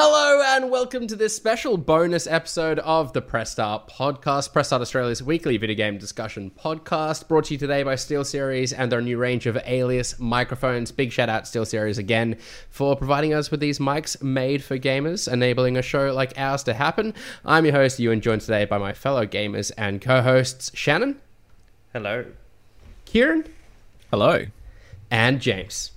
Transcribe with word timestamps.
Hello 0.00 0.40
and 0.54 0.70
welcome 0.70 1.08
to 1.08 1.16
this 1.16 1.34
special 1.34 1.76
bonus 1.76 2.28
episode 2.28 2.78
of 2.78 3.12
the 3.14 3.20
Press 3.20 3.50
Start 3.50 3.88
podcast, 3.88 4.52
Press 4.52 4.68
Start 4.68 4.80
Australia's 4.80 5.24
weekly 5.24 5.56
video 5.56 5.74
game 5.74 5.98
discussion 5.98 6.52
podcast, 6.56 7.26
brought 7.26 7.46
to 7.46 7.54
you 7.54 7.58
today 7.58 7.82
by 7.82 7.94
SteelSeries 7.96 8.72
and 8.78 8.92
their 8.92 9.00
new 9.00 9.18
range 9.18 9.46
of 9.46 9.58
Alias 9.66 10.16
microphones. 10.20 10.92
Big 10.92 11.10
shout 11.10 11.28
out 11.28 11.46
SteelSeries 11.46 11.98
again 11.98 12.36
for 12.70 12.94
providing 12.94 13.34
us 13.34 13.50
with 13.50 13.58
these 13.58 13.80
mics 13.80 14.22
made 14.22 14.62
for 14.62 14.78
gamers, 14.78 15.26
enabling 15.30 15.76
a 15.76 15.82
show 15.82 16.12
like 16.12 16.32
ours 16.38 16.62
to 16.62 16.74
happen. 16.74 17.12
I'm 17.44 17.64
your 17.64 17.74
host, 17.74 17.98
Ewan, 17.98 18.20
joined 18.20 18.42
today 18.42 18.66
by 18.66 18.78
my 18.78 18.92
fellow 18.92 19.26
gamers 19.26 19.72
and 19.76 20.00
co-hosts 20.00 20.70
Shannon, 20.76 21.20
Hello. 21.92 22.24
Kieran, 23.04 23.46
Hello. 24.12 24.44
and 25.10 25.40
James. 25.40 25.90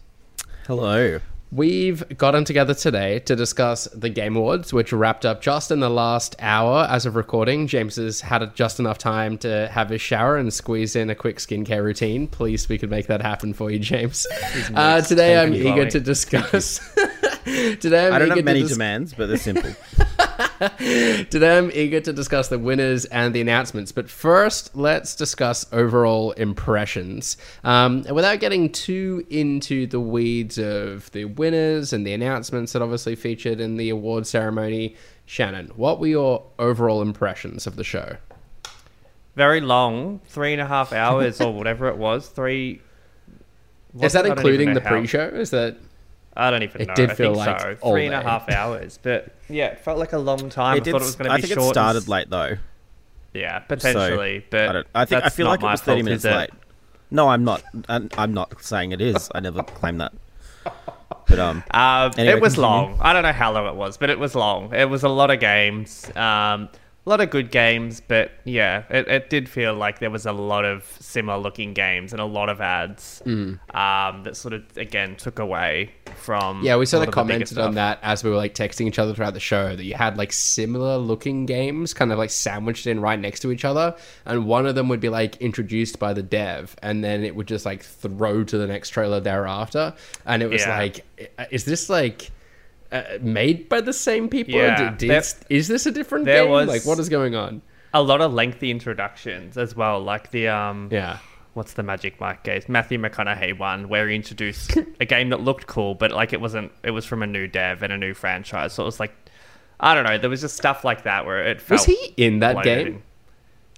Hello. 0.65 1.19
We've 1.53 2.17
gotten 2.17 2.45
together 2.45 2.73
today 2.73 3.19
to 3.19 3.35
discuss 3.35 3.83
the 3.93 4.07
Game 4.07 4.37
Awards, 4.37 4.71
which 4.71 4.93
wrapped 4.93 5.25
up 5.25 5.41
just 5.41 5.69
in 5.69 5.81
the 5.81 5.89
last 5.89 6.33
hour 6.39 6.87
as 6.89 7.05
of 7.05 7.17
recording. 7.17 7.67
James 7.67 7.97
has 7.97 8.21
had 8.21 8.55
just 8.55 8.79
enough 8.79 8.97
time 8.97 9.37
to 9.39 9.67
have 9.67 9.89
his 9.89 9.99
shower 9.99 10.37
and 10.37 10.53
squeeze 10.53 10.95
in 10.95 11.09
a 11.09 11.15
quick 11.15 11.39
skincare 11.39 11.83
routine. 11.83 12.27
Please, 12.27 12.69
we 12.69 12.77
could 12.77 12.89
make 12.89 13.07
that 13.07 13.21
happen 13.21 13.53
for 13.53 13.69
you, 13.69 13.79
James. 13.79 14.25
Uh, 14.73 15.01
today, 15.01 15.37
I'm 15.37 15.53
eager 15.53 15.89
to 15.89 15.99
discuss. 15.99 16.79
today, 17.43 18.07
I'm 18.07 18.13
I 18.13 18.19
don't 18.19 18.27
eager 18.29 18.35
have 18.37 18.45
many 18.45 18.63
demands, 18.63 19.13
but 19.13 19.27
they're 19.27 19.35
simple. 19.35 19.75
Today 20.77 21.57
I'm 21.57 21.71
eager 21.73 22.01
to 22.01 22.13
discuss 22.13 22.47
the 22.47 22.59
winners 22.59 23.05
and 23.05 23.33
the 23.33 23.41
announcements, 23.41 23.91
but 23.91 24.09
first 24.09 24.75
let's 24.75 25.15
discuss 25.15 25.65
overall 25.71 26.31
impressions. 26.31 27.37
Um, 27.63 28.03
without 28.11 28.39
getting 28.39 28.71
too 28.71 29.25
into 29.29 29.87
the 29.87 29.99
weeds 29.99 30.57
of 30.57 31.11
the 31.11 31.25
winners 31.25 31.93
and 31.93 32.05
the 32.05 32.13
announcements 32.13 32.73
that 32.73 32.81
obviously 32.81 33.15
featured 33.15 33.59
in 33.59 33.77
the 33.77 33.89
award 33.89 34.25
ceremony, 34.25 34.95
Shannon, 35.25 35.71
what 35.75 35.99
were 35.99 36.07
your 36.07 36.43
overall 36.57 37.01
impressions 37.01 37.67
of 37.67 37.75
the 37.75 37.83
show? 37.83 38.17
Very 39.35 39.61
long, 39.61 40.19
three 40.25 40.53
and 40.53 40.61
a 40.61 40.67
half 40.67 40.91
hours 40.91 41.39
or 41.39 41.53
whatever 41.57 41.87
it 41.87 41.97
was. 41.97 42.27
Three. 42.27 42.81
Is 44.01 44.13
that 44.13 44.25
I 44.25 44.29
don't 44.29 44.39
even 44.39 44.51
including 44.51 44.73
the 44.73 44.81
pre-show? 44.81 45.27
Is 45.27 45.51
that 45.51 45.77
I 46.35 46.49
don't 46.49 46.63
even 46.63 46.81
It 46.81 46.87
know. 46.87 46.93
did 46.95 47.11
I 47.11 47.13
feel 47.15 47.33
think 47.35 47.45
like 47.47 47.59
so. 47.61 47.77
all 47.81 47.91
Three 47.93 48.05
and 48.05 48.15
a 48.15 48.19
day. 48.19 48.23
half 48.23 48.49
hours, 48.49 48.99
but 49.01 49.35
yeah, 49.49 49.67
it 49.67 49.79
felt 49.79 49.99
like 49.99 50.13
a 50.13 50.17
long 50.17 50.49
time. 50.49 50.77
It 50.77 50.81
I 50.81 50.83
did, 50.83 50.91
thought 50.91 51.01
it 51.01 51.05
was 51.05 51.15
going 51.15 51.29
to 51.29 51.35
be 51.35 51.41
short. 51.41 51.41
I 51.41 51.41
be 51.41 51.47
think 51.47 51.59
short. 51.59 51.69
it 51.69 51.73
started 51.73 52.07
late 52.07 52.29
though. 52.29 52.57
Yeah, 53.33 53.59
potentially, 53.59 54.45
but 54.49 54.69
I, 54.69 54.73
don't, 54.73 54.87
I 54.95 55.05
think 55.05 55.23
I 55.25 55.29
feel 55.29 55.47
like 55.47 55.61
it 55.61 55.65
was 55.65 55.81
thirty 55.81 56.01
fault, 56.01 56.05
minutes 56.05 56.23
late. 56.25 56.49
No, 57.11 57.27
I'm 57.29 57.43
not. 57.43 57.63
I'm, 57.89 58.09
I'm 58.17 58.33
not 58.33 58.61
saying 58.63 58.91
it 58.93 59.01
is. 59.01 59.29
I 59.35 59.39
never 59.41 59.63
claimed 59.63 59.99
that. 60.01 60.13
But 61.27 61.39
um, 61.39 61.63
Um, 61.71 62.11
Anyway, 62.17 62.35
it 62.37 62.41
was 62.41 62.53
continue. 62.55 62.69
long. 62.69 62.97
I 63.01 63.13
don't 63.13 63.23
know 63.23 63.31
how 63.33 63.51
long 63.51 63.67
it 63.67 63.75
was, 63.75 63.97
but 63.97 64.09
it 64.09 64.19
was 64.19 64.35
long. 64.35 64.73
It 64.73 64.89
was 64.89 65.03
a 65.03 65.09
lot 65.09 65.31
of 65.31 65.39
games. 65.39 66.05
Um, 66.15 66.69
a 67.05 67.09
lot 67.09 67.19
of 67.19 67.29
good 67.31 67.49
games, 67.51 67.99
but 67.99 68.31
yeah, 68.43 68.83
it, 68.89 69.07
it 69.07 69.29
did 69.29 69.49
feel 69.49 69.73
like 69.73 69.99
there 69.99 70.11
was 70.11 70.25
a 70.27 70.31
lot 70.31 70.65
of 70.65 70.83
similar 70.99 71.37
looking 71.39 71.73
games 71.73 72.11
and 72.13 72.21
a 72.21 72.25
lot 72.25 72.47
of 72.47 72.61
ads 72.61 73.23
Mm. 73.25 73.59
um, 73.75 74.23
that 74.23 74.37
sort 74.37 74.53
of, 74.53 74.63
again, 74.77 75.15
took 75.15 75.39
away 75.39 75.91
from. 76.21 76.63
Yeah, 76.63 76.77
we 76.77 76.85
sort 76.85 77.07
of 77.07 77.13
commented 77.13 77.57
on 77.57 77.73
that 77.75 77.99
as 78.01 78.23
we 78.23 78.29
were 78.29 78.35
like 78.37 78.53
texting 78.55 78.87
each 78.87 78.99
other 78.99 79.13
throughout 79.13 79.33
the 79.33 79.39
show 79.39 79.75
that 79.75 79.83
you 79.83 79.95
had 79.95 80.17
like 80.17 80.31
similar 80.31 80.97
looking 80.97 81.45
games 81.45 81.93
kind 81.93 82.11
of 82.11 82.17
like 82.17 82.29
sandwiched 82.29 82.87
in 82.87 82.99
right 83.01 83.19
next 83.19 83.39
to 83.41 83.51
each 83.51 83.65
other, 83.65 83.95
and 84.25 84.45
one 84.45 84.65
of 84.65 84.75
them 84.75 84.87
would 84.89 84.99
be 85.01 85.09
like 85.09 85.35
introduced 85.37 85.99
by 85.99 86.13
the 86.13 86.23
dev, 86.23 86.75
and 86.81 87.03
then 87.03 87.23
it 87.23 87.35
would 87.35 87.47
just 87.47 87.65
like 87.65 87.83
throw 87.83 88.43
to 88.43 88.57
the 88.57 88.67
next 88.67 88.89
trailer 88.91 89.19
thereafter, 89.19 89.93
and 90.25 90.41
it 90.43 90.49
was 90.49 90.61
Yeah. 90.61 90.77
like, 90.77 91.05
is 91.51 91.65
this 91.65 91.89
like 91.89 92.31
uh, 92.91 93.03
made 93.21 93.67
by 93.69 93.81
the 93.81 93.93
same 93.93 94.29
people? 94.29 94.53
Yeah, 94.53 94.91
Did- 94.95 95.09
there- 95.09 95.19
is, 95.19 95.35
is 95.49 95.67
this 95.67 95.85
a 95.85 95.91
different 95.91 96.25
game? 96.25 96.49
was- 96.49 96.67
Like, 96.67 96.85
what 96.85 96.99
is 96.99 97.09
going 97.09 97.35
on? 97.35 97.61
A 97.93 98.01
lot 98.01 98.21
of 98.21 98.33
lengthy 98.33 98.71
introductions 98.71 99.57
as 99.57 99.75
well, 99.75 100.01
like 100.01 100.31
the. 100.31 100.47
Um, 100.47 100.87
Yeah. 100.91 101.17
What's 101.53 101.73
the 101.73 101.83
Magic 101.83 102.19
Mike 102.21 102.43
game? 102.43 102.61
Matthew 102.69 102.97
McConaughey 102.97 103.57
one 103.59 103.89
where 103.89 104.07
he 104.07 104.15
introduced 104.15 104.77
a 105.01 105.05
game 105.05 105.29
that 105.29 105.41
looked 105.41 105.67
cool, 105.67 105.95
but 105.95 106.11
like 106.11 106.31
it 106.33 106.39
wasn't. 106.41 106.71
It 106.83 106.91
was 106.91 107.05
from 107.05 107.23
a 107.23 107.27
new 107.27 107.47
dev 107.47 107.83
and 107.83 107.91
a 107.91 107.97
new 107.97 108.13
franchise, 108.13 108.73
so 108.73 108.83
it 108.83 108.85
was 108.85 108.99
like, 108.99 109.13
I 109.79 109.93
don't 109.93 110.05
know. 110.05 110.17
There 110.17 110.29
was 110.29 110.41
just 110.41 110.55
stuff 110.55 110.83
like 110.85 111.03
that 111.03 111.25
where 111.25 111.45
it 111.47 111.59
felt. 111.61 111.81
Was 111.81 111.85
he 111.85 112.13
in 112.17 112.39
that 112.39 112.53
bloated 112.53 112.85
game? 112.85 113.03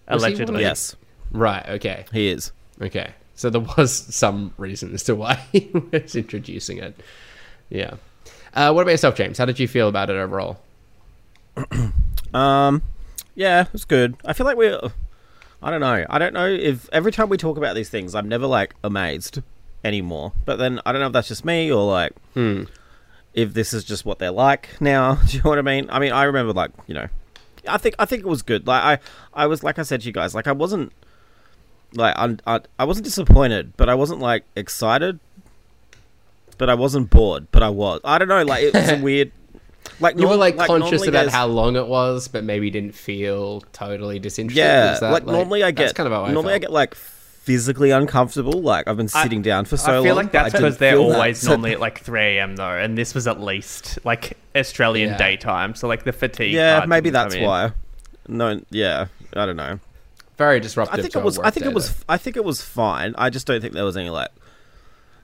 and- 0.08 0.16
Was 0.16 0.24
he 0.24 0.30
one 0.34 0.34
of 0.34 0.40
Allegedly, 0.50 0.62
yes, 0.62 0.96
Right. 1.32 1.68
Okay. 1.70 2.06
he 2.12 2.28
is. 2.28 2.52
Okay. 2.82 3.12
So 3.36 3.50
there 3.50 3.62
was 3.78 3.92
some 3.94 4.54
reason 4.58 4.94
as 4.94 5.04
to 5.06 5.16
why 5.16 5.36
he 5.52 5.72
was 5.92 6.16
introducing 6.16 6.78
it. 6.78 6.96
Yeah. 7.70 7.96
Uh, 8.54 8.72
what 8.72 8.82
about 8.84 8.92
yourself, 8.92 9.16
James? 9.16 9.40
How 9.40 9.46
did 9.46 9.60
you 9.60 9.68
feel 9.68 9.88
about 9.88 10.10
it 10.12 10.16
overall? 10.16 10.60
Um, 12.34 12.82
yeah, 13.36 13.62
it 13.62 13.72
was 13.74 13.86
good. 13.86 14.16
I 14.26 14.34
feel 14.34 14.46
like 14.48 14.58
we're. 14.58 14.80
I 15.64 15.72
don't 15.72 15.82
know. 15.82 16.06
I 16.10 16.20
don't 16.20 16.34
know 16.34 16.48
if 16.48 16.90
every 16.92 17.12
time 17.12 17.30
we 17.30 17.38
talk 17.38 17.58
about 17.58 17.74
these 17.76 17.90
things, 17.90 18.14
I'm 18.16 18.28
never 18.28 18.46
like 18.46 18.76
amazed 18.84 19.42
anymore. 19.84 20.34
But 20.46 20.58
then 20.58 20.80
I 20.86 20.92
don't 20.92 21.02
know 21.02 21.08
if 21.08 21.14
that's 21.14 21.28
just 21.30 21.46
me 21.46 21.72
or 21.72 21.84
like 21.90 22.12
Hmm. 22.34 22.64
if 23.34 23.54
this 23.54 23.74
is 23.74 23.84
just 23.84 24.06
what 24.06 24.20
they're 24.20 24.32
like 24.32 24.70
now. 24.82 25.16
Do 25.28 25.38
you 25.38 25.44
know 25.44 25.50
what 25.52 25.60
I 25.60 25.64
mean? 25.64 25.88
I 25.90 26.00
mean, 26.00 26.12
I 26.12 26.24
remember 26.24 26.54
like 26.54 26.72
you 26.88 26.94
know, 26.94 27.08
I 27.68 27.78
think 27.78 27.96
I 27.98 28.06
think 28.06 28.24
it 28.24 28.28
was 28.28 28.42
good. 28.42 28.68
Like 28.68 28.84
I 28.84 29.44
I 29.44 29.48
was 29.48 29.64
like 29.64 29.80
I 29.80 29.84
said 29.84 30.02
to 30.02 30.08
you 30.08 30.14
guys, 30.14 30.36
like 30.36 30.48
I 30.48 30.52
wasn't 30.52 30.92
like 31.94 32.16
I 32.18 32.36
I, 32.46 32.60
I 32.80 32.84
wasn't 32.86 33.06
disappointed, 33.06 33.74
but 33.78 33.88
I 33.90 33.96
wasn't 33.96 34.20
like 34.20 34.44
excited. 34.56 35.20
But 36.58 36.70
I 36.70 36.76
wasn't 36.76 37.10
bored, 37.10 37.48
but 37.52 37.64
I 37.64 37.70
was. 37.70 38.00
I 38.04 38.18
don't 38.20 38.28
know, 38.28 38.44
like 38.44 38.64
it 38.64 38.74
was 38.74 38.90
a 38.92 38.98
weird. 39.02 39.32
Like 40.00 40.16
You 40.16 40.24
were 40.24 40.38
norm- 40.38 40.40
like, 40.40 40.58
conscious 40.58 41.06
about 41.08 41.28
how 41.30 41.46
long 41.48 41.76
it 41.76 41.88
was, 41.88 42.28
but 42.28 42.44
maybe 42.44 42.70
didn't 42.70 42.96
feel 42.96 43.62
totally 43.74 44.20
disinterested. 44.20 44.64
Yeah, 44.64 44.98
that, 45.00 45.12
like, 45.12 45.26
normally 45.26 45.64
I 45.64 45.72
get 45.72 45.94
kind 45.96 46.08
of 46.08 46.14
how 46.14 46.26
I 46.26 46.32
normally 46.32 46.54
I 46.56 46.58
get 46.60 46.72
like 46.72 46.96
physically 46.96 47.92
uncomfortable. 47.92 48.62
Like 48.62 48.88
I've 48.88 48.98
been 48.98 49.10
I- 49.14 49.24
sitting 49.24 49.42
down 49.42 49.66
for 49.66 49.78
so 49.78 49.88
long. 49.88 49.94
I 49.94 49.98
long. 49.98 50.06
feel 50.06 50.16
like 50.16 50.26
but 50.28 50.32
that's 50.44 50.54
because 50.54 50.78
they're 50.78 50.94
feel 50.94 51.10
that. 51.10 51.16
always 51.16 51.46
normally 51.48 51.74
at 51.74 51.80
like 51.80 52.00
3 52.00 52.20
a.m. 52.38 52.56
though, 52.56 52.70
and 52.78 52.98
this 52.98 53.14
was 53.14 53.28
at 53.28 53.40
least 53.42 54.00
like 54.04 54.38
Australian 54.56 55.12
Yeah. 55.12 55.18
daytime, 55.18 55.76
so 55.76 55.88
like 55.88 56.04
the 56.04 56.14
fatigue. 56.14 56.54
yeah, 56.54 56.78
part 56.80 56.90
maybe 56.90 57.10
didn't 57.10 57.16
come 57.16 57.24
that's 57.30 57.36
in. 57.36 57.44
why. 57.46 57.72
No, 58.28 58.62
yeah, 58.72 59.08
I 59.36 59.46
don't 59.46 59.58
know. 59.58 59.80
very 60.38 60.60
disruptive. 60.60 60.98
I 60.98 61.02
think 61.02 61.14
to 61.14 61.20
it 61.20 61.26
was. 61.26 61.38
I 61.40 61.50
think 61.52 61.66
it 61.66 61.74
was. 61.74 61.94
though. 61.94 62.04
I 62.10 62.18
think 62.18 62.36
it 62.38 62.44
was 62.46 62.62
fine. 62.62 63.14
I 63.18 63.30
just 63.30 63.46
don't 63.46 63.62
think 63.62 63.74
there 63.74 63.86
was 63.86 63.98
any 63.98 64.10
like, 64.10 64.32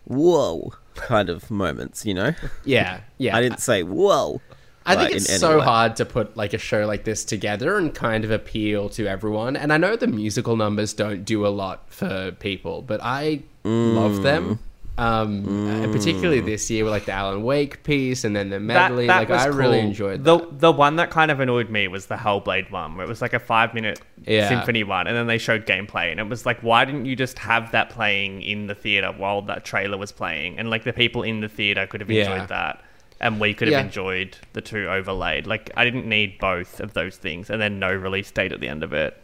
whoa, 0.06 0.74
kind 0.96 1.30
of 1.30 1.50
moments. 1.50 2.06
You 2.06 2.14
know, 2.14 2.34
Yeah, 2.66 3.00
yeah. 3.18 3.36
I 3.36 3.42
didn't 3.42 3.60
say 3.62 3.84
whoa. 3.84 4.42
I 4.86 4.96
like, 4.96 5.08
think 5.10 5.16
it's 5.18 5.40
so 5.40 5.60
way. 5.60 5.64
hard 5.66 5.96
to 5.98 6.06
put 6.06 6.36
like 6.36 6.54
a 6.54 6.58
show 6.58 6.86
like 6.88 7.04
this 7.04 7.24
together 7.26 7.78
and 7.78 7.94
kind 7.94 8.24
of 8.26 8.32
appeal 8.32 8.90
to 8.90 9.06
everyone. 9.08 9.56
And 9.56 9.72
I 9.72 9.78
know 9.78 9.96
the 9.96 10.08
musical 10.08 10.56
numbers 10.56 10.94
don't 10.94 11.24
do 11.26 11.46
a 11.46 11.50
lot 11.50 11.84
for 11.92 12.32
people, 12.40 12.82
but 12.82 13.00
I 13.04 13.44
love 13.64 14.24
them. 14.24 14.60
Um, 14.98 15.70
and 15.70 15.94
particularly 15.94 16.42
this 16.42 16.70
year 16.70 16.84
with 16.84 16.92
like 16.92 17.06
the 17.06 17.14
Alan 17.14 17.42
Wake 17.44 17.84
piece 17.84 18.26
and 18.26 18.36
then 18.36 18.50
the 18.50 18.60
medley. 18.60 19.08
like 19.08 19.30
I 19.30 19.46
really 19.46 19.80
enjoyed 19.80 20.26
the 20.26 20.40
that. 20.40 20.60
the 20.60 20.72
one 20.74 20.98
that 20.98 21.10
kind 21.10 21.32
of 21.32 21.40
annoyed 21.40 21.70
me 21.70 21.88
was 21.88 22.08
the 22.08 22.16
Hellblade 22.18 22.70
one, 22.70 22.98
where 22.98 23.06
it 23.06 23.10
was 23.10 23.22
like 23.22 23.32
a 23.32 23.40
five 23.40 23.74
minute 23.74 24.02
Yeah. 24.26 24.50
symphony 24.50 24.84
one, 24.84 25.08
and 25.08 25.16
then 25.16 25.28
they 25.28 25.38
showed 25.38 25.66
gameplay, 25.66 26.12
and 26.12 26.20
it 26.20 26.28
was 26.28 26.46
like, 26.46 26.60
why 26.62 26.84
didn't 26.84 27.06
you 27.06 27.16
just 27.16 27.40
have 27.40 27.72
that 27.72 27.92
playing 27.92 28.42
in 28.42 28.68
the 28.68 28.76
theater 28.76 29.14
while 29.16 29.42
that 29.44 29.64
trailer 29.64 29.98
was 29.98 30.12
playing, 30.12 30.60
and 30.60 30.70
like 30.70 30.84
the 30.84 30.92
people 30.92 31.24
in 31.24 31.40
the 31.40 31.48
theater 31.48 31.88
could 31.88 32.02
have 32.02 32.10
enjoyed 32.10 32.26
Yeah. 32.40 32.46
that, 32.48 32.84
and 33.22 33.40
we 33.40 33.54
could 33.54 33.68
have 33.68 33.74
Yeah. 33.80 33.86
enjoyed 33.86 34.38
the 34.54 34.62
two 34.62 34.88
overlaid. 34.90 35.48
Like 35.48 35.72
I 35.76 35.84
didn't 35.84 36.08
need 36.08 36.38
both 36.40 36.80
of 36.80 36.94
those 36.94 37.18
things, 37.18 37.50
and 37.50 37.62
then 37.62 37.80
no 37.80 37.94
release 37.94 38.32
date 38.32 38.52
at 38.52 38.60
the 38.60 38.68
end 38.68 38.84
of 38.84 38.94
it. 38.94 39.16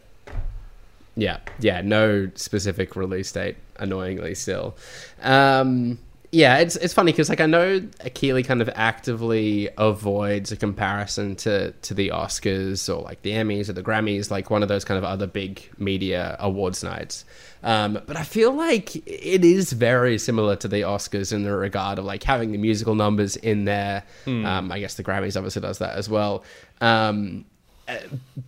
Yeah, 1.18 1.38
yeah, 1.60 1.80
no 1.80 2.30
specific 2.34 2.94
release 2.94 3.32
date. 3.32 3.56
Annoyingly, 3.78 4.34
still. 4.34 4.76
Um, 5.22 5.98
yeah, 6.32 6.58
it's 6.58 6.76
it's 6.76 6.92
funny 6.92 7.12
because 7.12 7.30
like 7.30 7.40
I 7.40 7.46
know 7.46 7.80
Keighley 8.12 8.42
kind 8.42 8.60
of 8.60 8.68
actively 8.74 9.70
avoids 9.78 10.52
a 10.52 10.56
comparison 10.56 11.34
to 11.36 11.70
to 11.72 11.94
the 11.94 12.08
Oscars 12.10 12.94
or 12.94 13.00
like 13.02 13.22
the 13.22 13.30
Emmys 13.30 13.68
or 13.70 13.72
the 13.72 13.82
Grammys, 13.82 14.30
like 14.30 14.50
one 14.50 14.62
of 14.62 14.68
those 14.68 14.84
kind 14.84 14.98
of 14.98 15.04
other 15.04 15.26
big 15.26 15.62
media 15.78 16.36
awards 16.38 16.82
nights. 16.84 17.24
Um, 17.62 18.00
but 18.06 18.16
I 18.16 18.22
feel 18.22 18.52
like 18.52 18.94
it 19.06 19.44
is 19.44 19.72
very 19.72 20.18
similar 20.18 20.56
to 20.56 20.68
the 20.68 20.82
Oscars 20.82 21.32
in 21.32 21.42
the 21.42 21.56
regard 21.56 21.98
of 21.98 22.04
like 22.04 22.22
having 22.22 22.52
the 22.52 22.58
musical 22.58 22.94
numbers 22.94 23.36
in 23.36 23.64
there. 23.64 24.04
Um, 24.26 24.70
I 24.70 24.78
guess 24.80 24.94
the 24.94 25.02
Grammys 25.04 25.36
obviously 25.36 25.62
does 25.62 25.78
that 25.78 25.96
as 25.96 26.08
well. 26.08 26.44
Um, 26.80 27.44
uh, 27.88 27.98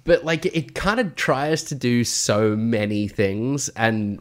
but 0.05 0.25
like 0.25 0.47
it 0.47 0.75
kind 0.75 0.99
of 1.01 1.15
tries 1.15 1.63
to 1.65 1.75
do 1.75 2.03
so 2.05 2.57
many 2.57 3.07
things 3.09 3.69
and 3.71 4.21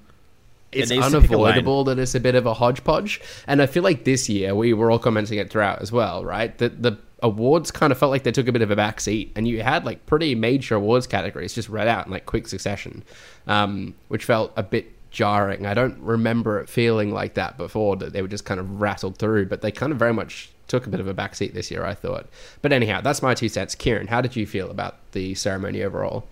it's 0.72 0.92
needs 0.92 1.12
to 1.12 1.22
pick 1.22 1.31
a 1.31 1.33
lane. 1.38 1.45
unavoidable 1.45 1.83
that 1.86 1.98
it's 1.98 2.13
a 2.13 2.19
bit 2.19 2.36
of 2.36 2.45
a 2.45 2.54
hodgepodge 2.54 3.19
and 3.48 3.60
i 3.62 3.66
feel 3.66 3.81
like 3.81 4.04
this 4.04 4.30
year 4.30 4.54
we 4.54 4.74
were 4.74 4.92
all 4.92 5.00
commenting 5.00 5.40
it 5.40 5.50
throughout 5.50 5.81
as 5.81 5.92
well 5.92 6.24
right 6.24 6.57
that 6.60 6.83
the 6.83 6.98
awards 7.24 7.72
kind 7.72 7.92
of 7.92 7.98
felt 7.98 8.12
like 8.12 8.24
they 8.24 8.31
took 8.31 8.48
a 8.48 8.52
bit 8.52 8.62
of 8.62 8.69
a 8.72 8.75
back 8.75 9.00
seat 9.00 9.31
and 9.36 9.48
you 9.48 9.64
had 9.64 9.86
like 9.86 10.06
pretty 10.06 10.36
major 10.36 10.75
awards 10.75 11.08
categories 11.08 11.54
just 11.54 11.69
read 11.69 11.88
out 11.88 12.06
in 12.06 12.12
like 12.12 12.25
quick 12.25 12.48
succession 12.48 13.04
um, 13.48 13.96
which 14.08 14.24
felt 14.24 14.52
a 14.56 14.64
bit 14.64 14.92
jarring 15.10 15.66
i 15.66 15.74
don't 15.74 15.98
remember 16.00 16.60
it 16.60 16.69
feeling 16.69 17.12
like 17.12 17.34
that 17.34 17.58
before 17.58 17.96
that 17.96 18.14
they 18.14 18.22
were 18.22 18.28
just 18.28 18.46
kind 18.46 18.60
of 18.60 18.80
rattled 18.81 19.18
through 19.18 19.46
but 19.46 19.62
they 19.62 19.72
kind 19.72 19.92
of 19.92 19.98
very 19.98 20.14
much 20.14 20.52
took 20.68 20.86
a 20.86 20.90
bit 20.90 21.00
of 21.00 21.08
a 21.08 21.14
backseat 21.14 21.54
this 21.54 21.72
year, 21.72 21.86
I 21.86 21.94
thought. 21.94 22.28
But 22.62 22.74
anyhow, 22.74 23.02
that's 23.02 23.22
my 23.22 23.34
two 23.34 23.50
cents. 23.50 23.75
Kieran, 23.75 24.08
how 24.08 24.22
did 24.22 24.36
you 24.36 24.46
feel 24.46 24.69
about 24.69 24.98
the 25.14 25.34
ceremony 25.36 25.81
overall? 25.81 26.28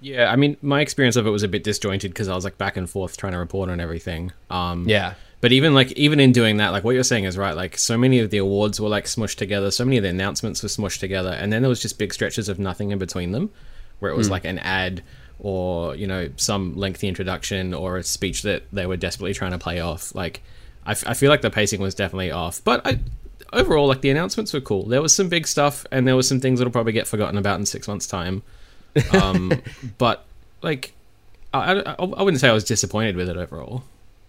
Yeah, 0.00 0.30
I 0.30 0.36
mean, 0.36 0.56
my 0.62 0.80
experience 0.80 1.16
of 1.16 1.26
it 1.26 1.30
was 1.30 1.42
a 1.42 1.48
bit 1.48 1.64
disjointed 1.64 2.12
because 2.12 2.28
I 2.28 2.34
was 2.34 2.44
like 2.44 2.56
back 2.56 2.76
and 2.76 2.88
forth 2.88 3.16
trying 3.16 3.32
to 3.32 3.38
report 3.38 3.68
on 3.68 3.80
everything. 3.80 4.32
Um, 4.48 4.88
Yeah. 4.88 5.14
But 5.40 5.52
even 5.52 5.72
like 5.72 5.92
even 5.92 6.18
in 6.18 6.32
doing 6.32 6.56
that, 6.56 6.70
like 6.70 6.82
what 6.82 6.94
you're 6.94 7.04
saying 7.04 7.24
is 7.24 7.38
right. 7.38 7.54
Like 7.54 7.78
so 7.78 7.96
many 7.96 8.18
of 8.18 8.30
the 8.30 8.38
awards 8.38 8.80
were 8.80 8.88
like 8.88 9.04
smushed 9.04 9.36
together. 9.36 9.70
So 9.70 9.84
many 9.84 9.96
of 9.96 10.02
the 10.02 10.08
announcements 10.08 10.62
were 10.62 10.68
smushed 10.68 10.98
together, 10.98 11.30
and 11.30 11.52
then 11.52 11.62
there 11.62 11.68
was 11.68 11.80
just 11.80 11.98
big 11.98 12.12
stretches 12.12 12.48
of 12.48 12.58
nothing 12.58 12.90
in 12.90 12.98
between 12.98 13.30
them, 13.32 13.50
where 14.00 14.10
it 14.10 14.16
was 14.16 14.30
like 14.30 14.44
an 14.44 14.58
ad 14.58 15.02
or 15.38 15.94
you 15.94 16.06
know 16.06 16.28
some 16.36 16.76
lengthy 16.76 17.06
introduction 17.06 17.72
or 17.72 17.98
a 17.98 18.02
speech 18.02 18.42
that 18.42 18.64
they 18.72 18.86
were 18.86 18.96
desperately 18.96 19.32
trying 19.32 19.52
to 19.52 19.58
play 19.58 19.78
off. 19.78 20.12
Like 20.14 20.42
I, 20.84 20.92
f- 20.92 21.04
I 21.06 21.14
feel 21.14 21.30
like 21.30 21.42
the 21.42 21.50
pacing 21.50 21.80
was 21.80 21.94
definitely 21.94 22.32
off, 22.32 22.62
but 22.64 22.84
I, 22.84 22.98
overall 23.52 23.86
like 23.86 24.00
the 24.00 24.10
announcements 24.10 24.52
were 24.52 24.60
cool. 24.60 24.86
There 24.86 25.02
was 25.02 25.14
some 25.14 25.28
big 25.28 25.46
stuff, 25.46 25.86
and 25.92 26.06
there 26.06 26.16
was 26.16 26.26
some 26.26 26.40
things 26.40 26.58
that'll 26.58 26.72
probably 26.72 26.92
get 26.92 27.06
forgotten 27.06 27.38
about 27.38 27.60
in 27.60 27.66
six 27.66 27.86
months' 27.86 28.06
time. 28.06 28.42
Um, 29.12 29.52
but 29.98 30.24
like 30.60 30.92
I, 31.54 31.74
I, 31.74 31.94
I 32.00 32.22
wouldn't 32.22 32.40
say 32.40 32.48
I 32.48 32.52
was 32.52 32.64
disappointed 32.64 33.14
with 33.14 33.28
it 33.28 33.36
overall. 33.36 33.84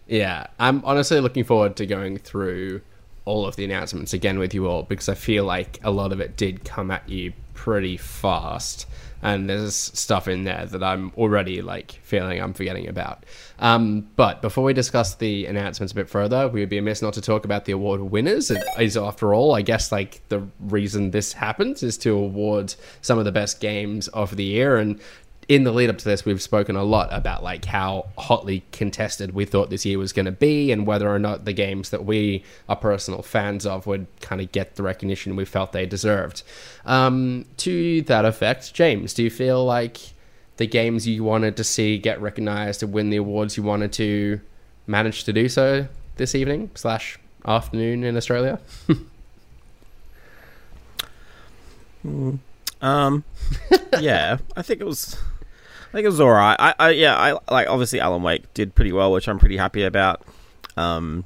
Yeah, 0.10 0.48
I'm 0.58 0.84
honestly 0.86 1.20
looking 1.20 1.44
forward 1.44 1.76
to 1.76 1.86
going 1.86 2.18
through 2.18 2.82
all 3.26 3.46
of 3.46 3.56
the 3.56 3.64
announcements 3.64 4.12
again 4.12 4.40
with 4.40 4.56
you 4.56 4.68
all 4.68 4.82
because 4.82 5.08
I 5.08 5.14
feel 5.14 5.46
like 5.46 5.80
a 5.84 5.92
lot 5.92 6.12
of 6.12 6.20
it 6.20 6.36
did 6.36 6.66
come 6.66 6.90
at 6.90 7.08
you 7.08 7.34
pretty 7.54 7.96
fast, 7.96 8.88
and 9.22 9.48
there's 9.48 9.76
stuff 9.76 10.28
in 10.28 10.46
there 10.46 10.66
that 10.66 10.82
I'm 10.82 11.12
already 11.16 11.62
like 11.62 11.92
feeling 12.02 12.42
I'm 12.42 12.54
forgetting 12.54 12.88
about. 12.88 13.24
Um, 13.60 14.10
but 14.16 14.42
before 14.42 14.64
we 14.64 14.74
discuss 14.74 15.14
the 15.14 15.46
announcements 15.46 15.92
a 15.92 15.96
bit 15.96 16.10
further, 16.10 16.48
we 16.48 16.62
would 16.62 16.70
be 16.70 16.80
amiss 16.80 17.04
not 17.04 17.14
to 17.14 17.22
talk 17.22 17.46
about 17.46 17.66
the 17.66 17.74
award 17.74 18.02
winners. 18.02 18.50
It 18.50 18.64
is, 18.80 18.98
after 18.98 19.36
all, 19.36 19.54
I 19.54 19.62
guess 19.62 19.92
like 19.92 20.28
the 20.30 20.42
reason 20.60 21.12
this 21.12 21.34
happens 21.34 21.84
is 21.84 22.00
to 22.00 22.16
award 22.16 22.74
some 23.02 23.20
of 23.20 23.26
the 23.26 23.32
best 23.32 23.60
games 23.60 24.08
of 24.08 24.38
the 24.38 24.46
year 24.46 24.78
and 24.78 25.00
in 25.50 25.63
the 25.63 25.72
lead 25.72 25.90
up 25.90 25.98
to 25.98 26.06
this, 26.06 26.25
we've 26.25 26.42
spoken 26.42 26.75
a 26.75 26.84
lot 26.84 27.10
about 27.12 27.44
like 27.44 27.66
how 27.66 28.07
hotly 28.19 28.63
contested 28.72 29.34
we 29.34 29.46
thought 29.46 29.72
this 29.72 29.84
year 29.84 29.98
was 29.98 30.13
going 30.13 30.28
to 30.28 30.31
be, 30.31 30.72
and 30.72 30.86
whether 30.86 31.10
or 31.10 31.18
not 31.18 31.46
the 31.46 31.54
games 31.54 31.90
that 31.90 32.06
we 32.06 32.44
are 32.69 32.75
personal 32.75 33.24
fans 33.24 33.66
of 33.66 33.88
would 33.88 34.06
kind 34.22 34.42
of 34.42 34.51
get 34.51 34.75
the 34.75 34.84
recognition 34.84 35.36
we 35.36 35.46
felt 35.46 35.72
they 35.72 35.88
deserved. 35.88 36.44
Um, 36.86 37.46
to 37.57 38.04
that 38.04 38.25
effect, 38.25 38.75
James, 38.75 39.16
do 39.16 39.24
you 39.24 39.31
feel 39.31 39.66
like 39.66 39.98
the 40.57 40.68
games 40.68 41.07
you 41.07 41.24
wanted 41.24 41.57
to 41.57 41.63
see 41.63 41.98
get 41.98 42.22
recognized 42.22 42.84
and 42.84 42.94
win 42.94 43.10
the 43.10 43.18
awards 43.18 43.57
you 43.57 43.63
wanted 43.63 43.92
to 43.94 44.40
manage 44.86 45.24
to 45.24 45.34
do 45.34 45.50
so 45.50 45.88
this 46.18 46.36
evening 46.36 46.69
slash 46.75 47.18
afternoon 47.44 48.04
in 48.04 48.16
Australia? 48.16 48.60
Um, 52.81 53.25
yeah, 54.00 54.38
I 54.56 54.62
think 54.62 54.80
it 54.80 54.86
was. 54.86 55.18
I 55.90 55.92
think 55.92 56.04
it 56.06 56.10
was 56.10 56.20
all 56.20 56.30
right. 56.32 56.56
I, 56.60 56.74
I 56.80 56.90
yeah, 56.92 57.16
I 57.16 57.38
like 57.52 57.68
obviously 57.68 58.00
Alan 58.00 58.22
Wake 58.24 58.54
did 58.54 58.76
pretty 58.76 58.92
well, 58.92 59.12
which 59.12 59.28
I'm 59.28 59.40
pretty 59.40 59.58
happy 59.58 59.84
about. 59.84 60.22
Um, 60.78 61.26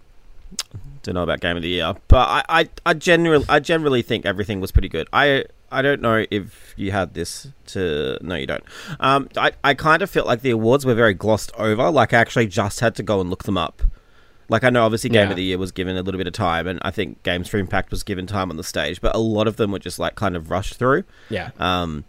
don't 1.03 1.15
know 1.15 1.23
about 1.23 1.41
game 1.41 1.57
of 1.57 1.63
the 1.63 1.69
year, 1.69 1.93
but 2.07 2.27
I, 2.29 2.43
I, 2.61 2.69
I 2.85 2.93
generally 2.93 3.45
I 3.49 3.59
generally 3.59 4.01
think 4.01 4.25
everything 4.25 4.61
was 4.61 4.71
pretty 4.71 4.87
good. 4.89 5.07
I 5.11 5.45
I 5.69 5.81
don't 5.81 6.01
know 6.01 6.25
if 6.31 6.73
you 6.77 6.91
had 6.91 7.13
this 7.13 7.47
to 7.67 8.17
no 8.21 8.35
you 8.35 8.47
don't. 8.47 8.63
Um, 9.01 9.27
I 9.35 9.51
I 9.65 9.73
kind 9.73 10.01
of 10.01 10.09
felt 10.09 10.27
like 10.27 10.41
the 10.41 10.51
awards 10.51 10.85
were 10.85 10.93
very 10.95 11.13
glossed 11.13 11.51
over. 11.57 11.91
Like 11.91 12.13
I 12.13 12.19
actually 12.19 12.47
just 12.47 12.79
had 12.79 12.95
to 12.95 13.03
go 13.03 13.19
and 13.19 13.29
look 13.29 13.43
them 13.43 13.57
up. 13.57 13.81
Like 14.47 14.63
I 14.63 14.69
know 14.69 14.85
obviously 14.85 15.09
Game 15.09 15.25
Yeah. 15.25 15.31
of 15.31 15.35
the 15.35 15.43
Year 15.43 15.57
was 15.57 15.71
given 15.73 15.97
a 15.97 16.01
little 16.03 16.17
bit 16.17 16.27
of 16.27 16.33
time, 16.33 16.67
and 16.67 16.79
I 16.83 16.91
think 16.91 17.21
Games 17.23 17.49
for 17.49 17.57
Impact 17.57 17.91
was 17.91 18.03
given 18.03 18.25
time 18.27 18.49
on 18.49 18.55
the 18.57 18.63
stage, 18.63 19.01
but 19.01 19.13
a 19.13 19.19
lot 19.19 19.47
of 19.47 19.57
them 19.57 19.71
were 19.71 19.79
just 19.79 19.99
like 19.99 20.15
kind 20.15 20.35
of 20.37 20.49
rushed 20.51 20.75
through. 20.75 21.03
Yeah. 21.29 21.51
Um, 21.59 22.05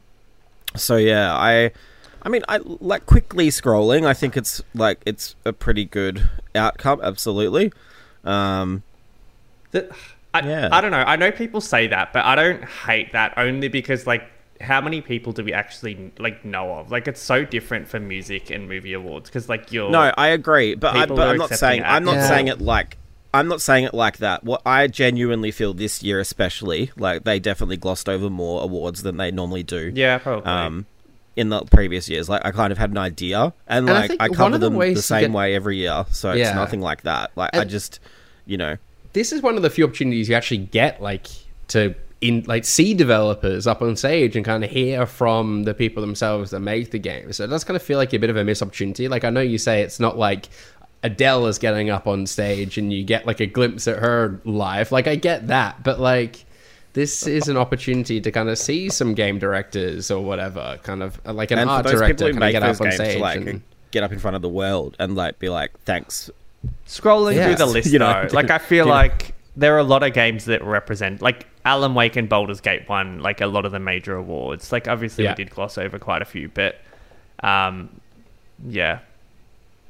so 0.76 0.96
yeah, 0.96 1.34
I, 1.34 1.72
I 2.24 2.28
mean, 2.30 2.42
I 2.48 2.58
like 2.64 3.06
quickly 3.06 3.48
scrolling. 3.48 4.06
I 4.06 4.14
think 4.14 4.36
it's 4.36 4.62
like 4.74 5.00
it's 5.04 5.34
a 5.44 5.52
pretty 5.52 5.84
good 5.84 6.28
outcome. 6.54 7.00
Absolutely. 7.02 7.72
Um, 8.24 8.82
The- 9.72 9.94
I, 10.32 10.40
Yeah. 10.40 10.68
I 10.72 10.80
don't 10.80 10.90
know. 10.90 11.04
I 11.06 11.16
know 11.16 11.30
people 11.30 11.60
say 11.60 11.86
that, 11.88 12.12
but 12.12 12.24
I 12.24 12.34
don't 12.34 12.64
hate 12.64 13.12
that 13.12 13.34
only 13.36 13.68
because 13.68 14.06
like 14.06 14.24
how 14.60 14.80
many 14.80 15.00
people 15.00 15.32
do 15.32 15.44
we 15.44 15.52
actually 15.52 16.12
like 16.18 16.44
know 16.44 16.72
of? 16.74 16.90
Like 16.90 17.06
it's 17.06 17.20
so 17.20 17.44
different 17.44 17.88
for 17.88 18.00
music 18.00 18.50
and 18.50 18.68
movie 18.68 18.94
awards 18.94 19.28
because 19.28 19.48
like 19.48 19.70
you're 19.72 19.90
no, 19.90 20.12
I 20.16 20.28
agree, 20.28 20.74
but, 20.74 20.96
I, 20.96 21.06
but 21.06 21.28
I'm 21.28 21.36
not 21.36 21.50
saying 21.50 21.82
it. 21.82 21.84
I'm 21.86 22.04
not 22.04 22.14
Yeah. 22.16 22.28
saying 22.28 22.48
it 22.48 22.60
like. 22.60 22.96
I'm 23.32 23.48
not 23.48 23.60
saying 23.60 23.82
it 23.84 23.94
like 23.94 24.18
that. 24.18 24.44
What 24.44 24.62
I 24.64 24.86
genuinely 24.86 25.50
feel 25.50 25.74
this 25.74 26.04
year, 26.04 26.20
especially, 26.20 26.92
like 26.96 27.24
they 27.24 27.40
definitely 27.40 27.76
glossed 27.76 28.08
over 28.08 28.30
more 28.30 28.62
awards 28.62 29.02
than 29.02 29.16
they 29.16 29.32
normally 29.32 29.64
do. 29.64 29.90
yeah 29.94 30.18
probably 30.18 30.46
Um, 30.46 30.86
in 31.36 31.48
the 31.48 31.64
previous 31.64 32.08
years, 32.08 32.28
like 32.28 32.44
I 32.44 32.50
kind 32.52 32.70
of 32.72 32.78
had 32.78 32.90
an 32.90 32.98
idea, 32.98 33.52
and 33.66 33.88
And 33.88 34.10
like 34.10 34.20
I, 34.20 34.28
one 34.28 34.36
cover 34.36 34.54
of 34.54 34.60
the 34.60 34.70
them 34.70 34.94
the 34.94 35.02
same 35.02 35.20
get- 35.20 35.30
way 35.32 35.54
every 35.54 35.78
year, 35.78 36.04
so 36.12 36.32
Yeah. 36.32 36.48
it's 36.48 36.54
nothing 36.54 36.80
like 36.80 37.02
that. 37.02 37.30
Like 37.36 37.50
I 37.54 37.64
just, 37.64 37.98
you 38.46 38.56
know, 38.56 38.76
this 39.12 39.32
is 39.32 39.42
one 39.42 39.56
of 39.56 39.62
the 39.62 39.70
few 39.70 39.84
opportunities 39.84 40.28
you 40.28 40.34
actually 40.34 40.58
get 40.58 41.00
like 41.02 41.26
to 41.68 41.94
in 42.20 42.42
like 42.46 42.64
see 42.64 42.94
developers 42.94 43.66
up 43.66 43.82
on 43.82 43.96
stage 43.96 44.34
and 44.36 44.44
kind 44.44 44.64
of 44.64 44.70
hear 44.70 45.04
from 45.06 45.64
the 45.64 45.74
people 45.74 46.00
themselves 46.00 46.50
that 46.52 46.60
make 46.60 46.90
the 46.90 46.98
game. 46.98 47.32
So 47.32 47.44
it 47.44 47.48
does 47.48 47.64
kind 47.64 47.76
of 47.76 47.82
feel 47.82 47.98
like 47.98 48.12
a 48.14 48.18
bit 48.18 48.30
of 48.30 48.36
a 48.36 48.44
missed 48.44 48.62
opportunity. 48.62 49.08
Like 49.08 49.24
i 49.24 49.30
know 49.30 49.40
you 49.40 49.58
say 49.58 49.82
it's 49.82 50.00
not 50.00 50.16
like 50.16 50.48
adele 51.02 51.46
is 51.46 51.58
getting 51.58 51.90
up 51.90 52.06
on 52.06 52.26
stage 52.26 52.78
and 52.78 52.90
you 52.92 53.04
get 53.04 53.26
like 53.26 53.40
a 53.40 53.46
glimpse 53.46 53.86
at 53.86 53.98
her 53.98 54.40
live 54.46 54.90
like 54.90 55.06
i 55.06 55.14
get 55.16 55.48
that 55.48 55.82
but 55.82 56.00
like 56.00 56.46
this 56.94 57.26
is 57.26 57.48
an 57.48 57.56
opportunity 57.56 58.20
to 58.20 58.30
kind 58.32 58.48
of 58.48 58.56
see 58.56 58.88
some 58.88 59.14
game 59.14 59.38
directors 59.38 60.10
or 60.10 60.24
whatever 60.24 60.78
kind 60.82 61.02
of 61.02 61.20
like 61.26 61.50
an 61.50 61.58
and 61.58 61.68
art 61.70 61.84
director 61.86 62.06
people 62.06 62.26
who 62.28 62.32
kind 62.32 62.44
of 62.44 62.52
get 62.52 62.62
up 62.62 62.80
on 62.80 62.86
games 62.88 62.94
stage 62.94 63.20
like 63.20 63.40
and, 63.40 63.62
get 63.90 64.02
up 64.02 64.10
in 64.12 64.18
front 64.18 64.34
of 64.34 64.42
the 64.42 64.48
world 64.48 64.96
and 64.98 65.14
like 65.14 65.38
be 65.38 65.48
like, 65.48 65.70
thanks. 65.80 66.28
scrolling 66.86 67.36
Yeah. 67.36 67.46
through 67.46 67.56
the 67.56 67.66
list 67.66 67.88
You 67.92 67.98
know, 68.00 68.26
though 68.28 68.34
like 68.34 68.50
i 68.50 68.58
feel 68.58 68.86
you 68.86 68.90
know. 68.90 68.94
like 68.96 69.34
there 69.56 69.74
are 69.76 69.78
a 69.78 69.84
lot 69.84 70.02
of 70.02 70.12
games 70.12 70.46
that 70.46 70.64
represent 70.64 71.22
like 71.22 71.46
alan 71.64 71.94
wake 71.94 72.16
and 72.16 72.28
Baldur's 72.28 72.60
gate 72.60 72.88
won 72.88 73.20
like 73.20 73.40
a 73.40 73.46
lot 73.46 73.64
of 73.64 73.70
the 73.72 73.78
major 73.78 74.16
awards 74.16 74.72
like 74.72 74.88
obviously 74.88 75.24
Yeah. 75.24 75.30
we 75.32 75.44
did 75.44 75.50
gloss 75.50 75.78
over 75.78 75.98
quite 75.98 76.22
a 76.22 76.24
few 76.24 76.48
but 76.48 76.80
um 77.40 77.88
yeah 78.68 78.98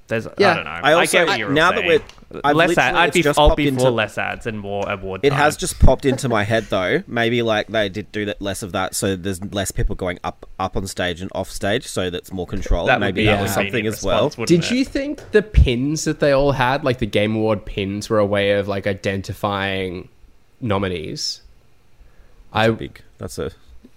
there's 0.08 0.26
Yeah. 0.38 0.50
i 0.52 0.54
don't 0.54 0.64
know 0.64 0.70
I 0.70 0.90
i, 0.90 0.92
also- 0.94 1.12
get 1.18 1.26
what 1.28 1.38
you're 1.38 1.50
now 1.50 1.72
that 1.72 1.84
we're- 1.84 2.04
I've 2.42 2.56
less 2.56 2.76
ad, 2.76 2.96
i'd 2.96 3.12
be 3.12 3.22
just 3.22 3.38
i'll 3.38 3.48
popped 3.50 3.58
be 3.58 3.68
into- 3.68 3.80
for 3.82 3.90
less 3.90 4.18
ads 4.18 4.46
and 4.46 4.58
more 4.58 4.88
award 4.90 5.20
It 5.22 5.30
time. 5.30 5.38
has 5.38 5.56
just 5.56 5.78
popped 5.78 6.04
into 6.04 6.28
my 6.28 6.42
head 6.42 6.64
though. 6.68 7.02
Maybe 7.06 7.42
like 7.42 7.68
they 7.68 7.88
did 7.88 8.10
do 8.10 8.24
that 8.24 8.42
less 8.42 8.62
of 8.64 8.72
that, 8.72 8.96
so 8.96 9.14
there's 9.14 9.40
less 9.52 9.70
people 9.70 9.94
going 9.94 10.18
up 10.24 10.48
up 10.58 10.76
on 10.76 10.86
stage 10.88 11.20
and 11.22 11.30
off 11.34 11.48
stage, 11.50 11.86
so 11.86 12.10
that's 12.10 12.32
more 12.32 12.46
control. 12.46 12.86
That 12.86 12.98
Maybe 12.98 13.22
be 13.22 13.26
that 13.26 13.40
was 13.40 13.54
something 13.54 13.86
as 13.86 14.02
well. 14.02 14.24
response, 14.24 14.38
wouldn't 14.38 14.62
Did 14.62 14.72
it? 14.72 14.76
you 14.76 14.84
think 14.84 15.30
the 15.30 15.42
pins 15.42 16.04
that 16.04 16.18
they 16.18 16.32
all 16.32 16.52
had, 16.52 16.82
like 16.82 16.98
the 16.98 17.06
Game 17.06 17.36
Award 17.36 17.64
pins, 17.64 18.10
were 18.10 18.18
a 18.18 18.26
way 18.26 18.50
of 18.52 18.66
like 18.66 18.86
identifying 18.88 20.08
nominees? 20.60 21.40
I 22.52 22.68
Big. 22.70 23.00
That's 23.18 23.38
a. 23.38 23.52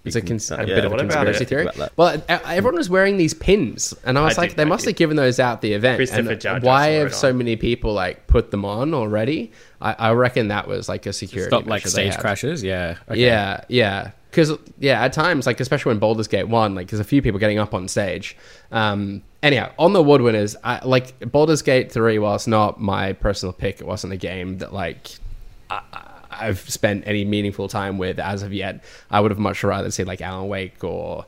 it's 0.08 0.16
a, 0.16 0.20
cons- 0.22 0.50
uh, 0.50 0.56
a 0.56 0.66
yeah, 0.66 0.74
bit 0.74 0.84
of 0.84 0.92
a 0.92 0.96
conspiracy 0.98 1.44
theory. 1.44 1.62
About 1.62 1.74
that. 1.76 1.92
Well, 1.96 2.22
everyone 2.28 2.76
was 2.76 2.90
wearing 2.90 3.16
these 3.16 3.34
pins, 3.34 3.94
and 4.04 4.18
I 4.18 4.22
was 4.24 4.36
I 4.38 4.42
like, 4.42 4.50
did- 4.50 4.56
they 4.58 4.62
I 4.62 4.66
must 4.66 4.84
did. 4.84 4.90
have 4.90 4.96
given 4.96 5.16
those 5.16 5.38
out 5.40 5.54
at 5.54 5.60
the 5.60 5.72
event. 5.74 6.10
And 6.10 6.40
Judge, 6.40 6.62
why 6.62 6.88
have 6.90 7.14
so 7.14 7.32
many 7.32 7.56
people 7.56 7.92
like 7.92 8.26
put 8.26 8.50
them 8.50 8.64
on 8.64 8.94
already? 8.94 9.52
I, 9.80 9.92
I 9.94 10.12
reckon 10.12 10.48
that 10.48 10.66
was 10.66 10.88
like 10.88 11.06
a 11.06 11.12
security. 11.12 11.50
Stop 11.50 11.66
like 11.66 11.86
stage 11.86 12.16
crashes. 12.18 12.62
Yeah. 12.64 12.96
okay. 13.08 13.20
Yeah, 13.20 13.62
yeah. 13.68 14.10
Because 14.30 14.52
yeah, 14.78 15.02
at 15.02 15.12
times, 15.14 15.46
like 15.46 15.58
especially 15.60 15.90
when 15.90 15.98
Baldur's 16.00 16.28
Gate 16.28 16.48
one, 16.48 16.74
like 16.74 16.88
there's 16.88 17.00
a 17.00 17.04
few 17.04 17.22
people 17.22 17.38
getting 17.40 17.58
up 17.58 17.72
on 17.74 17.88
stage. 17.88 18.36
Um, 18.70 19.22
anyhow, 19.42 19.72
on 19.78 19.94
the 19.94 20.00
award 20.00 20.20
winners, 20.20 20.54
I, 20.62 20.84
like 20.84 21.18
Baldur's 21.20 21.62
Gate 21.62 21.90
three, 21.90 22.18
whilst 22.18 22.46
not 22.46 22.78
my 22.80 23.14
personal 23.14 23.52
pick, 23.54 23.80
it 23.80 23.86
wasn't 23.86 24.12
a 24.12 24.16
game 24.18 24.58
that 24.58 24.72
like 24.74 25.08
I, 25.70 25.80
I- 25.92 26.10
I've 26.40 26.60
spent 26.60 27.04
any 27.06 27.24
meaningful 27.24 27.68
time 27.68 27.98
with 27.98 28.18
as 28.18 28.42
of 28.42 28.52
yet. 28.52 28.82
I 29.10 29.20
would 29.20 29.30
have 29.30 29.38
much 29.38 29.62
rather 29.64 29.90
seen 29.90 30.06
like 30.06 30.20
Alan 30.20 30.48
Wake 30.48 30.82
or 30.84 31.26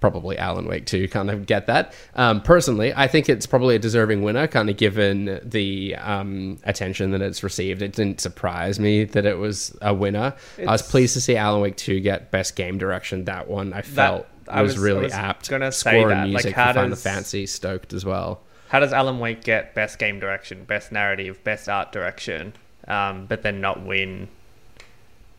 probably 0.00 0.38
Alan 0.38 0.66
Wake 0.66 0.86
to 0.86 1.08
kind 1.08 1.28
of 1.28 1.44
get 1.46 1.66
that. 1.66 1.92
Um, 2.14 2.40
personally, 2.40 2.92
I 2.94 3.08
think 3.08 3.28
it's 3.28 3.46
probably 3.46 3.74
a 3.74 3.78
deserving 3.80 4.22
winner, 4.22 4.46
kind 4.46 4.70
of 4.70 4.76
given 4.76 5.40
the 5.42 5.96
um, 5.96 6.58
attention 6.62 7.10
that 7.10 7.20
it's 7.20 7.42
received. 7.42 7.82
It 7.82 7.94
didn't 7.94 8.20
surprise 8.20 8.78
me 8.78 9.04
that 9.04 9.26
it 9.26 9.38
was 9.38 9.76
a 9.82 9.92
winner. 9.92 10.34
I 10.58 10.70
was 10.70 10.82
pleased 10.82 11.14
to 11.14 11.20
see 11.20 11.36
Alan 11.36 11.60
Wake 11.62 11.76
2 11.76 11.98
get 12.00 12.30
best 12.30 12.54
game 12.54 12.78
direction. 12.78 13.24
That 13.24 13.48
one 13.48 13.72
I 13.72 13.82
felt 13.82 14.26
I 14.46 14.62
was, 14.62 14.74
was- 14.74 14.84
really 14.84 15.00
I 15.00 15.04
was 15.04 15.12
apt. 15.14 15.50
gonna 15.50 15.72
say 15.72 15.98
Score 15.98 16.08
that, 16.10 16.18
and 16.22 16.32
like, 16.32 16.44
music 16.44 16.54
how 16.54 16.68
for 16.68 16.74
Final 16.74 16.90
does- 16.90 17.02
Fantasy 17.02 17.46
stoked 17.46 17.92
as 17.92 18.04
well. 18.04 18.40
How 18.68 18.78
does 18.80 18.92
Alan 18.92 19.18
Wake 19.18 19.42
get 19.42 19.74
best 19.74 19.98
game 19.98 20.20
direction, 20.20 20.62
best 20.64 20.92
narrative, 20.92 21.42
best 21.42 21.68
art 21.70 21.90
direction, 21.90 22.52
um, 22.86 23.24
but 23.26 23.42
then 23.42 23.60
not 23.62 23.82
win 23.84 24.28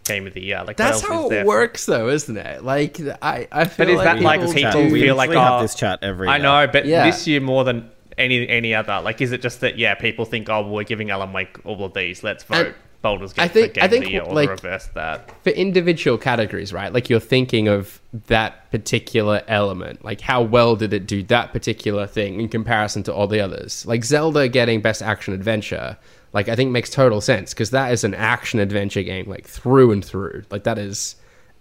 game 0.05 0.25
of 0.27 0.33
the 0.33 0.41
year? 0.41 0.63
Like 0.65 0.77
That's 0.77 1.01
how 1.01 1.29
it 1.29 1.45
works, 1.45 1.85
though, 1.85 2.09
isn't 2.09 2.37
it? 2.37 2.63
Like 2.63 2.99
I, 3.21 3.47
I 3.51 3.65
feel 3.65 3.85
But 3.85 3.89
is 3.91 3.97
like 3.97 4.05
that 4.05 4.21
like 4.21 4.39
people 4.39 4.53
people. 4.53 4.83
We 4.91 5.01
feel 5.01 5.15
like 5.15 5.29
literally 5.29 5.45
have 5.49 5.59
oh, 5.59 5.61
this 5.61 5.75
chat 5.75 5.99
every 6.01 6.27
I 6.27 6.37
know, 6.37 6.67
but 6.71 6.85
Yeah. 6.85 7.05
this 7.05 7.27
year 7.27 7.41
more 7.41 7.63
than 7.63 7.89
any 8.17 8.47
any 8.49 8.73
other. 8.73 9.01
Like, 9.01 9.21
is 9.21 9.31
it 9.31 9.41
just 9.41 9.61
that 9.61 9.77
yeah, 9.77 9.95
people 9.95 10.25
think 10.25 10.49
oh 10.49 10.67
we're 10.67 10.83
giving 10.83 11.09
Alan 11.11 11.31
Wake 11.33 11.57
all 11.65 11.83
of 11.85 11.93
these, 11.93 12.23
let's 12.23 12.43
vote. 12.43 12.67
And, 12.67 12.75
Baldur's 13.01 13.31
Gate 13.31 13.43
I 13.43 13.47
think- 13.47 13.77
I 13.81 13.85
of 13.85 13.91
think, 13.91 14.03
the 14.03 14.11
Year 14.11 14.23
or 14.23 14.33
like- 14.35 14.49
reverse 14.49 14.89
that. 14.93 15.31
for 15.41 15.51
individual 15.51 16.17
categories, 16.17 16.73
right? 16.73 16.91
Like 16.91 17.09
you're 17.09 17.21
thinking 17.21 17.69
of 17.69 18.01
that 18.27 18.69
particular 18.71 19.41
element. 19.47 20.03
Like 20.03 20.19
how 20.19 20.41
well 20.41 20.75
did 20.75 20.91
it 20.91 21.07
do 21.07 21.23
that 21.23 21.53
particular 21.53 22.05
thing 22.07 22.41
in 22.41 22.49
comparison 22.49 23.03
to 23.03 23.13
all 23.13 23.25
the 23.27 23.39
others? 23.39 23.85
Like 23.85 24.03
Zelda 24.03 24.49
getting 24.49 24.81
best 24.81 25.01
action 25.01 25.33
adventure, 25.33 25.95
like 26.33 26.47
I 26.49 26.55
think 26.55 26.71
makes 26.71 26.89
total 26.89 27.21
sense 27.21 27.53
because 27.53 27.71
that 27.71 27.91
is 27.91 28.03
an 28.03 28.13
action 28.13 28.59
adventure 28.59 29.03
game 29.03 29.27
like 29.29 29.47
through 29.47 29.91
and 29.91 30.03
through. 30.03 30.43
Like 30.51 30.63
that 30.63 30.77
is 30.77 31.15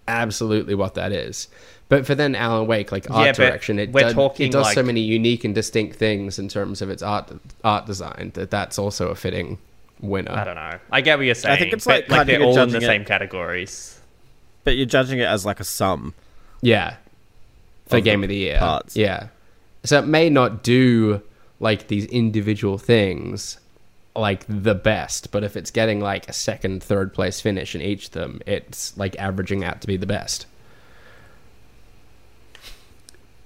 absolutely 0.07 0.75
what 0.75 0.95
that 0.95 1.11
is. 1.11 1.47
But 1.87 2.05
for 2.05 2.13
then 2.13 2.35
Alan 2.35 2.67
Wake, 2.67 2.91
like 2.91 3.09
art 3.09 3.25
Yeah, 3.25 3.31
direction, 3.31 3.79
it, 3.79 3.91
we're 3.91 4.01
does, 4.01 4.13
talking, 4.13 4.47
it 4.49 4.51
does 4.51 4.73
so 4.73 4.83
many 4.83 5.01
unique 5.01 5.43
and 5.43 5.55
distinct 5.55 5.95
things 5.95 6.37
in 6.37 6.47
terms 6.47 6.81
of 6.83 6.89
its 6.91 7.01
art 7.01 7.31
art 7.63 7.85
design 7.87 8.31
that 8.35 8.51
that's 8.51 8.77
also 8.77 9.07
a 9.09 9.15
fitting 9.15 9.57
winner. 9.99 10.31
I 10.31 10.43
don't 10.43 10.55
know. 10.55 10.77
I 10.91 11.01
get 11.01 11.17
what 11.17 11.25
you're 11.25 11.33
saying. 11.35 11.55
I 11.55 11.57
think 11.59 11.73
it's 11.73 11.85
but, 11.85 12.07
like 12.09 12.27
they're 12.27 12.43
all 12.43 12.57
in 12.59 12.69
the 12.69 12.77
it- 12.77 12.81
same 12.81 13.05
categories. 13.05 13.99
But 14.65 14.75
you're 14.75 14.85
judging 14.85 15.19
it 15.19 15.23
as 15.23 15.45
like 15.45 15.59
a 15.59 15.63
sum. 15.63 16.13
Yeah. 16.61 16.97
For 17.87 17.97
Of 17.97 18.03
the 18.03 18.09
game 18.11 18.21
of 18.23 18.29
the 18.29 18.35
year. 18.35 18.59
parts. 18.59 18.95
Yeah. 18.95 19.29
So 19.83 19.97
it 19.97 20.05
may 20.05 20.29
not 20.29 20.61
do 20.61 21.23
like 21.59 21.87
these 21.87 22.05
individual 22.05 22.77
things 22.77 23.57
like 24.19 24.45
the 24.47 24.75
best, 24.75 25.31
but 25.31 25.43
if 25.43 25.55
it's 25.57 25.71
getting 25.71 25.99
like 25.99 26.27
a 26.29 26.33
second, 26.33 26.83
third 26.83 27.13
place 27.13 27.41
finish 27.41 27.75
in 27.75 27.81
each 27.81 28.07
of 28.07 28.11
them, 28.11 28.41
it's 28.45 28.97
like 28.97 29.17
averaging 29.17 29.63
out 29.63 29.81
to 29.81 29.87
be 29.87 29.97
the 29.97 30.05
best. 30.05 30.45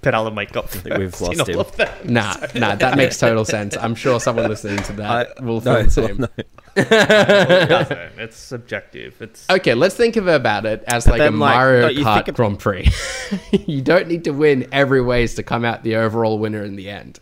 But 0.02 0.14
Alan 0.14 0.34
Wake 0.34 0.52
got 0.52 0.68
think 0.68 0.98
we've 0.98 1.14
first 1.14 1.32
in 1.32 1.38
lost 1.38 1.48
all 1.50 1.54
him. 1.54 1.60
of 1.60 1.76
them. 1.76 1.88
Nah, 2.12 2.34
nah, 2.54 2.74
that 2.74 2.94
makes 2.98 3.18
total 3.18 3.46
sense. 3.46 3.74
I'm 3.74 3.94
sure 3.94 4.20
someone 4.20 4.48
listening 4.50 4.82
to 4.84 4.92
that 4.94 5.32
I- 5.40 5.42
will 5.42 5.62
feel 5.62 5.72
no, 5.72 5.82
the 5.84 5.90
same. 5.90 6.16
no. 6.18 6.28
It 6.76 7.68
doesn't. 7.68 7.98
It's 8.18 8.36
subjective. 8.36 9.22
It's 9.22 9.48
Okay, 9.48 9.72
let's 9.72 9.94
think 9.94 10.16
of 10.16 10.26
about 10.26 10.66
it 10.66 10.84
as 10.88 11.06
like 11.06 11.20
a 11.20 11.24
like, 11.24 11.32
Mario 11.32 11.88
no, 11.88 12.02
Kart 12.02 12.14
think 12.16 12.28
of- 12.28 12.34
Grand 12.34 12.58
Prix. 12.58 12.90
you 13.52 13.80
don't 13.80 14.08
need 14.08 14.24
to 14.24 14.32
win 14.32 14.68
every 14.72 15.00
ways 15.00 15.36
to 15.36 15.42
come 15.42 15.64
out 15.64 15.84
the 15.84 15.96
overall 15.96 16.38
winner 16.38 16.62
in 16.64 16.76
the 16.76 16.90
end. 16.90 17.18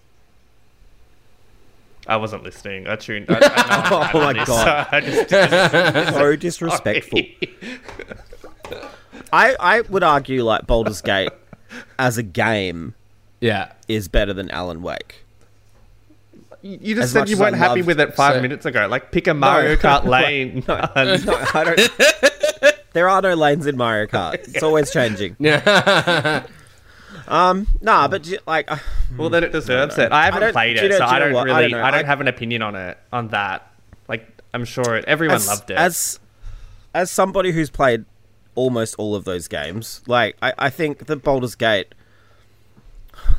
I 2.06 2.16
wasn't 2.16 2.42
listening. 2.42 2.86
I 2.88 2.96
tuned. 2.96 3.26
I, 3.28 3.38
I 3.40 3.90
know 3.90 3.98
I'm 4.00 4.16
Oh 4.16 4.20
my 4.20 4.32
bad 4.32 4.46
God. 4.46 4.64
so 4.64 4.86
I 4.96 5.00
just 5.00 5.28
didn't- 5.28 6.14
so 6.14 6.36
disrespectful. 6.36 7.20
I, 9.32 9.56
I 9.58 9.80
would 9.82 10.02
argue 10.02 10.42
like 10.44 10.66
Baldur's 10.66 11.00
Gate 11.00 11.30
as 11.98 12.18
a 12.18 12.22
game 12.22 12.94
Yeah. 13.40 13.72
is 13.88 14.08
better 14.08 14.32
than 14.34 14.50
Alan 14.50 14.82
Wake. 14.82 15.24
You 16.62 16.94
just 16.94 17.06
As 17.06 17.12
said 17.12 17.28
you 17.28 17.36
weren't 17.38 17.56
happy 17.56 17.80
loved- 17.80 17.86
with 17.88 18.00
it 18.00 18.14
five 18.14 18.36
so- 18.36 18.42
minutes 18.42 18.66
ago. 18.66 18.86
Like, 18.88 19.10
pick 19.10 19.26
a 19.26 19.34
Mario 19.34 19.74
Kart 19.76 20.04
lane. 20.04 20.62
No, 20.68 20.78
I 20.94 21.64
don't. 21.64 22.72
there 22.92 23.08
are 23.08 23.20
no 23.22 23.34
lanes 23.34 23.66
in 23.66 23.76
Mario 23.76 24.06
Kart. 24.06 24.34
It's 24.34 24.62
always 24.62 24.92
changing. 24.92 25.36
Yeah. 25.40 26.46
Um, 27.28 27.66
nah, 27.80 28.08
but 28.08 28.28
like, 28.46 28.70
uh, 28.70 28.76
well, 29.16 29.30
then 29.30 29.44
it 29.44 29.52
deserves 29.52 29.98
it. 29.98 30.10
I 30.12 30.24
haven't 30.26 30.40
don't- 30.40 30.52
played 30.52 30.76
do 30.76 30.80
you 30.82 30.86
it, 30.86 30.90
know- 30.90 30.98
so 30.98 31.04
do 31.06 31.10
you 31.10 31.16
I 31.16 31.18
don't 31.18 31.32
what? 31.32 31.50
I 31.50 31.58
really. 31.60 31.70
don't 31.72 31.80
I 31.82 31.90
don't, 31.90 32.04
I- 32.04 32.06
have 32.06 32.20
an 32.20 32.28
opinion 32.28 32.62
on 32.62 32.74
it 32.74 32.98
on 33.12 33.28
that. 33.28 33.70
Like, 34.08 34.26
I'm 34.54 34.64
sure 34.64 34.96
it, 34.96 35.04
everyone 35.06 35.36
as, 35.36 35.46
loved 35.48 35.70
it. 35.70 35.76
as 35.76 36.18
as 36.94 37.10
somebody 37.10 37.52
who's 37.52 37.70
played 37.70 38.04
almost 38.54 38.94
all 38.98 39.14
of 39.14 39.24
those 39.24 39.48
games, 39.48 40.02
like 40.06 40.36
I, 40.42 40.52
I 40.58 40.70
think 40.70 41.06
the 41.06 41.16
Baldur's 41.16 41.54
Gate, 41.54 41.94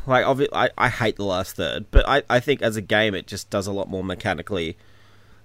like 0.08 0.26
obvi- 0.26 0.48
I, 0.54 0.70
I 0.78 0.90
hate 0.90 1.18
the 1.18 1.26
last 1.26 1.56
third, 1.56 1.86
but 1.92 2.08
I, 2.08 2.24
I 2.30 2.40
think 2.40 2.62
as 2.62 2.76
a 2.76 2.82
game 2.82 3.14
it 3.16 3.28
just 3.28 3.50
does 3.50 3.68
a 3.68 3.72
lot 3.72 3.90
more 3.90 4.04
mechanically 4.04 4.78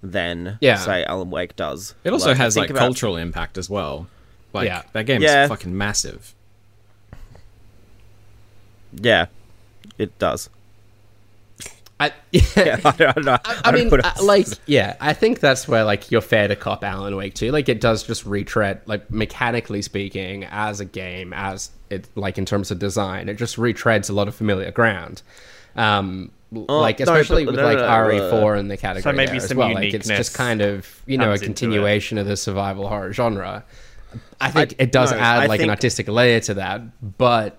than 0.02 0.58
Yeah. 0.60 0.76
say 0.76 1.04
Alan 1.04 1.30
Wake 1.30 1.56
does. 1.56 1.94
It 2.04 2.12
also 2.12 2.28
Like, 2.28 2.36
has 2.38 2.56
like 2.56 2.70
about- 2.70 2.80
cultural 2.80 3.16
impact 3.16 3.58
as 3.58 3.68
well. 3.68 4.06
Like 4.52 4.66
Yeah. 4.66 4.82
that 4.92 5.04
game's 5.06 5.24
Yeah. 5.24 5.46
fucking 5.48 5.76
massive. 5.76 6.34
Yeah, 8.92 9.26
it 9.98 10.18
does. 10.18 10.48
I, 12.00 12.12
Yeah, 12.32 12.78
I 12.84 12.90
don't, 12.92 13.02
I 13.08 13.12
don't 13.12 13.24
know. 13.24 13.38
I, 13.44 13.60
don't 13.64 13.74
mean, 13.74 13.84
know 13.84 13.90
what 13.90 14.04
uh, 14.04 14.08
else- 14.08 14.22
like, 14.22 14.46
yeah, 14.66 14.96
I 15.00 15.12
think 15.14 15.40
that's 15.40 15.66
where 15.66 15.82
like 15.84 16.10
you're 16.10 16.20
fair 16.20 16.46
to 16.48 16.54
cop 16.56 16.84
Alan 16.84 17.16
Wake 17.16 17.34
too. 17.34 17.50
Like, 17.50 17.68
it 17.68 17.80
does 17.80 18.04
just 18.04 18.24
retread, 18.24 18.80
like 18.86 19.10
mechanically 19.10 19.82
speaking, 19.82 20.44
as 20.44 20.78
a 20.80 20.84
game, 20.84 21.32
as 21.32 21.70
it 21.90 22.06
like 22.14 22.38
in 22.38 22.44
terms 22.44 22.70
of 22.70 22.78
design, 22.78 23.28
it 23.28 23.34
just 23.34 23.56
retreads 23.56 24.08
a 24.10 24.12
lot 24.12 24.28
of 24.28 24.34
familiar 24.34 24.70
ground. 24.70 25.22
Um, 25.74 26.30
like 26.52 27.00
Oh, 27.00 27.04
no, 27.04 27.12
especially 27.14 27.44
but- 27.44 27.52
with 27.52 27.60
no, 27.60 27.66
like 27.66 27.78
no, 27.78 27.84
no, 27.86 28.32
RE4 28.32 28.58
in 28.60 28.68
the 28.68 28.76
category 28.76 29.14
maybe 29.16 29.26
there 29.32 29.36
as 29.36 29.48
some 29.48 29.58
well. 29.58 29.74
Like, 29.74 29.92
it's 29.92 30.08
just 30.08 30.34
kind 30.34 30.60
of 30.62 31.02
you 31.06 31.18
know 31.18 31.32
a 31.32 31.38
comes 31.38 31.42
into 31.42 31.44
it. 31.44 31.46
continuation 31.48 32.18
of 32.18 32.26
the 32.26 32.36
survival 32.36 32.88
horror 32.88 33.12
genre. 33.12 33.64
I 34.40 34.50
think 34.52 34.74
I- 34.78 34.84
it 34.84 34.92
does 34.92 35.10
no, 35.10 35.18
add 35.18 35.40
I 35.42 35.46
like 35.46 35.60
an 35.62 35.68
artistic 35.70 36.06
layer 36.08 36.38
to 36.40 36.54
that, 36.54 37.18
but 37.18 37.58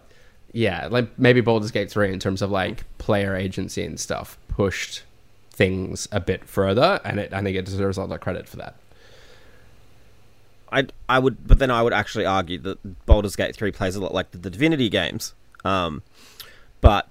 yeah, 0.51 0.87
like 0.89 1.17
maybe 1.19 1.41
Baldur's 1.41 1.71
Gate 1.71 1.91
3 1.91 2.11
in 2.13 2.19
terms 2.19 2.41
of 2.41 2.49
like 2.51 2.83
player 2.97 3.35
agency 3.35 3.83
and 3.83 3.99
stuff 3.99 4.37
pushed 4.47 5.03
things 5.51 6.07
a 6.11 6.19
bit 6.19 6.45
further, 6.45 6.99
and 7.03 7.19
it, 7.19 7.33
I 7.33 7.41
think 7.43 7.57
it 7.57 7.65
deserves 7.65 7.97
a 7.97 8.01
lot 8.01 8.11
of 8.13 8.19
credit 8.21 8.47
for 8.47 8.57
that. 8.57 8.75
I 10.71 10.87
I 11.07 11.19
would, 11.19 11.47
but 11.47 11.59
then 11.59 11.71
I 11.71 11.81
would 11.81 11.93
actually 11.93 12.25
argue 12.25 12.59
that 12.59 13.05
Baldur's 13.05 13.35
Gate 13.35 13.55
three 13.55 13.71
plays 13.71 13.95
a 13.95 14.01
lot 14.01 14.13
like 14.13 14.31
the, 14.31 14.37
the 14.37 14.49
Divinity 14.49 14.89
games. 14.89 15.33
Um, 15.65 16.03
but 16.79 17.09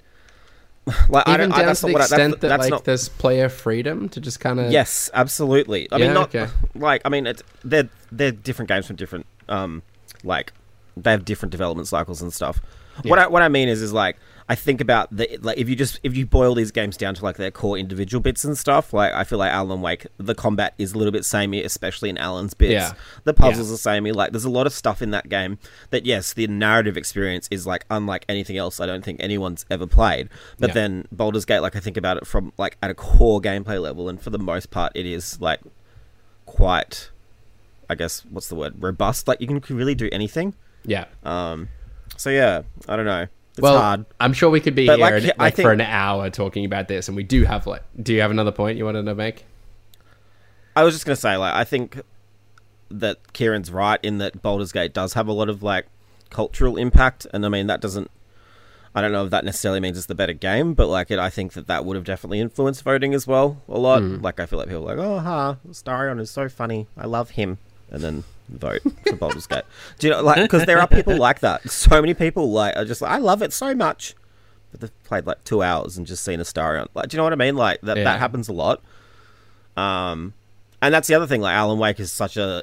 like 1.09 1.29
I 1.29 1.35
Even 1.35 1.53
I, 1.53 1.57
down 1.59 1.67
that's 1.67 1.81
to 1.81 1.87
the 1.87 1.93
what 1.93 2.03
I, 2.03 2.05
extent 2.05 2.31
that's, 2.33 2.41
that 2.43 2.49
that's 2.49 2.61
like 2.63 2.71
not. 2.71 2.85
there's 2.85 3.09
player 3.09 3.49
freedom 3.49 4.09
to 4.11 4.21
just 4.21 4.41
kind 4.41 4.61
of 4.61 4.71
Yes, 4.71 5.11
absolutely. 5.13 5.91
I 5.91 5.97
Yeah, 5.97 6.05
mean, 6.07 6.15
not 6.15 6.35
okay. 6.35 6.51
like 6.75 7.03
I 7.05 7.09
mean, 7.09 7.27
it's, 7.27 7.43
they're 7.65 7.89
they're 8.13 8.31
different 8.33 8.69
games 8.69 8.87
from 8.87 8.97
different 8.97 9.27
um, 9.49 9.83
like 10.23 10.53
they 10.97 11.11
have 11.11 11.25
different 11.25 11.51
development 11.53 11.89
cycles 11.89 12.23
and 12.23 12.33
stuff. 12.33 12.61
What 13.05 13.19
I 13.19 13.27
what 13.29 13.43
I 13.43 13.49
mean 13.49 13.69
is 13.69 13.81
is 13.83 13.93
like 13.93 14.17
I 14.51 14.55
think 14.55 14.81
about 14.81 15.15
the 15.15 15.39
like 15.43 15.59
if 15.59 15.69
you 15.69 15.77
just 15.77 16.01
if 16.03 16.17
you 16.17 16.25
boil 16.25 16.55
these 16.55 16.71
games 16.71 16.97
down 16.97 17.15
to 17.15 17.23
like 17.23 17.37
their 17.37 17.51
core 17.51 17.77
individual 17.77 18.21
bits 18.23 18.45
and 18.45 18.57
stuff. 18.57 18.93
Like 18.95 19.13
I 19.13 19.25
feel 19.25 19.39
like 19.39 19.53
Alan 19.53 19.83
Wake, 19.83 20.07
the 20.17 20.35
combat 20.35 20.73
is 20.79 20.95
a 20.95 20.99
little 20.99 21.13
bit 21.13 21.25
samey, 21.27 21.63
especially 21.63 22.09
in 22.09 22.17
Alan's 22.17 22.55
bits. 22.55 22.73
Yeah. 22.73 22.93
The 23.25 23.35
puzzles 23.35 23.71
are 23.71 23.77
samey. 23.77 24.11
Like 24.13 24.33
there's 24.33 24.47
a 24.47 24.51
lot 24.51 24.67
of 24.67 24.73
stuff 24.73 25.03
in 25.03 25.11
that 25.11 25.29
game 25.29 25.59
that 25.91 26.07
yes, 26.07 26.33
the 26.33 26.47
narrative 26.47 26.97
experience 26.97 27.47
is 27.51 27.67
like 27.67 27.85
unlike 27.91 28.25
anything 28.29 28.57
else. 28.57 28.81
I 28.81 28.87
don't 28.87 29.05
think 29.05 29.23
anyone's 29.23 29.67
ever 29.71 29.87
played. 29.87 30.31
But 30.59 30.69
Yeah. 30.71 30.75
then 30.75 31.09
Baldur's 31.13 31.45
Gate, 31.45 31.61
like 31.61 31.77
I 31.77 31.81
think 31.81 31.97
about 31.99 32.17
it 32.17 32.27
from 32.27 32.53
like 32.57 32.79
at 32.83 32.91
a 32.91 32.95
core 32.95 33.41
gameplay 33.43 33.81
level, 33.81 34.09
and 34.09 34.21
for 34.21 34.31
the 34.31 34.39
most 34.39 34.71
part, 34.71 34.93
it 34.95 35.05
is 35.05 35.39
like 35.43 35.61
quite, 36.47 37.11
I 37.89 37.95
guess, 37.95 38.25
what's 38.31 38.49
the 38.49 38.55
word? 38.55 38.83
Robust. 38.83 39.29
Like 39.29 39.41
you 39.41 39.47
can 39.47 39.77
really 39.77 39.95
do 39.95 40.09
anything. 40.11 40.55
yeah. 40.85 41.05
Um, 41.23 41.69
so 42.19 42.31
yeah, 42.31 42.63
I 42.87 42.97
don't 42.97 43.07
know. 43.07 43.27
It's 43.53 43.63
well, 43.63 43.81
hard. 43.81 44.05
I'm 44.21 44.33
sure 44.35 44.51
we 44.51 44.61
could 44.61 44.75
be 44.75 44.87
But, 44.87 44.99
here 44.99 45.21
like, 45.21 45.39
like, 45.39 45.59
I 45.59 45.63
for 45.63 45.73
an 45.73 45.81
hour 45.81 46.31
talking 46.31 46.65
about 46.65 46.87
this, 46.87 47.09
and 47.09 47.17
we 47.17 47.25
do 47.25 47.45
have 47.45 47.67
like. 47.67 47.83
Do 48.01 48.13
you 48.13 48.21
have 48.21 48.31
another 48.31 48.53
point 48.53 48.79
you 48.79 48.85
wanted 48.85 49.05
to 49.05 49.15
make? 49.15 49.47
I 50.77 50.85
was 50.85 50.95
just 50.95 51.07
gonna 51.07 51.17
say, 51.17 51.37
like, 51.37 51.55
I 51.55 51.65
think 51.65 52.01
that 52.91 53.33
Kieran's 53.33 53.71
right 53.71 53.99
in 54.03 54.19
that 54.19 54.43
Baldur's 54.43 54.73
Gate 54.73 54.93
does 54.93 55.15
have 55.15 55.29
a 55.29 55.33
lot 55.33 55.49
of 55.49 55.63
like 55.63 55.87
cultural 56.31 56.77
impact, 56.77 57.27
and 57.33 57.45
I 57.45 57.49
mean 57.49 57.67
that 57.67 57.81
doesn't. 57.81 58.11
I 58.95 59.01
don't 59.01 59.13
know 59.13 59.25
if 59.25 59.31
that 59.31 59.45
necessarily 59.45 59.81
means 59.81 59.97
it's 59.97 60.07
the 60.07 60.15
better 60.15 60.33
game, 60.33 60.75
but 60.75 60.89
like 60.89 61.11
it, 61.11 61.19
I 61.19 61.31
think 61.31 61.53
that 61.53 61.67
that 61.67 61.85
would 61.85 61.97
have 61.97 62.05
definitely 62.05 62.41
influenced 62.41 62.83
voting 62.83 63.15
as 63.15 63.27
well 63.27 63.63
a 63.69 63.79
lot. 63.79 64.03
Hmm. 64.03 64.21
Like 64.23 64.41
I 64.41 64.47
feel 64.47 64.59
like 64.59 64.69
people 64.69 64.89
are 64.89 64.97
like, 64.97 65.05
oh, 65.05 65.19
ha, 65.19 65.57
Starion 65.71 66.21
is 66.21 66.31
so 66.31 66.49
funny, 66.49 66.87
I 66.97 67.07
love 67.07 67.31
him, 67.31 67.59
and 67.91 68.03
then 68.03 68.25
vote 68.49 68.81
for 69.07 69.17
Baldur's 69.17 69.47
Gate. 69.49 69.65
Do 69.99 70.07
you 70.07 70.13
know, 70.13 70.23
like, 70.23 70.37
because 70.43 70.65
there 70.67 70.81
are 70.81 70.89
people 70.89 71.17
like 71.17 71.41
that. 71.41 71.69
So 71.71 72.01
many 72.01 72.15
people 72.15 72.51
like 72.51 72.77
are 72.77 72.85
just 72.85 73.01
like, 73.03 73.11
I 73.13 73.19
love 73.19 73.43
it 73.43 73.53
so 73.53 73.75
much, 73.75 74.15
but 74.71 74.81
they've 74.81 75.05
played 75.05 75.27
like 75.27 75.45
two 75.45 75.63
hours 75.63 75.97
and 75.99 76.07
just 76.07 76.25
seen 76.25 76.39
Astarion. 76.41 76.89
Like, 76.95 77.09
do 77.09 77.17
you 77.17 77.19
know 77.19 77.25
what 77.25 77.33
I 77.33 77.37
mean? 77.37 77.57
Like 77.57 77.81
that 77.83 77.97
Yeah. 77.99 78.05
that 78.05 78.19
happens 78.19 78.49
a 78.49 78.53
lot. 78.53 78.83
Um, 79.77 80.35
and 80.83 80.93
that's 80.95 81.09
the 81.09 81.15
other 81.15 81.27
thing. 81.27 81.41
Like 81.41 81.55
Alan 81.55 81.79
Wake 81.79 82.01
is 82.01 82.13
such 82.13 82.37
a. 82.37 82.63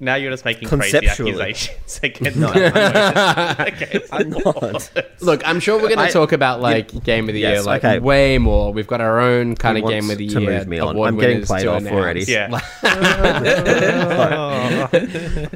now 0.00 0.14
you're 0.14 0.30
just 0.30 0.44
making 0.46 0.66
crazy 0.68 1.06
accusations 1.06 2.00
against 2.02 2.36
No, 2.38 2.50
against 2.50 4.08
I'm 4.12 4.30
not. 4.30 4.90
Look, 5.20 5.46
I'm 5.46 5.60
sure 5.60 5.80
we're 5.80 5.94
going 5.94 6.06
to 6.06 6.12
talk 6.12 6.32
about 6.32 6.60
like 6.60 7.04
game 7.04 7.28
of 7.28 7.34
the 7.34 7.40
Yes, 7.40 7.56
year 7.58 7.62
like 7.62 7.84
okay. 7.84 7.98
way 7.98 8.38
more. 8.38 8.72
We've 8.72 8.86
got 8.86 9.00
our 9.00 9.20
own 9.20 9.54
kind 9.56 9.76
Who 9.78 9.84
of 9.84 9.90
game 9.90 10.10
of 10.10 10.18
the 10.18 10.26
to 10.28 10.40
year 10.40 10.50
move 10.58 10.66
me 10.68 10.78
on? 10.78 10.94
award 10.96 11.08
I'm 11.08 11.18
getting 11.18 11.36
winners 11.36 11.48
played 11.48 11.62
to 11.64 11.74
off 11.74 11.86
already. 11.86 12.34
announce. 12.34 12.62
Yeah. 12.82 13.70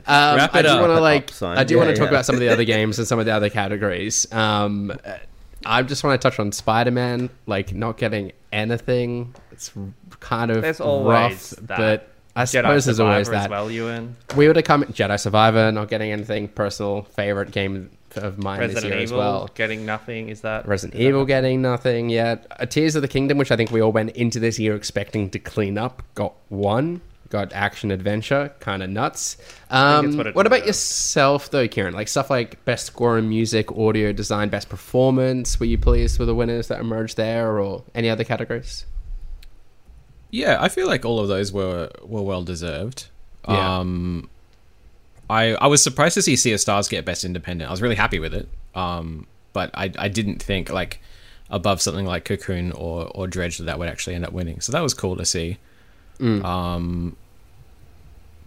Um, 0.07 0.37
Wrap 0.37 0.55
I 0.55 0.61
it 0.61 0.63
just 0.63 0.75
up. 0.75 0.81
want 0.81 0.93
to 0.93 1.01
like, 1.01 1.31
Sign. 1.31 1.59
I 1.59 1.65
do 1.65 1.75
Yeah, 1.75 1.81
want 1.83 1.91
to 1.91 1.97
talk 1.97 2.07
yeah. 2.07 2.11
about 2.11 2.27
some 2.27 2.35
of 2.35 2.41
the 2.41 2.49
other 2.49 2.65
games 2.65 2.99
and 2.99 3.07
some 3.09 3.19
of 3.19 3.27
the 3.27 3.33
other 3.33 3.51
categories. 3.51 4.31
Um, 4.33 4.93
I 5.67 5.83
just 5.83 6.05
want 6.05 6.21
to 6.21 6.29
touch 6.31 6.39
on 6.39 6.53
Spider-Man, 6.53 7.31
like 7.47 7.73
not 7.75 7.97
getting 7.97 8.33
anything. 8.53 9.35
It's 9.51 9.73
kind 10.21 10.51
of 10.51 10.63
There's 10.63 10.81
rough, 10.81 11.51
that. 11.51 11.67
but 11.79 12.09
I 12.37 12.43
Jedi 12.45 12.47
suppose 12.51 12.85
there's 12.87 13.01
always 13.01 13.29
that. 13.31 13.45
as 13.45 13.49
well, 13.49 13.71
Ewan. 13.71 14.17
We 14.37 14.47
would 14.49 14.57
have 14.57 14.65
come 14.65 14.85
Jedi 14.85 15.19
Survivor, 15.21 15.71
not 15.71 15.89
getting 15.89 16.11
anything. 16.11 16.49
Personal 16.49 17.03
favorite 17.03 17.53
game 17.53 17.91
of 18.17 18.39
mine 18.39 18.61
this 18.61 18.83
year 18.85 18.93
Evil 18.95 19.03
as 19.03 19.13
well. 19.13 19.51
getting 19.55 19.85
nothing. 19.87 20.29
Is 20.29 20.41
that 20.43 20.67
Resident 20.67 20.95
is 20.95 20.99
that- 21.05 21.09
Evil 21.09 21.25
getting 21.25 21.63
nothing 21.63 22.09
yet. 22.11 22.47
A 22.59 22.67
Tears 22.67 22.97
of 22.97 23.03
the 23.03 23.09
Kingdom, 23.09 23.39
which 23.39 23.51
I 23.53 23.57
think 23.57 23.71
we 23.71 23.81
all 23.81 23.93
went 23.93 24.11
into 24.17 24.41
this 24.41 24.59
year 24.59 24.75
expecting 24.75 25.31
to 25.31 25.39
clean 25.39 25.79
up, 25.79 26.03
got 26.15 26.35
one. 26.49 27.01
got 27.31 27.53
action 27.53 27.91
adventure, 27.91 28.53
kind 28.61 28.81
of 28.81 28.89
nuts. 28.91 29.37
Um, 29.69 30.17
what 30.17 30.35
what 30.37 30.47
about 30.47 30.61
deserves. 30.61 30.67
yourself 30.69 31.51
though, 31.51 31.67
Kieran? 31.67 31.93
Like 31.93 32.07
stuff 32.07 32.31
like 32.31 32.65
best 32.65 32.87
score 32.87 33.19
in 33.19 33.29
music, 33.29 33.73
audio 33.77 34.13
design, 34.13 34.51
best 34.51 34.69
performance. 34.69 35.59
Were 35.59 35.67
you 35.67 35.77
pleased 35.79 36.21
with 36.21 36.29
the 36.29 36.35
winners 36.35 36.69
that 36.69 36.79
emerged 36.79 37.17
there, 37.17 37.59
or 37.59 37.83
any 37.95 38.09
other 38.09 38.23
categories? 38.23 38.87
Yeah, 40.35 40.57
I 40.61 40.69
feel 40.69 40.87
like 40.89 41.05
all 41.05 41.21
of 41.21 41.29
those 41.29 41.53
were 41.53 41.91
were 42.03 42.23
well 42.23 42.43
deserved. 42.43 43.07
Yeah. 43.49 43.79
Um, 43.79 44.29
I 45.31 45.55
I 45.55 45.67
was 45.69 45.83
surprised 45.83 46.15
to 46.15 46.23
see 46.23 46.35
Sea 46.37 46.53
of 46.55 46.61
Stars 46.61 46.89
get 46.89 47.05
best 47.05 47.25
independent. 47.25 47.69
I 47.69 47.73
was 47.73 47.81
really 47.83 47.95
happy 47.95 48.19
with 48.19 48.35
it. 48.35 48.49
Um, 48.75 49.27
but 49.53 49.71
I 49.75 49.93
I 49.99 50.09
didn't 50.09 50.43
think 50.43 50.71
like 50.71 51.01
above 51.51 51.81
something 51.81 52.05
like 52.07 52.25
Cocoon 52.25 52.73
or 52.73 53.07
or 53.15 53.27
Dredge 53.29 53.59
that 53.59 53.65
that 53.65 53.79
would 53.79 53.89
actually 53.89 54.17
end 54.17 54.25
up 54.25 54.33
winning. 54.33 54.61
So 54.61 54.73
that 54.73 54.81
was 54.83 54.93
cool 54.95 55.17
to 55.17 55.25
see. 55.25 55.59
Um, 56.21 57.17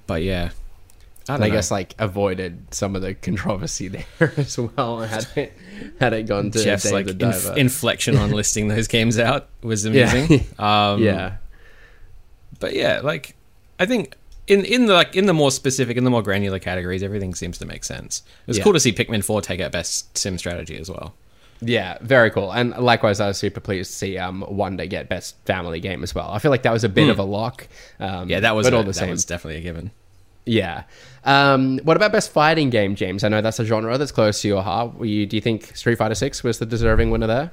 but 0.07 0.23
yeah, 0.23 0.49
I 1.29 1.35
And 1.35 1.43
I 1.43 1.47
know. 1.47 1.53
guess 1.55 1.71
like 1.71 1.95
avoided 1.99 2.73
some 2.73 2.95
of 2.95 3.01
the 3.01 3.13
controversy 3.13 3.87
there 4.19 4.33
as 4.37 4.57
well. 4.57 4.99
Had 5.01 5.27
it 5.35 5.53
had 5.99 6.13
it 6.13 6.23
gone 6.27 6.51
to 6.51 6.63
Jeff's 6.63 6.83
Dave 6.83 6.93
like 6.93 7.05
the 7.05 7.25
inf- 7.27 7.57
inflection 7.57 8.17
on 8.17 8.31
listing 8.31 8.67
those 8.67 8.87
games 8.97 9.17
out 9.19 9.47
was 9.61 9.85
Yeah. 9.85 10.11
Um, 10.59 11.01
yeah, 11.01 11.37
but 12.59 12.73
yeah, 12.73 13.01
like 13.03 13.35
I 13.79 13.85
think 13.85 14.15
in 14.47 14.63
in 14.65 14.85
the 14.85 14.93
like 14.93 15.15
in 15.15 15.25
the 15.25 15.33
more 15.33 15.51
specific, 15.51 15.97
in 15.97 16.03
the 16.03 16.09
more 16.09 16.21
granular 16.21 16.59
categories, 16.59 17.03
everything 17.03 17.35
seems 17.35 17.57
to 17.59 17.65
make 17.65 17.83
sense. 17.83 18.23
It 18.45 18.47
was 18.47 18.57
Yeah. 18.57 18.63
cool 18.63 18.73
to 18.73 18.79
see 18.79 18.93
Pikmin 18.93 19.23
Four 19.23 19.41
take 19.41 19.59
out 19.59 19.71
best 19.71 20.17
sim 20.17 20.37
strategy 20.37 20.77
as 20.77 20.89
well. 20.89 21.13
yeah, 21.59 21.97
very 22.01 22.29
cool. 22.29 22.51
And 22.53 22.71
likewise, 22.77 23.19
I 23.19 23.27
was 23.27 23.37
super 23.37 23.59
pleased 23.59 23.91
to 23.91 23.97
see 23.97 24.17
um 24.17 24.45
Wonder 24.47 24.85
get 24.85 25.09
best 25.09 25.35
family 25.45 25.79
game 25.79 26.03
as 26.03 26.13
well. 26.15 26.29
I 26.31 26.39
feel 26.39 26.51
like 26.51 26.63
that 26.63 26.73
was 26.73 26.83
a 26.83 26.89
bit 26.89 27.09
of 27.09 27.19
a 27.19 27.23
lock. 27.23 27.67
Um. 27.99 28.29
Yeah, 28.29 28.39
that 28.41 28.55
was 28.55 28.67
but 28.67 28.73
a- 28.73 28.77
all 28.77 28.83
the 28.83 28.93
same. 28.93 29.09
was 29.09 29.25
definitely 29.25 29.59
a 29.59 29.63
given. 29.63 29.91
Yeah. 30.45 30.83
Um, 31.25 31.79
what 31.83 31.97
about 31.97 32.13
best 32.13 32.31
fighting 32.31 32.69
game, 32.69 32.95
James? 32.95 33.25
I 33.25 33.27
know 33.27 33.41
that's 33.41 33.59
a 33.59 33.65
genre 33.65 33.97
that's 33.97 34.13
close 34.13 34.41
to 34.43 34.47
your 34.47 34.61
heart. 34.63 34.97
Were 34.97 35.05
you, 35.05 35.25
do 35.25 35.35
you 35.35 35.41
think 35.41 35.75
Street 35.75 35.97
Fighter 35.97 36.15
Six 36.15 36.41
was 36.41 36.57
the 36.59 36.65
deserving 36.65 37.11
winner 37.11 37.27
there? 37.27 37.51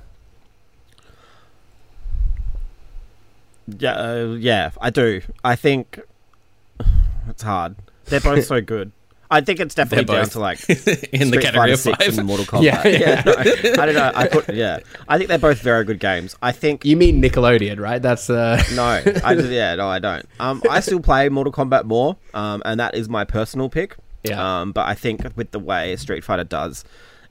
Yeah, 3.67 3.93
uh, 3.95 4.37
yeah, 4.39 4.71
I 4.81 4.91
do. 4.91 5.23
I 5.43 5.57
think 5.57 6.01
it's 7.29 7.43
hard. 7.43 7.77
They're 8.07 8.21
both 8.21 8.45
so 8.45 8.61
good. 8.75 8.93
I 9.31 9.41
think 9.41 9.59
it's 9.59 9.75
definitely 9.75 10.05
down 10.05 10.27
to 10.27 10.39
like 10.39 10.61
in 10.69 10.77
the 10.77 10.85
Street 10.85 11.43
category 11.43 11.53
Fighter 11.53 11.73
of 11.73 11.79
6 11.81 11.99
five. 12.05 12.19
and 12.19 12.27
Mortal 12.27 12.45
Kombat. 12.61 12.63
Yeah, 12.63 12.87
yeah. 12.87 13.23
no, 13.25 13.33
I 13.83 13.87
don't 13.87 13.95
know. 13.95 14.13
I 14.15 14.29
put 14.29 14.55
yeah. 14.55 14.79
I 15.09 15.17
think 15.19 15.29
they're 15.29 15.39
both 15.39 15.61
very 15.61 15.85
good 15.85 15.99
games. 15.99 16.37
I 16.43 16.53
think 16.53 16.85
You 16.85 16.97
mean 16.97 17.21
Nickelodeon, 17.23 17.81
right? 17.81 18.01
That's 18.01 18.29
uh 18.31 18.63
no. 18.75 18.83
I 19.25 19.35
just, 19.35 19.49
yeah, 19.51 19.75
no, 19.75 19.89
I 19.89 19.99
don't. 19.99 20.25
Um, 20.39 20.63
I 20.71 20.81
still 20.81 21.01
play 21.01 21.29
Mortal 21.31 21.53
Kombat 21.53 21.85
more. 21.85 22.17
Um, 22.35 22.63
and 22.65 22.79
that 22.79 22.95
is 22.95 23.09
my 23.09 23.25
personal 23.25 23.69
pick. 23.69 23.97
Yeah. 24.23 24.61
Um, 24.61 24.73
but 24.73 24.87
I 24.87 24.95
think 24.95 25.23
with 25.37 25.51
the 25.51 25.59
way 25.59 25.97
Street 25.97 26.23
Fighter 26.23 26.45
does 26.45 26.85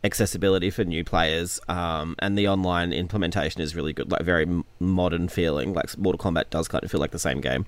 accessibility 0.04 0.70
for 0.70 0.84
new 0.84 1.04
players, 1.04 1.60
um, 1.68 2.16
and 2.20 2.38
the 2.38 2.48
online 2.48 2.94
implementation 2.94 3.62
is 3.62 3.76
really 3.76 3.94
good, 3.94 4.12
like 4.12 4.22
very 4.24 4.48
modern 4.80 5.28
feeling. 5.28 5.74
Like 5.74 5.98
Mortal 5.98 6.20
Kombat 6.20 6.50
does 6.50 6.68
kind 6.68 6.84
of 6.84 6.92
feel 6.92 7.00
like 7.00 7.12
the 7.12 7.20
same 7.20 7.42
game. 7.42 7.66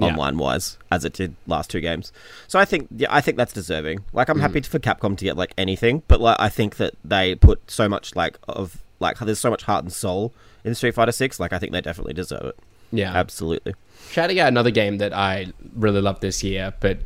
Yeah. 0.00 0.08
Online 0.08 0.38
wise, 0.38 0.78
as 0.92 1.04
it 1.04 1.12
did 1.12 1.34
last 1.48 1.70
two 1.70 1.80
games, 1.80 2.12
so 2.46 2.60
I 2.60 2.64
think 2.64 2.86
yeah, 2.94 3.08
I 3.10 3.20
think 3.20 3.36
that's 3.36 3.52
deserving. 3.52 4.04
Like 4.12 4.28
I'm 4.28 4.38
happy 4.38 4.60
for 4.60 4.78
Capcom 4.78 5.16
to 5.16 5.24
get 5.24 5.36
like 5.36 5.52
anything, 5.58 6.04
but 6.06 6.20
like 6.20 6.36
I 6.38 6.48
think 6.48 6.76
that 6.76 6.94
they 7.04 7.34
put 7.34 7.68
so 7.68 7.88
much 7.88 8.14
like 8.14 8.38
of 8.46 8.80
like 9.00 9.18
there's 9.18 9.40
so 9.40 9.50
much 9.50 9.64
heart 9.64 9.82
and 9.82 9.92
soul 9.92 10.32
in 10.62 10.76
Street 10.76 10.94
Fighter 10.94 11.10
Six. 11.10 11.40
Like 11.40 11.52
I 11.52 11.58
think 11.58 11.72
they 11.72 11.80
definitely 11.80 12.12
deserve 12.14 12.44
it. 12.44 12.58
yeah. 12.92 13.12
Absolutely. 13.12 13.74
Shouting 14.10 14.38
out 14.38 14.46
another 14.46 14.70
game 14.70 14.98
that 14.98 15.12
I 15.12 15.48
really 15.74 16.00
loved 16.00 16.20
this 16.20 16.44
year, 16.44 16.72
but 16.78 17.00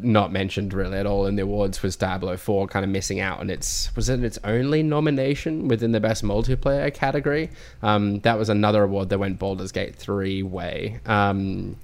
not 0.00 0.32
mentioned 0.32 0.72
really 0.74 0.98
at 0.98 1.06
all 1.06 1.26
in 1.26 1.36
the 1.36 1.42
awards 1.42 1.82
was 1.82 1.94
Diablo 1.96 2.36
4 2.36 2.66
kind 2.66 2.84
of 2.84 2.90
missing 2.90 3.20
out 3.20 3.38
on 3.38 3.50
its 3.50 3.94
was 3.94 4.08
it 4.08 4.22
its 4.24 4.38
only 4.42 4.82
nomination 4.82 5.68
within 5.68 5.92
the 5.92 6.00
best 6.00 6.24
multiplayer 6.24 6.92
category 6.92 7.50
um, 7.82 8.20
that 8.20 8.38
was 8.38 8.48
another 8.48 8.82
award 8.82 9.08
that 9.10 9.18
went 9.18 9.38
Baldur's 9.38 9.70
Gate 9.72 9.94
3 9.94 10.42
way 10.42 11.00
um, 11.06 11.76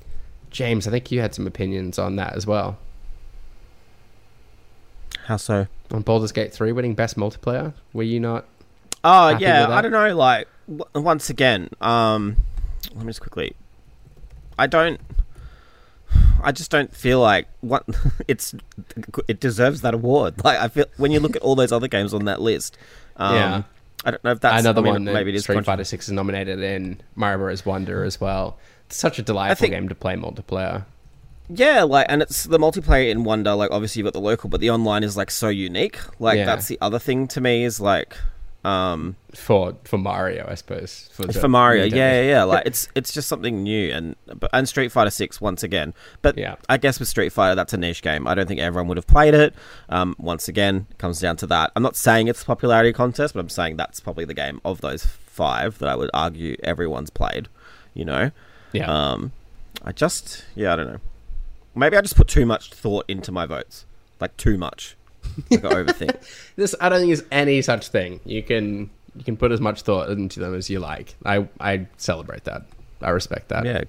James 0.50 0.88
I 0.88 0.90
think 0.90 1.12
you 1.12 1.20
had 1.20 1.34
some 1.34 1.46
opinions 1.46 1.98
on 1.98 2.16
that 2.16 2.34
as 2.34 2.46
well 2.46 2.76
How 5.26 5.36
so? 5.36 5.68
on 5.92 6.02
Baldur's 6.02 6.32
Gate 6.32 6.52
3 6.52 6.72
winning 6.72 6.94
best 6.94 7.16
multiplayer 7.16 7.72
were 7.92 8.02
you 8.02 8.18
not 8.18 8.46
Oh 9.06 9.36
yeah? 9.36 9.68
I 9.68 9.82
don't 9.82 9.92
know. 9.92 10.16
Like 10.16 10.48
w- 10.66 10.86
once 10.94 11.28
again, 11.28 11.68
um, 11.82 12.36
let 12.94 13.04
me 13.04 13.10
just 13.10 13.20
quickly. 13.20 13.54
I 14.58 14.66
don't. 14.66 14.98
I 16.42 16.52
just 16.52 16.70
don't 16.70 16.94
feel 16.94 17.20
like 17.20 17.48
what 17.60 17.84
it's. 18.28 18.54
It 19.28 19.40
deserves 19.40 19.80
that 19.82 19.94
award. 19.94 20.34
Like 20.44 20.58
I 20.58 20.68
feel 20.68 20.86
when 20.96 21.10
you 21.12 21.20
look 21.20 21.36
at 21.36 21.42
all 21.42 21.54
those 21.56 21.72
other 21.72 21.88
games 21.88 22.12
on 22.14 22.24
that 22.26 22.40
list. 22.40 22.76
Um, 23.16 23.34
Yeah. 23.36 23.62
I 24.06 24.10
don't 24.10 24.22
know 24.24 24.32
if 24.32 24.40
that's 24.40 24.60
another 24.60 24.80
I 24.80 24.84
mean, 24.84 24.92
one 24.92 25.04
That 25.06 25.14
maybe 25.14 25.30
it 25.30 25.36
is 25.36 25.44
Street 25.44 25.64
Fighter 25.64 25.84
Six 25.84 26.08
is 26.08 26.12
nominated 26.12 26.60
in 26.60 27.00
Mario 27.14 27.38
Bros 27.38 27.64
Wonder 27.64 28.04
as 28.04 28.20
well 28.20 28.58
it's 28.86 28.96
such 28.98 29.18
a 29.18 29.22
delightful 29.22 29.62
think- 29.64 29.72
game 29.72 29.88
to 29.88 29.94
play 29.94 30.14
multiplayer 30.14 30.84
Yeah, 31.48 31.84
like, 31.84 32.04
and 32.10 32.20
it's 32.20 32.44
the 32.44 32.58
multiplayer 32.58 33.10
in 33.10 33.24
Wonder. 33.24 33.54
Like, 33.54 33.70
obviously 33.70 34.00
you've 34.00 34.06
got 34.06 34.12
the 34.12 34.20
local, 34.20 34.50
but 34.50 34.60
the 34.60 34.68
online 34.70 35.04
is 35.04 35.16
like 35.16 35.30
so 35.30 35.48
unique. 35.48 35.98
Like, 36.20 36.36
Yeah. 36.36 36.44
that's 36.44 36.68
the 36.68 36.76
other 36.82 36.98
thing 36.98 37.28
to 37.28 37.40
me 37.40 37.64
is 37.64 37.80
like, 37.80 38.14
um, 38.64 39.16
for 39.34 39.76
for 39.84 39.98
Mario, 39.98 40.46
I 40.48 40.54
suppose. 40.54 41.10
For, 41.12 41.30
for 41.32 41.48
Mario, 41.48 41.84
yeah, 41.84 42.20
yeah, 42.20 42.22
yeah. 42.22 42.42
Like 42.44 42.66
it's 42.66 42.88
it's 42.94 43.12
just 43.12 43.28
something 43.28 43.62
new, 43.62 43.92
and 43.92 44.16
and 44.52 44.66
Street 44.68 44.90
Fighter 44.90 45.10
Six 45.10 45.40
once 45.40 45.62
again. 45.62 45.92
But 46.22 46.38
Yeah. 46.38 46.56
I 46.68 46.78
guess 46.78 46.98
with 46.98 47.08
Street 47.08 47.30
Fighter, 47.30 47.54
that's 47.54 47.74
a 47.74 47.76
niche 47.76 48.00
game. 48.00 48.26
I 48.26 48.34
don't 48.34 48.46
think 48.46 48.60
everyone 48.60 48.88
would 48.88 48.96
have 48.96 49.06
played 49.06 49.34
it. 49.34 49.54
Um, 49.90 50.16
once 50.18 50.48
again, 50.48 50.86
it 50.90 50.98
comes 50.98 51.20
down 51.20 51.36
to 51.38 51.46
that. 51.48 51.72
I'm 51.76 51.82
not 51.82 51.94
saying 51.94 52.28
it's 52.28 52.42
a 52.42 52.46
popularity 52.46 52.92
contest, 52.92 53.34
but 53.34 53.40
I'm 53.40 53.50
saying 53.50 53.76
that's 53.76 54.00
probably 54.00 54.24
the 54.24 54.34
game 54.34 54.60
of 54.64 54.80
those 54.80 55.04
five 55.04 55.78
that 55.78 55.88
I 55.88 55.96
would 55.96 56.10
argue 56.14 56.56
everyone's 56.62 57.10
played. 57.10 57.48
You 57.92 58.06
know, 58.06 58.30
yeah. 58.72 58.90
um, 58.90 59.32
I 59.82 59.92
just 59.92 60.44
yeah, 60.54 60.72
I 60.72 60.76
don't 60.76 60.86
know. 60.86 61.00
Maybe 61.74 61.96
I 61.96 62.00
just 62.00 62.16
put 62.16 62.28
too 62.28 62.46
much 62.46 62.72
thought 62.72 63.04
into 63.08 63.30
my 63.30 63.44
votes, 63.44 63.84
like 64.20 64.36
too 64.38 64.56
much. 64.56 64.96
I 65.50 65.56
overthink. 65.56 66.16
this 66.56 66.74
I 66.80 66.88
don't 66.88 67.00
think 67.00 67.12
is 67.12 67.24
any 67.30 67.62
such 67.62 67.88
thing. 67.88 68.20
You 68.24 68.42
can 68.42 68.90
you 69.16 69.24
can 69.24 69.36
put 69.36 69.52
as 69.52 69.60
much 69.60 69.82
thought 69.82 70.10
into 70.10 70.40
them 70.40 70.54
as 70.54 70.70
you 70.70 70.80
like. 70.80 71.14
I 71.24 71.48
I 71.60 71.86
celebrate 71.96 72.44
that. 72.44 72.62
I 73.00 73.10
respect 73.10 73.48
that. 73.48 73.64
yeah, 73.64 73.82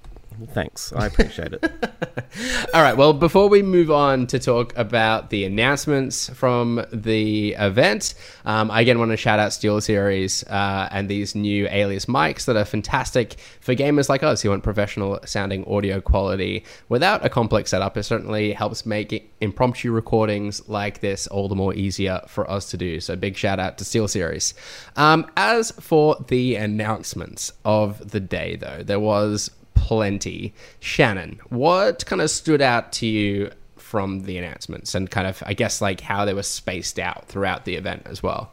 thanks. 0.53 0.93
I 0.93 1.05
appreciate 1.07 1.53
it. 1.53 1.63
All 2.73 2.81
right. 2.81 2.97
Well, 2.97 3.13
before 3.13 3.47
we 3.47 3.61
move 3.61 3.89
on 3.89 4.27
to 4.27 4.39
talk 4.39 4.75
about 4.77 5.29
the 5.29 5.45
announcements 5.45 6.29
from 6.29 6.85
the 6.91 7.53
event, 7.53 8.13
um, 8.45 8.69
I 8.71 8.81
again 8.81 8.99
want 8.99 9.11
to 9.11 9.17
shout 9.17 9.39
out 9.39 9.53
Steel 9.53 9.79
Series 9.81 10.43
uh, 10.45 10.89
and 10.91 11.09
these 11.09 11.35
new 11.35 11.67
Alias 11.69 12.05
mics 12.05 12.45
that 12.45 12.55
are 12.55 12.65
fantastic 12.65 13.37
for 13.61 13.75
gamers 13.75 14.09
like 14.09 14.23
us 14.23 14.41
who 14.41 14.49
want 14.49 14.63
professional 14.63 15.19
sounding 15.25 15.65
audio 15.65 16.01
quality 16.01 16.65
without 16.89 17.25
a 17.25 17.29
complex 17.29 17.71
setup. 17.71 17.97
It 17.97 18.03
certainly 18.03 18.53
helps 18.53 18.85
make 18.85 19.31
impromptu 19.41 19.91
recordings 19.91 20.67
like 20.67 20.99
this 20.99 21.27
all 21.27 21.47
the 21.47 21.55
more 21.55 21.73
easier 21.73 22.21
for 22.27 22.49
us 22.49 22.69
to 22.71 22.77
do. 22.77 22.99
So, 22.99 23.15
big 23.15 23.37
shout 23.37 23.59
out 23.59 23.77
to 23.77 23.85
Steel 23.85 24.07
Series. 24.07 24.53
Um, 24.95 25.29
as 25.37 25.71
for 25.71 26.17
the 26.27 26.55
announcements 26.55 27.51
of 27.63 28.11
the 28.11 28.19
day, 28.19 28.55
though, 28.55 28.83
there 28.83 28.99
was 28.99 29.51
plenty. 29.75 30.53
Shannon, 30.79 31.39
what 31.49 32.05
kind 32.05 32.21
of 32.21 32.29
stood 32.29 32.61
out 32.61 32.91
to 32.93 33.05
you 33.05 33.51
from 33.77 34.21
the 34.21 34.37
announcements 34.37 34.95
and 34.95 35.09
kind 35.09 35.27
of, 35.27 35.43
I 35.45 35.53
guess, 35.53 35.81
like 35.81 36.01
how 36.01 36.25
they 36.25 36.33
were 36.33 36.43
spaced 36.43 36.99
out 36.99 37.27
throughout 37.27 37.65
the 37.65 37.75
event 37.75 38.03
as 38.05 38.23
well? 38.23 38.51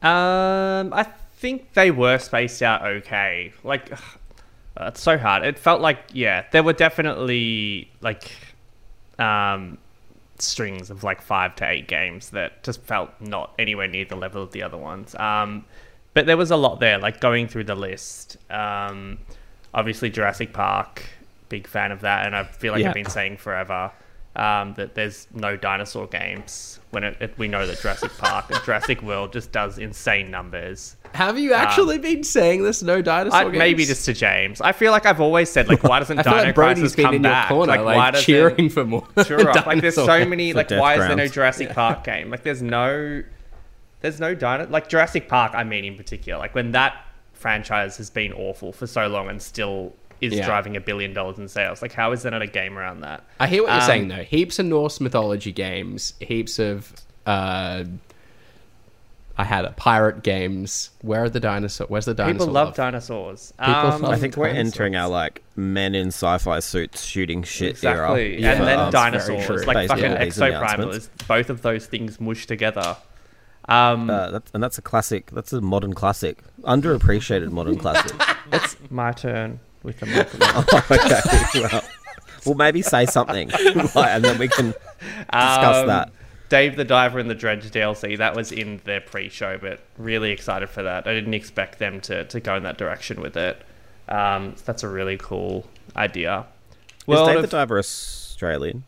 Um, 0.00 0.92
I 0.92 1.06
think 1.36 1.72
they 1.72 1.90
were 1.90 2.18
spaced 2.18 2.62
out 2.62 2.82
okay. 2.84 3.52
Like, 3.64 3.92
ugh, 3.92 4.00
it's 4.76 5.00
so 5.00 5.18
hard. 5.18 5.44
It 5.44 5.58
felt 5.58 5.80
like 5.80 5.98
yeah, 6.12 6.44
there 6.52 6.62
were 6.62 6.72
definitely 6.72 7.90
like 8.00 8.30
um 9.18 9.78
strings 10.38 10.90
of 10.90 11.04
like 11.04 11.22
five 11.22 11.54
to 11.56 11.68
eight 11.68 11.86
games 11.86 12.30
that 12.30 12.62
just 12.62 12.82
felt 12.82 13.10
not 13.20 13.54
anywhere 13.58 13.86
near 13.86 14.04
the 14.04 14.16
level 14.16 14.42
of 14.42 14.52
the 14.52 14.62
other 14.62 14.76
ones. 14.76 15.14
Um, 15.14 15.64
but 16.14 16.26
there 16.26 16.36
was 16.36 16.50
a 16.50 16.56
lot 16.56 16.80
there. 16.80 16.98
Like 16.98 17.20
going 17.20 17.48
through 17.48 17.64
the 17.64 17.74
list. 17.74 18.36
Um, 18.50 19.18
obviously 19.74 20.08
Jurassic 20.10 20.52
Park, 20.52 21.02
big 21.48 21.66
fan 21.66 21.92
of 21.92 22.00
that, 22.02 22.26
and 22.26 22.34
I 22.34 22.44
feel 22.44 22.72
like 22.72 22.82
Yeah. 22.82 22.88
I've 22.88 22.94
been 22.94 23.10
saying 23.10 23.36
forever. 23.38 23.92
Um, 24.36 24.74
that 24.74 24.96
there's 24.96 25.28
no 25.32 25.56
dinosaur 25.56 26.08
games 26.08 26.80
when 26.90 27.04
it, 27.04 27.16
it, 27.20 27.38
we 27.38 27.46
know 27.46 27.68
that 27.68 27.78
Jurassic 27.80 28.10
Park 28.18 28.50
and 28.50 28.60
Jurassic 28.64 29.00
World 29.00 29.32
just 29.32 29.52
does 29.52 29.78
insane 29.78 30.28
numbers. 30.28 30.96
Have 31.12 31.38
you 31.38 31.52
actually 31.52 31.98
been 31.98 32.24
saying 32.24 32.64
this? 32.64 32.82
No 32.82 33.00
dinosaur 33.00 33.38
I, 33.42 33.44
maybe 33.56 33.84
just 33.84 34.04
to 34.06 34.12
James. 34.12 34.60
I 34.60 34.72
feel 34.72 34.90
like 34.90 35.06
I've 35.06 35.20
always 35.20 35.50
said 35.50 35.68
like, 35.68 35.84
why 35.84 35.98
doesn't 36.00 36.18
I 36.18 36.24
feel 36.24 36.32
Dino 36.32 36.44
like 36.46 36.54
Crisis 36.56 36.96
been 36.96 37.04
come 37.04 37.14
in 37.14 37.22
back? 37.22 37.48
your 37.48 37.58
corner, 37.58 37.76
like, 37.76 37.84
like, 37.84 37.96
why 37.96 38.10
doesn't 38.10 38.26
cheering 38.26 38.68
for 38.70 38.84
more. 38.84 39.06
Sure, 39.24 39.38
like 39.44 39.80
there's 39.80 39.94
so 39.94 40.24
many. 40.24 40.52
Like, 40.54 40.66
Death 40.66 40.80
why 40.80 40.94
is 40.94 40.98
there 40.98 41.10
no 41.10 41.14
Grounds. 41.14 41.32
Jurassic 41.32 41.70
Park 41.70 42.02
game? 42.02 42.28
Like, 42.30 42.42
there's 42.42 42.60
no, 42.60 43.22
there's 44.04 44.20
no 44.20 44.34
dino. 44.34 44.66
Like 44.68 44.88
Jurassic 44.88 45.28
Park, 45.28 45.52
I 45.54 45.64
mean 45.64 45.84
in 45.84 45.96
particular. 45.96 46.38
Like 46.38 46.54
when 46.54 46.72
that 46.72 46.94
franchise 47.32 47.96
has 47.96 48.10
been 48.10 48.32
awful 48.34 48.70
for 48.72 48.86
so 48.86 49.06
long 49.08 49.28
and 49.30 49.40
still 49.40 49.94
is 50.20 50.34
Yeah. 50.34 50.44
driving 50.46 50.76
a 50.76 50.80
billion 50.80 51.12
dollars 51.14 51.38
in 51.38 51.48
sales. 51.48 51.82
Like, 51.82 51.92
how 51.92 52.12
is 52.12 52.22
there 52.22 52.30
not 52.32 52.40
a 52.42 52.46
game 52.46 52.78
around 52.78 53.00
that? 53.00 53.24
I 53.40 53.46
hear 53.46 53.62
what 53.62 53.70
you're 53.72 53.80
Um, 53.80 53.86
saying 53.86 54.08
though. 54.08 54.22
Heaps 54.22 54.58
of 54.58 54.66
Norse 54.66 55.00
mythology 55.00 55.52
games, 55.52 56.14
heaps 56.20 56.58
of 56.58 56.92
uh 57.26 57.84
I 59.36 59.42
had 59.42 59.64
it. 59.64 59.74
Pirate 59.76 60.22
games. 60.22 60.90
Where 61.02 61.24
are 61.24 61.28
the 61.28 61.40
dinosaur? 61.40 61.88
Where's 61.88 62.04
the 62.04 62.14
dinosaur? 62.14 62.38
People 62.46 62.52
love 62.52 62.74
dinosaurs. 62.76 63.52
People 63.58 63.74
Um, 63.74 64.02
love 64.02 64.12
I 64.12 64.16
think 64.16 64.36
we're 64.36 64.46
entering 64.46 64.94
our 64.94 65.08
like 65.08 65.42
men 65.56 65.94
in 65.96 66.08
sci-fi 66.08 66.60
suits 66.60 67.04
shooting 67.04 67.42
shit 67.42 67.82
era. 67.82 68.12
Exactly. 68.12 68.40
Yeah, 68.42 68.52
and 68.52 68.60
then 68.60 68.76
that's 68.92 68.94
very 68.94 69.10
dinosaurs. 69.38 69.66
Like 69.66 69.88
fucking 69.88 70.04
on 70.04 70.20
these 70.20 70.36
exoprimal 70.38 71.08
both 71.26 71.50
of 71.50 71.62
those 71.62 71.86
things 71.86 72.20
mushed 72.20 72.46
together. 72.48 72.96
Um, 73.68 74.10
Uh, 74.10 74.30
that's, 74.30 74.50
and 74.54 74.62
that's 74.62 74.78
a 74.78 74.82
classic. 74.82 75.30
That's 75.32 75.52
a 75.52 75.60
modern 75.60 75.94
classic, 75.94 76.38
underappreciated 76.62 77.50
modern 77.50 77.76
classic. 77.76 78.12
it's 78.52 78.76
my 78.90 79.12
turn 79.12 79.60
with 79.82 80.00
the 80.00 80.06
microphone. 80.06 80.40
Oh, 80.56 80.86
okay, 80.90 81.60
well, 81.60 81.82
well, 82.46 82.54
maybe 82.56 82.82
say 82.82 83.06
something, 83.06 83.48
like, 83.94 83.96
and 83.96 84.22
then 84.24 84.38
we 84.38 84.48
can 84.48 84.66
discuss 84.66 85.76
Um, 85.76 85.86
that. 85.86 86.12
Dave 86.50 86.76
the 86.76 86.84
Diver 86.84 87.18
and 87.18 87.28
the 87.30 87.34
Dredge 87.34 87.70
DLC, 87.70 88.18
that 88.18 88.36
was 88.36 88.52
in 88.52 88.80
their 88.84 89.00
pre 89.00 89.28
show, 89.30 89.56
but 89.58 89.80
really 89.96 90.30
excited 90.30 90.68
for 90.68 90.82
that. 90.82 91.06
I 91.06 91.14
didn't 91.14 91.32
expect 91.34 91.78
them 91.78 92.00
to, 92.02 92.24
to 92.24 92.40
go 92.40 92.54
in 92.56 92.62
that 92.64 92.76
direction 92.76 93.20
with 93.22 93.36
it. 93.36 93.60
Um, 94.10 94.54
that's 94.66 94.82
a 94.82 94.88
really 94.88 95.16
cool 95.16 95.66
idea. 95.96 96.44
Is 97.08 97.18
Dave 97.20 97.36
of- 97.36 97.42
the 97.42 97.48
Diver 97.48 97.78
Australian? 97.78 98.84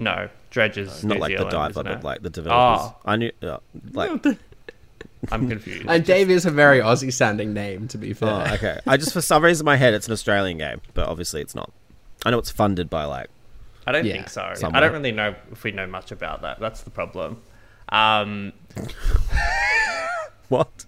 No, 0.00 0.28
Dredge 0.54 0.78
is 0.78 1.02
Not 1.02 1.14
New 1.16 1.20
like 1.20 1.30
Zealand, 1.30 1.46
the 1.50 1.50
diver, 1.56 1.82
but 1.82 2.04
like 2.04 2.22
the 2.22 2.30
developers. 2.30 2.86
Oh. 2.94 2.96
I 3.04 3.16
knew, 3.16 3.32
uh, 3.42 3.58
like, 3.92 4.24
I'm 5.32 5.48
confused. 5.48 5.84
And 5.88 6.04
Dave 6.04 6.30
is 6.30 6.46
a 6.46 6.52
very 6.52 6.78
Aussie 6.78 7.12
sounding 7.12 7.52
name, 7.52 7.88
to 7.88 7.98
be 7.98 8.12
fair. 8.12 8.28
oh, 8.28 8.54
okay. 8.54 8.78
I 8.86 8.96
just 8.96 9.12
for 9.12 9.20
some 9.20 9.42
reason 9.42 9.64
in 9.64 9.66
my 9.66 9.74
head 9.74 9.94
it's 9.94 10.06
an 10.06 10.12
Australian 10.12 10.58
game, 10.58 10.80
but 10.94 11.08
obviously 11.08 11.40
it's 11.40 11.56
not. 11.56 11.72
I 12.24 12.30
know 12.30 12.38
it's 12.38 12.52
funded 12.52 12.88
by 12.88 13.04
like 13.04 13.30
I 13.84 13.90
don't 13.90 14.06
Yeah, 14.06 14.12
think 14.12 14.28
so. 14.28 14.42
I 14.42 14.78
don't 14.78 14.92
really 14.92 15.10
know 15.10 15.34
if 15.50 15.64
we 15.64 15.72
know 15.72 15.88
much 15.88 16.12
about 16.12 16.42
that. 16.42 16.60
That's 16.60 16.82
the 16.82 16.90
problem. 16.90 17.42
Um, 17.88 18.52
what? 20.48 20.86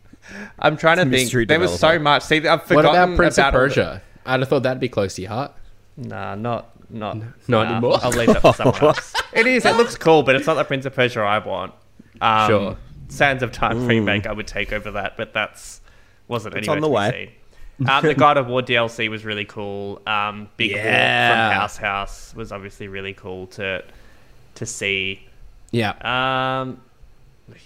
I'm 0.60 0.76
trying 0.76 0.98
to 0.98 1.02
think. 1.02 1.10
mystery 1.12 1.44
There 1.44 1.58
was 1.58 1.76
so 1.78 1.98
much. 1.98 2.22
See, 2.22 2.36
I've 2.36 2.60
what 2.60 2.68
forgotten 2.68 2.90
about 3.14 3.16
Prince 3.16 3.38
of 3.38 3.42
about 3.48 3.54
all 3.54 3.60
the- 3.62 3.66
Persia? 3.68 4.02
I'd 4.24 4.40
have 4.40 4.48
thought 4.48 4.62
that'd 4.62 4.80
be 4.80 4.88
close 4.88 5.14
to 5.16 5.22
your 5.22 5.30
heart. 5.30 5.52
Nah, 5.96 6.34
not 6.36 6.70
not 6.90 7.16
Not 7.16 7.24
nah, 7.48 7.62
anymore? 7.72 7.98
I'll 8.02 8.10
leave 8.10 8.28
that 8.28 8.42
for 8.42 8.54
someone 8.54 8.80
else. 8.82 9.14
It 9.32 9.46
is. 9.46 9.64
It 9.64 9.76
looks 9.76 9.96
cool, 9.96 10.22
but 10.22 10.34
it's 10.36 10.46
not 10.46 10.54
the 10.54 10.64
Prince 10.64 10.86
of 10.86 10.94
Persia 10.94 11.20
I 11.20 11.38
want. 11.38 11.72
Um, 12.20 12.48
Sure. 12.48 12.76
Sands 13.08 13.42
of 13.42 13.52
Time 13.52 13.86
remake, 13.86 14.26
I 14.26 14.32
would 14.32 14.46
take 14.46 14.72
over 14.72 14.90
that, 14.92 15.16
but 15.16 15.32
that's 15.32 15.80
wasn't 16.28 16.54
It's 16.56 16.66
anywhere 16.68 16.76
on 16.76 16.80
the 16.82 16.88
to 16.88 17.12
be 17.12 17.16
way. 17.18 17.30
seen. 17.78 17.88
Um, 17.88 18.02
the 18.04 18.14
God 18.14 18.36
of 18.38 18.46
War 18.48 18.62
DLC 18.62 19.08
was 19.10 19.24
really 19.24 19.44
cool. 19.44 20.00
Um, 20.06 20.48
Big 20.56 20.72
Walk 20.72 20.82
Yeah. 20.82 21.50
from 21.50 21.60
House 21.60 21.76
House 21.76 22.34
was 22.34 22.50
obviously 22.52 22.88
really 22.88 23.12
cool 23.12 23.46
to 23.48 23.84
to 24.54 24.66
see. 24.66 25.26
Yeah. 25.72 25.90
Um, 26.60 26.80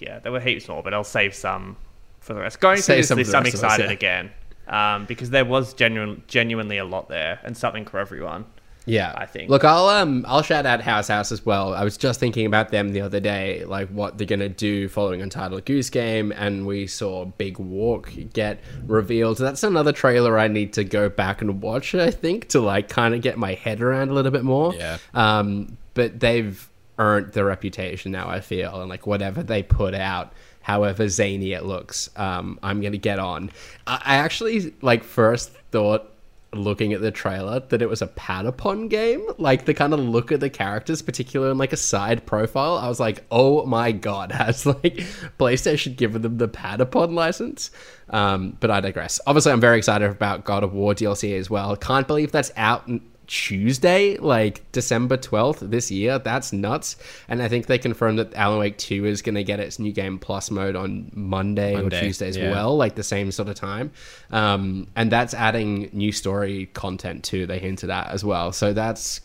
yeah, 0.00 0.18
there 0.18 0.32
were 0.32 0.40
heaps 0.40 0.66
more, 0.68 0.82
but 0.82 0.92
I'll 0.92 1.04
save 1.04 1.34
some 1.34 1.76
for 2.20 2.34
the 2.34 2.40
rest. 2.40 2.60
Going 2.60 2.76
through 2.76 2.82
Save 2.82 2.96
this 2.98 3.08
some 3.08 3.16
for 3.16 3.20
list, 3.20 3.34
I'm 3.34 3.42
rest 3.44 3.54
of 3.54 3.64
us, 3.64 3.72
excited 3.78 3.86
yeah. 3.86 3.92
again 3.92 4.30
um, 4.68 5.06
because 5.06 5.30
there 5.30 5.44
was 5.44 5.72
genuine, 5.74 6.22
genuinely 6.26 6.78
a 6.78 6.84
lot 6.84 7.08
there 7.08 7.38
and 7.44 7.56
something 7.56 7.86
for 7.86 7.98
everyone. 8.00 8.44
Yeah, 8.90 9.14
I 9.16 9.26
think. 9.26 9.48
Look, 9.48 9.64
I'll 9.64 9.88
um, 9.88 10.24
I'll 10.26 10.42
shout 10.42 10.66
out 10.66 10.80
House 10.80 11.06
House 11.08 11.30
as 11.30 11.46
well. 11.46 11.74
I 11.74 11.84
was 11.84 11.96
just 11.96 12.18
thinking 12.18 12.44
about 12.44 12.70
them 12.70 12.90
the 12.90 13.02
other 13.02 13.20
day, 13.20 13.64
like 13.64 13.88
what 13.88 14.18
they're 14.18 14.26
gonna 14.26 14.48
do 14.48 14.88
following 14.88 15.22
Untitled 15.22 15.64
Goose 15.64 15.90
Game, 15.90 16.32
and 16.32 16.66
we 16.66 16.88
saw 16.88 17.24
Big 17.24 17.58
Walk 17.58 18.12
get 18.32 18.60
revealed. 18.86 19.38
That's 19.38 19.62
another 19.62 19.92
trailer 19.92 20.38
I 20.38 20.48
need 20.48 20.72
to 20.72 20.84
go 20.84 21.08
back 21.08 21.40
and 21.40 21.62
watch. 21.62 21.94
I 21.94 22.10
think 22.10 22.48
to 22.48 22.60
like 22.60 22.88
kind 22.88 23.14
of 23.14 23.22
get 23.22 23.38
my 23.38 23.54
head 23.54 23.80
around 23.80 24.08
a 24.08 24.12
little 24.12 24.32
bit 24.32 24.44
more. 24.44 24.74
Yeah. 24.74 24.98
Um, 25.14 25.76
but 25.94 26.18
they've 26.18 26.68
earned 26.98 27.32
the 27.32 27.44
reputation 27.44 28.10
now. 28.10 28.28
I 28.28 28.40
feel, 28.40 28.80
and 28.80 28.90
like 28.90 29.06
whatever 29.06 29.42
they 29.42 29.62
put 29.62 29.94
out. 29.94 30.32
However 30.62 31.08
zany 31.08 31.52
it 31.52 31.64
looks, 31.64 32.10
um, 32.16 32.58
I'm 32.62 32.82
gonna 32.82 32.98
get 32.98 33.18
on. 33.18 33.50
I, 33.86 34.02
I 34.04 34.16
actually 34.16 34.74
like 34.82 35.04
first 35.04 35.52
thought 35.70 36.12
looking 36.52 36.92
at 36.92 37.00
the 37.00 37.10
trailer 37.10 37.60
that 37.60 37.80
it 37.82 37.88
was 37.88 38.02
a 38.02 38.06
Patapon 38.08 38.88
game. 38.88 39.24
Like 39.38 39.64
the 39.64 39.74
kind 39.74 39.92
of 39.92 40.00
look 40.00 40.30
of 40.30 40.40
the 40.40 40.50
characters, 40.50 41.02
particularly 41.02 41.52
in 41.52 41.58
like 41.58 41.72
a 41.72 41.76
side 41.76 42.26
profile. 42.26 42.76
I 42.76 42.88
was 42.88 43.00
like, 43.00 43.24
oh 43.30 43.64
my 43.66 43.92
god, 43.92 44.32
has 44.32 44.66
like 44.66 45.04
PlayStation 45.38 45.96
given 45.96 46.22
them 46.22 46.38
the 46.38 46.48
Patapon 46.48 47.14
license? 47.14 47.70
Um, 48.08 48.56
but 48.60 48.70
I 48.70 48.80
digress. 48.80 49.20
Obviously, 49.26 49.52
I'm 49.52 49.60
very 49.60 49.78
excited 49.78 50.10
about 50.10 50.44
God 50.44 50.64
of 50.64 50.72
War 50.72 50.94
DLC 50.94 51.38
as 51.38 51.48
well. 51.48 51.76
Can't 51.76 52.06
believe 52.06 52.32
that's 52.32 52.52
out. 52.56 52.88
N- 53.30 53.36
Tuesday, 53.50 54.16
like 54.16 54.70
December 54.72 55.16
12th 55.16 55.70
this 55.70 55.88
year. 55.88 56.18
That's 56.18 56.52
nuts. 56.52 56.96
And 57.28 57.40
I 57.40 57.46
think 57.46 57.66
they 57.66 57.78
confirmed 57.78 58.18
that 58.18 58.34
Alan 58.34 58.58
Wake 58.58 58.76
2 58.76 59.06
is 59.06 59.22
going 59.22 59.36
to 59.36 59.44
get 59.44 59.60
its 59.60 59.78
new 59.78 59.92
game 59.92 60.18
plus 60.18 60.50
mode 60.50 60.74
on 60.74 61.12
Monday, 61.14 61.74
Monday, 61.74 61.96
or 61.96 62.00
Tuesday 62.00 62.28
as 62.28 62.36
yeah. 62.36 62.50
well, 62.50 62.76
like 62.76 62.96
the 62.96 63.04
same 63.04 63.30
sort 63.30 63.48
of 63.48 63.54
time. 63.54 63.92
Um, 64.32 64.88
and 64.96 65.12
that's 65.12 65.32
adding 65.32 65.90
new 65.92 66.10
story 66.10 66.66
content 66.74 67.22
too, 67.22 67.46
they 67.46 67.60
hinted 67.60 67.88
at 67.88 68.08
as 68.08 68.24
well. 68.24 68.50
So 68.50 68.72
that's 68.72 69.20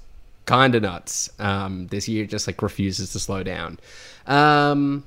kind 0.46 0.76
of 0.76 0.84
nuts. 0.84 1.32
Um, 1.40 1.88
this 1.88 2.08
year 2.08 2.26
just 2.26 2.46
like 2.46 2.62
refuses 2.62 3.12
to 3.14 3.20
slow 3.20 3.42
down. 3.42 3.80
Um, 4.28 5.04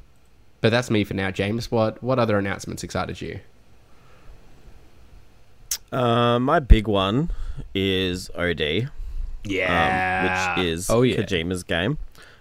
but 0.61 0.70
that's 0.70 0.90
me 0.90 1.04
for 1.04 1.14
now, 1.14 1.30
James. 1.30 1.70
What 1.70 2.02
what 2.02 2.18
other 2.18 2.37
announcements 2.37 2.82
excited 2.82 3.20
you? 3.20 3.38
Uh, 5.92 6.40
my 6.40 6.58
big 6.58 6.88
one 6.88 7.30
is 7.75 8.31
OD, 8.35 8.61
um, 8.85 8.90
Yeah. 9.44 10.57
which 10.57 10.66
is 10.66 10.90
Oh, 10.90 11.03
yeah. 11.03 11.16
Kojima's 11.16 11.62
game. 11.64 11.99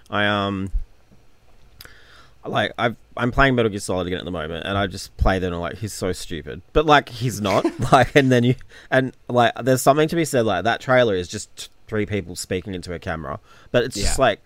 I 0.10 0.26
um, 0.26 0.72
like 2.46 2.72
I've 2.78 2.96
I'm 3.18 3.32
playing 3.32 3.56
Metal 3.56 3.70
Gear 3.70 3.80
Solid 3.80 4.08
again 4.08 4.20
at 4.20 4.26
the 4.26 4.32
moment, 4.32 4.66
and 4.66 4.78
I 4.78 4.88
just 4.88 5.16
play 5.18 5.38
them 5.40 5.48
and 5.48 5.56
I'm 5.56 5.62
like 5.62 5.78
he's 5.80 5.92
so 5.94 6.12
stupid, 6.14 6.62
but 6.74 6.86
like 6.86 7.10
he's 7.10 7.42
not. 7.42 7.66
like, 7.92 8.16
and 8.16 8.32
then 8.32 8.44
you 8.44 8.56
and 8.90 9.14
like 9.28 9.54
there's 9.62 9.82
something 9.82 10.08
to 10.08 10.16
be 10.16 10.24
said. 10.26 10.46
Like 10.46 10.64
that 10.64 10.80
trailer 10.80 11.16
is 11.16 11.28
just 11.28 11.54
t- 11.58 11.68
three 11.88 12.06
people 12.06 12.36
speaking 12.36 12.74
into 12.74 12.94
a 12.94 13.00
camera, 13.00 13.40
but 13.72 13.84
it's 13.84 13.96
just 13.96 14.18
like 14.20 14.40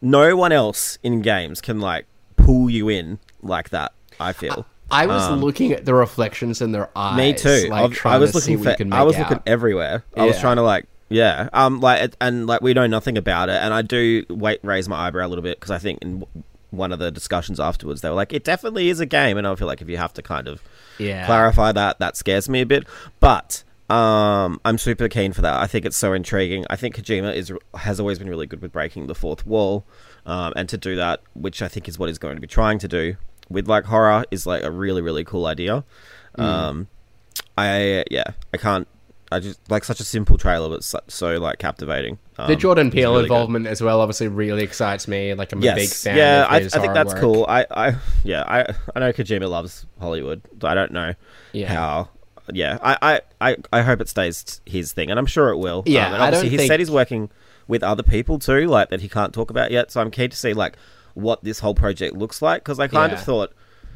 no 0.00 0.36
one 0.36 0.52
else 0.52 0.98
in 1.02 1.22
games 1.22 1.60
can 1.60 1.80
like 1.80 2.06
pull 2.36 2.70
you 2.70 2.88
in 2.88 3.18
like 3.42 3.70
that. 3.70 3.92
I 4.20 4.32
feel. 4.32 4.66
I 4.90 5.06
was 5.06 5.30
looking 5.40 5.72
at 5.72 5.84
the 5.84 5.94
reflections 5.94 6.60
in 6.60 6.72
their 6.72 6.90
eyes. 6.96 7.12
Um, 7.12 7.16
Me 7.16 7.32
too. 7.32 7.68
Like, 7.70 8.04
I 8.06 8.18
was 8.18 8.34
looking 8.34 8.62
for. 8.62 8.76
I 8.92 9.02
was 9.02 9.16
out. 9.16 9.30
looking 9.30 9.42
everywhere. 9.46 10.04
I 10.16 10.24
was 10.24 10.38
trying 10.40 10.56
to 10.56 10.62
like, 10.62 10.86
yeah, 11.08 11.48
um, 11.52 11.80
like, 11.80 12.14
and 12.20 12.46
like 12.46 12.60
we 12.60 12.72
know 12.74 12.86
nothing 12.86 13.18
about 13.18 13.48
it, 13.48 13.56
and 13.62 13.74
I 13.74 13.82
do 13.82 14.24
wait 14.28 14.60
raise 14.62 14.88
my 14.88 15.06
eyebrow 15.06 15.26
a 15.26 15.28
little 15.28 15.42
bit 15.42 15.58
because 15.58 15.70
I 15.70 15.78
think 15.78 15.98
in 16.02 16.24
one 16.70 16.92
of 16.92 17.00
the 17.00 17.10
discussions 17.10 17.58
afterwards 17.58 18.00
they 18.00 18.08
were 18.08 18.14
like, 18.14 18.32
it 18.32 18.44
definitely 18.44 18.88
is 18.90 19.00
a 19.00 19.06
game, 19.06 19.36
and 19.36 19.46
I 19.46 19.54
feel 19.56 19.66
like 19.66 19.82
if 19.82 19.88
you 19.88 19.96
have 19.96 20.12
to 20.14 20.22
kind 20.22 20.46
of 20.46 20.62
Yeah. 20.98 21.26
clarify 21.26 21.72
that, 21.72 21.98
that 21.98 22.16
scares 22.16 22.48
me 22.48 22.60
a 22.60 22.66
bit, 22.66 22.84
but. 23.18 23.64
Um, 23.88 24.60
I'm 24.64 24.78
super 24.78 25.08
keen 25.08 25.32
for 25.32 25.42
that. 25.42 25.54
I 25.60 25.66
think 25.66 25.84
it's 25.84 25.96
so 25.96 26.12
intriguing. 26.12 26.64
I 26.70 26.76
think 26.76 26.94
Kojima 26.94 27.34
is 27.34 27.52
has 27.74 27.98
always 27.98 28.20
been 28.20 28.28
really 28.28 28.46
good 28.46 28.62
with 28.62 28.70
breaking 28.70 29.08
the 29.08 29.16
fourth 29.16 29.44
wall, 29.44 29.84
um, 30.26 30.52
and 30.54 30.68
to 30.68 30.78
do 30.78 30.94
that, 30.94 31.22
which 31.34 31.60
I 31.60 31.66
think 31.66 31.88
is 31.88 31.98
what 31.98 32.08
he's 32.08 32.16
going 32.16 32.36
to 32.36 32.40
be 32.40 32.46
trying 32.46 32.78
to 32.78 32.86
do 32.86 33.16
with 33.50 33.68
like 33.68 33.84
horror, 33.84 34.24
is 34.30 34.46
like 34.46 34.62
a 34.62 34.70
really 34.70 35.02
really 35.02 35.24
cool 35.24 35.46
idea. 35.46 35.84
Um, 36.36 36.88
I 37.58 38.04
yeah, 38.10 38.24
I 38.54 38.56
can't. 38.56 38.86
I 39.32 39.38
just 39.38 39.60
like 39.70 39.84
such 39.84 40.00
a 40.00 40.04
simple 40.04 40.36
trailer, 40.38 40.68
but 40.68 40.82
so, 40.82 40.98
so 41.06 41.36
like 41.38 41.58
captivating. 41.60 42.18
Um, 42.36 42.48
The 42.48 42.56
Jordan 42.56 42.90
Peele 42.90 43.10
really 43.12 43.22
good. 43.28 43.32
involvement 43.32 43.66
as 43.68 43.80
well 43.80 44.00
obviously 44.00 44.26
really 44.26 44.62
excites 44.64 45.06
me. 45.06 45.34
Like 45.34 45.52
I'm 45.52 45.62
Yes, 45.62 45.76
a 45.76 45.80
big 45.80 45.88
fan. 45.90 46.16
yeah, 46.16 46.44
of 46.46 46.50
I, 46.50 46.56
I 46.56 46.80
think 46.80 46.94
that's 46.94 47.12
work. 47.12 47.20
cool. 47.20 47.46
I, 47.48 47.64
I 47.70 47.96
yeah, 48.24 48.42
I 48.42 48.74
I 48.96 48.98
know 49.00 49.12
Kojima 49.12 49.48
loves 49.48 49.86
Hollywood. 50.00 50.42
but 50.58 50.68
I 50.70 50.74
don't 50.74 50.92
know 50.92 51.14
Yeah. 51.52 51.72
how. 51.72 52.08
Yeah, 52.52 52.78
I, 52.82 52.98
I, 53.00 53.20
I, 53.52 53.56
I 53.72 53.82
hope 53.82 54.00
it 54.00 54.08
stays 54.08 54.60
his 54.66 54.92
thing, 54.92 55.08
and 55.10 55.20
I'm 55.20 55.26
sure 55.26 55.50
it 55.50 55.58
will. 55.58 55.84
Yeah, 55.86 56.08
um, 56.08 56.14
and 56.14 56.22
I 56.24 56.30
don't 56.32 56.44
he 56.44 56.56
think- 56.56 56.66
said 56.68 56.80
he's 56.80 56.90
working 56.90 57.30
with 57.68 57.84
other 57.84 58.02
people 58.02 58.40
too, 58.40 58.66
like 58.66 58.88
that 58.90 59.00
he 59.00 59.08
can't 59.08 59.32
talk 59.32 59.50
about 59.50 59.70
yet. 59.70 59.92
So 59.92 60.00
I'm 60.00 60.10
keen 60.10 60.30
to 60.30 60.36
see 60.36 60.52
like 60.54 60.76
what 61.14 61.42
this 61.44 61.58
whole 61.60 61.74
project 61.74 62.14
looks 62.16 62.40
like 62.42 62.62
because 62.62 62.78
I 62.80 62.86
kind 62.88 63.12
Yeah. 63.12 63.18
of 63.18 63.24
thought 63.24 63.52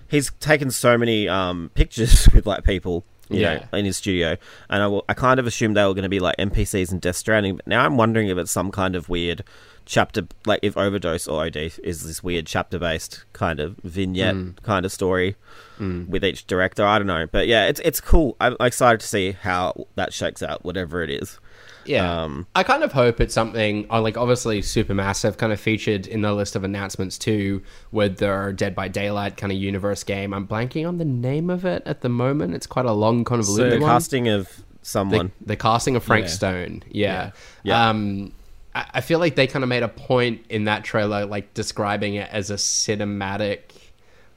he's 0.09 0.31
taken 0.41 0.71
so 0.71 0.97
many 0.99 1.29
um, 1.29 1.71
pictures 1.75 2.29
with 2.35 2.47
like 2.47 2.65
people. 2.65 3.05
You 3.31 3.41
Yeah. 3.41 3.61
know, 3.73 3.79
in 3.79 3.87
his 3.87 3.97
studio, 3.97 4.37
and 4.69 4.83
I, 4.83 4.87
will, 4.87 5.03
I 5.09 5.15
kind 5.15 5.41
of 5.41 5.47
assumed 5.47 5.79
they 5.79 5.85
were 5.87 5.95
going 5.95 6.03
to 6.03 6.11
be 6.11 6.21
like 6.21 6.37
NPCs 6.39 6.93
and 6.93 7.01
Death 7.01 7.17
Stranding. 7.17 7.57
But 7.57 7.67
now 7.67 7.83
I'm 7.83 7.97
wondering 7.97 8.29
if 8.29 8.37
it's 8.37 8.51
some 8.53 8.71
kind 8.71 8.95
of 8.95 9.09
weird 9.09 9.43
chapter, 9.87 10.29
like 10.45 10.61
if 10.63 10.77
Overdose 10.77 11.27
or 11.27 11.47
OD 11.47 11.57
is 11.83 12.05
this 12.07 12.23
weird 12.23 12.45
chapter-based 12.45 13.25
kind 13.33 13.61
of 13.61 13.77
vignette 13.83 14.35
Mm. 14.35 14.63
kind 14.63 14.85
of 14.85 14.93
story 14.93 15.37
with 15.79 16.23
each 16.23 16.47
director. 16.47 16.85
I 16.85 16.99
don't 16.99 17.07
know, 17.07 17.27
but 17.33 17.47
yeah, 17.47 17.65
it's 17.67 17.81
it's 17.83 17.99
cool. 17.99 18.37
I'm 18.43 18.57
excited 18.61 19.01
to 19.01 19.07
see 19.07 19.33
how 19.33 19.87
that 19.97 20.13
shakes 20.13 20.43
out, 20.43 20.63
whatever 20.63 21.03
it 21.03 21.09
is. 21.09 21.41
Yeah. 21.87 22.23
Um, 22.25 22.47
I 22.55 22.63
kind 22.63 22.83
of 22.83 22.93
hope 22.93 23.21
it's 23.21 23.35
something, 23.35 23.87
uh, 23.91 24.01
like, 24.01 24.17
obviously, 24.17 24.61
Supermassive 24.61 25.37
kind 25.37 25.53
of 25.53 25.61
featured 25.61 26.07
in 26.07 26.23
the 26.23 26.33
list 26.33 26.57
of 26.57 26.65
announcements 26.65 27.19
too, 27.19 27.63
with 27.93 28.19
their 28.19 28.53
Dead 28.53 28.75
by 28.75 28.89
Daylight 28.89 29.37
kind 29.37 29.53
of 29.53 29.59
universe 29.59 30.03
game. 30.05 30.33
I'm 30.33 30.47
blanking 30.47 30.87
on 30.89 30.99
the 30.99 31.05
name 31.05 31.51
of 31.51 31.65
it 31.65 31.83
at 31.87 32.01
the 32.01 32.09
moment. 32.09 32.55
It's 32.55 32.67
quite 32.67 32.87
a 32.87 32.93
long, 32.93 33.21
So 33.21 33.25
convoluted 33.25 33.73
the 33.73 33.81
one. 33.81 33.91
casting 33.91 34.29
of 34.29 34.49
someone. 34.83 35.33
The, 35.41 35.47
the 35.49 35.57
casting 35.57 35.97
of 35.97 36.05
Frank 36.05 36.25
Yeah. 36.27 36.31
Stone. 36.31 36.83
Yeah. 36.91 37.31
Yeah. 37.63 37.89
Um, 37.91 38.33
I, 38.75 38.87
I 38.95 39.01
feel 39.01 39.19
like 39.19 39.35
they 39.37 39.47
kind 39.47 39.63
of 39.63 39.69
made 39.69 39.83
a 39.83 39.89
point 39.89 40.45
in 40.49 40.65
that 40.65 40.85
trailer, 40.85 41.27
like 41.27 41.55
describing 41.55 42.15
it 42.15 42.29
as 42.33 42.51
a 42.51 42.55
cinematic. 42.55 43.61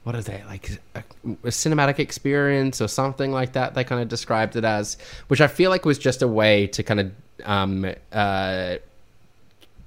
What 0.04 0.14
that 0.24 0.46
like? 0.46 0.70
A, 0.94 1.02
a 1.24 1.48
cinematic 1.48 1.98
experience 1.98 2.80
or 2.80 2.88
something 2.88 3.30
like 3.30 3.52
that. 3.52 3.74
They 3.74 3.84
kind 3.84 4.00
of 4.00 4.08
described 4.08 4.56
it 4.56 4.64
as, 4.64 4.96
which 5.28 5.40
I 5.40 5.48
feel 5.48 5.70
like 5.70 5.84
was 5.84 5.98
just 5.98 6.22
a 6.22 6.28
way 6.28 6.66
to 6.68 6.82
kind 6.82 7.00
of 7.00 7.12
um, 7.44 7.94
uh, 8.12 8.76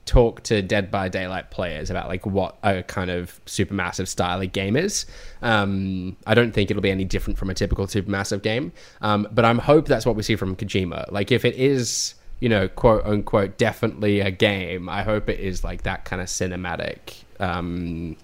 talk 0.06 0.44
to 0.44 0.62
Dead 0.62 0.92
by 0.92 1.10
Daylight 1.10 1.52
players 1.52 1.90
about 1.90 2.08
like 2.08 2.26
what 2.26 2.58
a 2.64 2.84
kind 2.84 3.10
of 3.10 3.40
supermassive 3.46 4.08
style 4.08 4.42
of 4.42 4.52
game 4.52 4.76
is. 4.76 5.06
Um, 5.42 6.18
I 6.26 6.34
don't 6.34 6.52
think 6.52 6.70
it'll 6.70 6.82
be 6.82 6.92
any 6.92 7.06
different 7.06 7.40
from 7.40 7.50
a 7.50 7.54
typical 7.54 7.88
supermassive 7.88 8.42
game, 8.42 8.74
um, 9.02 9.28
but 9.32 9.46
I'm 9.46 9.58
hope 9.58 9.88
that's 9.88 10.06
what 10.06 10.16
we 10.16 10.24
see 10.24 10.36
from 10.36 10.56
Kojima. 10.56 11.12
Like 11.12 11.32
if 11.32 11.46
it 11.46 11.56
is, 11.56 12.16
you 12.40 12.50
know, 12.50 12.68
quote 12.68 13.06
unquote, 13.06 13.58
definitely 13.58 14.20
a 14.20 14.32
game, 14.32 14.90
I 14.90 15.04
hope 15.04 15.30
it 15.30 15.40
is 15.40 15.64
like 15.64 15.84
that 15.84 16.06
kind 16.06 16.22
of 16.22 16.28
cinematic 16.28 17.24
um, 17.40 18.18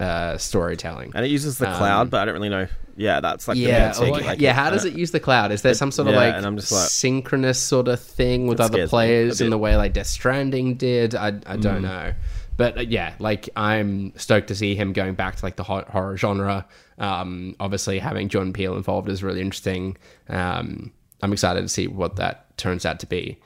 uh, 0.00 0.36
storytelling. 0.38 1.12
and 1.14 1.24
it 1.24 1.28
uses 1.30 1.58
the 1.58 1.68
Um, 1.70 1.76
cloud, 1.76 2.10
but 2.10 2.20
I 2.20 2.24
don't 2.24 2.34
really 2.34 2.48
know. 2.48 2.66
Yeah, 2.96 3.20
that's 3.20 3.46
like 3.48 3.56
Yeah, 3.56 3.92
the 3.92 4.00
main 4.02 4.10
or- 4.14 4.20
Like, 4.20 4.40
yeah. 4.40 4.52
How 4.52 4.68
does 4.70 4.84
it 4.84 4.94
use 4.94 5.10
the 5.10 5.20
cloud? 5.20 5.52
Is 5.52 5.62
there 5.62 5.72
some 5.74 5.90
sort 5.92 6.08
of 6.08 6.14
yeah, 6.14 6.20
like, 6.20 6.34
and 6.34 6.44
I'm 6.44 6.56
just 6.56 6.72
like- 6.72 6.88
synchronous 6.90 7.58
sort 7.58 7.88
of 7.88 8.00
thing 8.00 8.46
with 8.46 8.60
other 8.60 8.72
scares 8.72 8.80
me 8.80 8.84
a 8.84 8.88
players 8.88 9.40
in 9.40 9.50
the 9.50 9.58
way 9.58 9.76
like 9.76 9.92
Death 9.92 10.06
Stranding 10.08 10.74
did? 10.74 11.14
I, 11.14 11.28
I 11.28 11.56
Mm. 11.56 11.60
don't 11.62 11.82
know, 11.82 12.12
but 12.58 12.76
uh, 12.76 12.80
yeah, 12.82 13.14
like 13.18 13.48
I'm 13.56 14.12
stoked 14.16 14.48
to 14.48 14.54
see 14.54 14.74
him 14.74 14.92
going 14.92 15.14
back 15.14 15.36
to 15.36 15.44
like 15.44 15.56
the 15.56 15.62
hor- 15.62 15.86
horror 15.88 16.16
genre. 16.16 16.66
Um, 16.98 17.56
obviously, 17.60 17.98
having 18.00 18.28
John 18.28 18.52
Peele 18.52 18.76
involved 18.76 19.08
is 19.08 19.22
really 19.22 19.40
interesting. 19.40 19.96
Um, 20.28 20.92
I'm 21.22 21.32
excited 21.32 21.62
to 21.62 21.68
see 21.68 21.86
what 21.86 22.16
that 22.16 22.54
turns 22.58 22.84
out 22.84 23.00
to 23.00 23.06
be. 23.06 23.38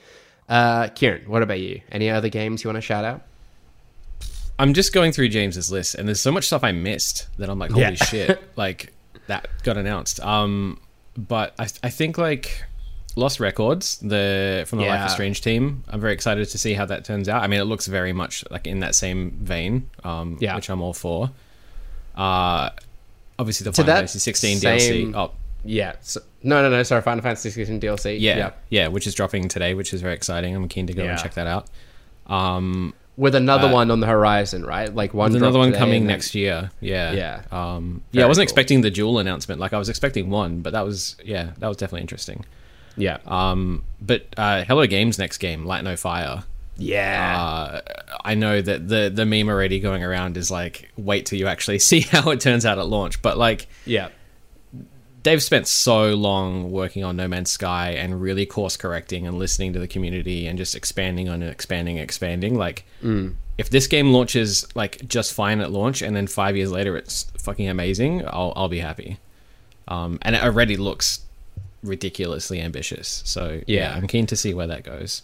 Uh, 0.48 0.88
Kieran, 0.88 1.22
what 1.28 1.42
about 1.42 1.60
you? 1.60 1.80
Any 1.92 2.10
other 2.10 2.28
games 2.28 2.64
you 2.64 2.68
want 2.68 2.76
to 2.76 2.80
shout 2.80 3.04
out? 3.04 3.22
I'm 4.58 4.72
just 4.74 4.92
going 4.92 5.12
through 5.12 5.28
James's 5.30 5.70
list, 5.72 5.94
and 5.96 6.06
there's 6.08 6.20
so 6.20 6.30
much 6.32 6.46
stuff 6.46 6.62
I 6.62 6.72
missed 6.72 7.26
that 7.38 7.50
I'm 7.50 7.58
like, 7.58 7.70
holy 7.70 7.82
Yeah. 7.82 7.94
shit! 7.94 8.42
Like 8.56 8.92
that 9.26 9.48
got 9.62 9.76
announced. 9.76 10.20
Um, 10.20 10.80
but 11.16 11.54
I, 11.58 11.64
I 11.82 11.90
think 11.90 12.18
like 12.18 12.62
Lost 13.16 13.40
Records, 13.40 13.98
the 13.98 14.64
from 14.68 14.78
the 14.78 14.84
Life 14.86 14.98
Yeah. 15.00 15.06
is 15.06 15.12
Strange 15.12 15.40
team. 15.40 15.82
I'm 15.88 16.00
very 16.00 16.12
excited 16.12 16.48
to 16.48 16.58
see 16.58 16.74
how 16.74 16.84
that 16.86 17.04
turns 17.04 17.28
out. 17.28 17.42
I 17.42 17.46
mean, 17.46 17.60
it 17.60 17.64
looks 17.64 17.86
very 17.86 18.12
much 18.12 18.44
like 18.50 18.66
in 18.66 18.80
that 18.80 18.94
same 18.94 19.30
vein, 19.42 19.90
um, 20.04 20.36
Yeah. 20.40 20.54
which 20.56 20.68
I'm 20.70 20.82
all 20.82 20.92
for. 20.94 21.30
Uh, 22.16 22.70
obviously 23.38 23.64
the 23.64 23.70
To 23.72 23.82
Final 23.82 23.94
Fantasy 23.96 24.18
16 24.20 24.58
same- 24.58 25.12
DLC. 25.12 25.16
Oh, 25.16 25.32
Yeah. 25.64 25.94
So, 26.00 26.20
no, 26.42 26.62
no, 26.62 26.70
no. 26.70 26.82
Sorry, 26.84 27.02
Final 27.02 27.22
Fantasy 27.22 27.50
16 27.50 27.80
DLC. 27.80 28.18
yeah, 28.20 28.50
yeah, 28.68 28.88
which 28.88 29.06
is 29.06 29.14
dropping 29.14 29.48
today, 29.48 29.74
which 29.74 29.92
is 29.94 30.00
very 30.02 30.14
exciting. 30.14 30.54
I'm 30.54 30.68
keen 30.68 30.86
to 30.88 30.92
go 30.92 31.02
Yeah. 31.04 31.12
and 31.12 31.20
check 31.20 31.34
that 31.34 31.46
out. 31.48 31.66
Um, 32.26 32.94
With 33.16 33.34
another 33.36 33.68
Uh, 33.68 33.72
one 33.72 33.90
on 33.92 34.00
the 34.00 34.06
horizon, 34.08 34.64
right? 34.64 34.92
Like 34.92 35.14
one. 35.14 35.34
Another 35.36 35.58
one 35.58 35.72
coming 35.72 36.04
next 36.06 36.34
year. 36.34 36.70
Yeah. 36.80 37.12
Yeah. 37.12 37.42
Um, 37.52 38.02
yeah, 38.10 38.24
I 38.24 38.26
wasn't 38.26 38.42
cool. 38.48 38.52
expecting 38.52 38.80
the 38.80 38.90
dual 38.90 39.18
announcement. 39.20 39.60
Like 39.60 39.72
I 39.72 39.78
was 39.78 39.88
expecting 39.88 40.30
one, 40.30 40.60
but 40.62 40.72
that 40.72 40.84
was 40.84 41.16
yeah, 41.24 41.50
that 41.58 41.68
was 41.68 41.76
definitely 41.76 42.00
interesting. 42.02 42.44
Yeah. 42.96 43.18
Um, 43.26 43.84
but 44.00 44.26
uh, 44.36 44.64
Hello 44.64 44.86
Games 44.86 45.18
next 45.18 45.38
game, 45.38 45.64
Light 45.64 45.84
No 45.84 45.94
Fire. 45.96 46.42
yeah. 46.76 47.40
Uh, 47.40 47.80
I 48.24 48.34
know 48.34 48.60
that 48.60 48.88
the 48.88 49.10
the 49.14 49.24
meme 49.24 49.48
already 49.48 49.78
going 49.80 50.02
around 50.02 50.36
is 50.36 50.50
like, 50.50 50.90
wait 50.96 51.26
till 51.26 51.38
you 51.38 51.46
actually 51.46 51.78
see 51.90 52.00
how 52.00 52.30
it 52.30 52.40
turns 52.40 52.66
out 52.66 52.78
at 52.78 52.86
launch. 52.88 53.22
But 53.22 53.38
like, 53.38 53.68
yeah. 53.86 54.08
They've 55.24 55.42
spent 55.42 55.66
so 55.66 56.14
long 56.14 56.70
working 56.70 57.02
on 57.02 57.16
No 57.16 57.26
Man's 57.26 57.50
Sky 57.50 57.90
and 57.90 58.20
really 58.22 58.46
course 58.46 58.76
correcting 58.76 59.26
and 59.26 59.38
listening 59.38 59.72
to 59.72 59.78
the 59.80 59.88
community 59.88 60.46
and 60.46 60.56
just 60.56 60.74
expanding 60.76 61.28
on 61.28 61.42
expanding, 61.42 61.98
expanding. 61.98 62.56
Like, 62.56 62.84
if 63.58 63.70
this 63.70 63.86
game 63.88 64.12
launches 64.12 64.66
like 64.74 65.06
just 65.08 65.32
fine 65.34 65.60
at 65.60 65.70
launch 65.72 66.00
and 66.02 66.14
then 66.16 66.26
five 66.26 66.56
years 66.56 66.70
later 66.70 66.96
it's 66.96 67.24
fucking 67.38 67.68
amazing, 67.68 68.24
I'll 68.26 68.52
I'll 68.56 68.68
be 68.68 68.80
happy. 68.80 69.18
Um, 69.88 70.18
and 70.22 70.34
it 70.36 70.42
already 70.42 70.76
looks 70.76 71.20
ridiculously 71.82 72.60
ambitious. 72.60 73.22
So 73.26 73.60
yeah, 73.66 73.90
Yeah. 73.90 73.94
I'm 73.96 74.06
keen 74.06 74.26
to 74.26 74.36
see 74.36 74.54
where 74.54 74.66
that 74.66 74.82
goes. 74.84 75.22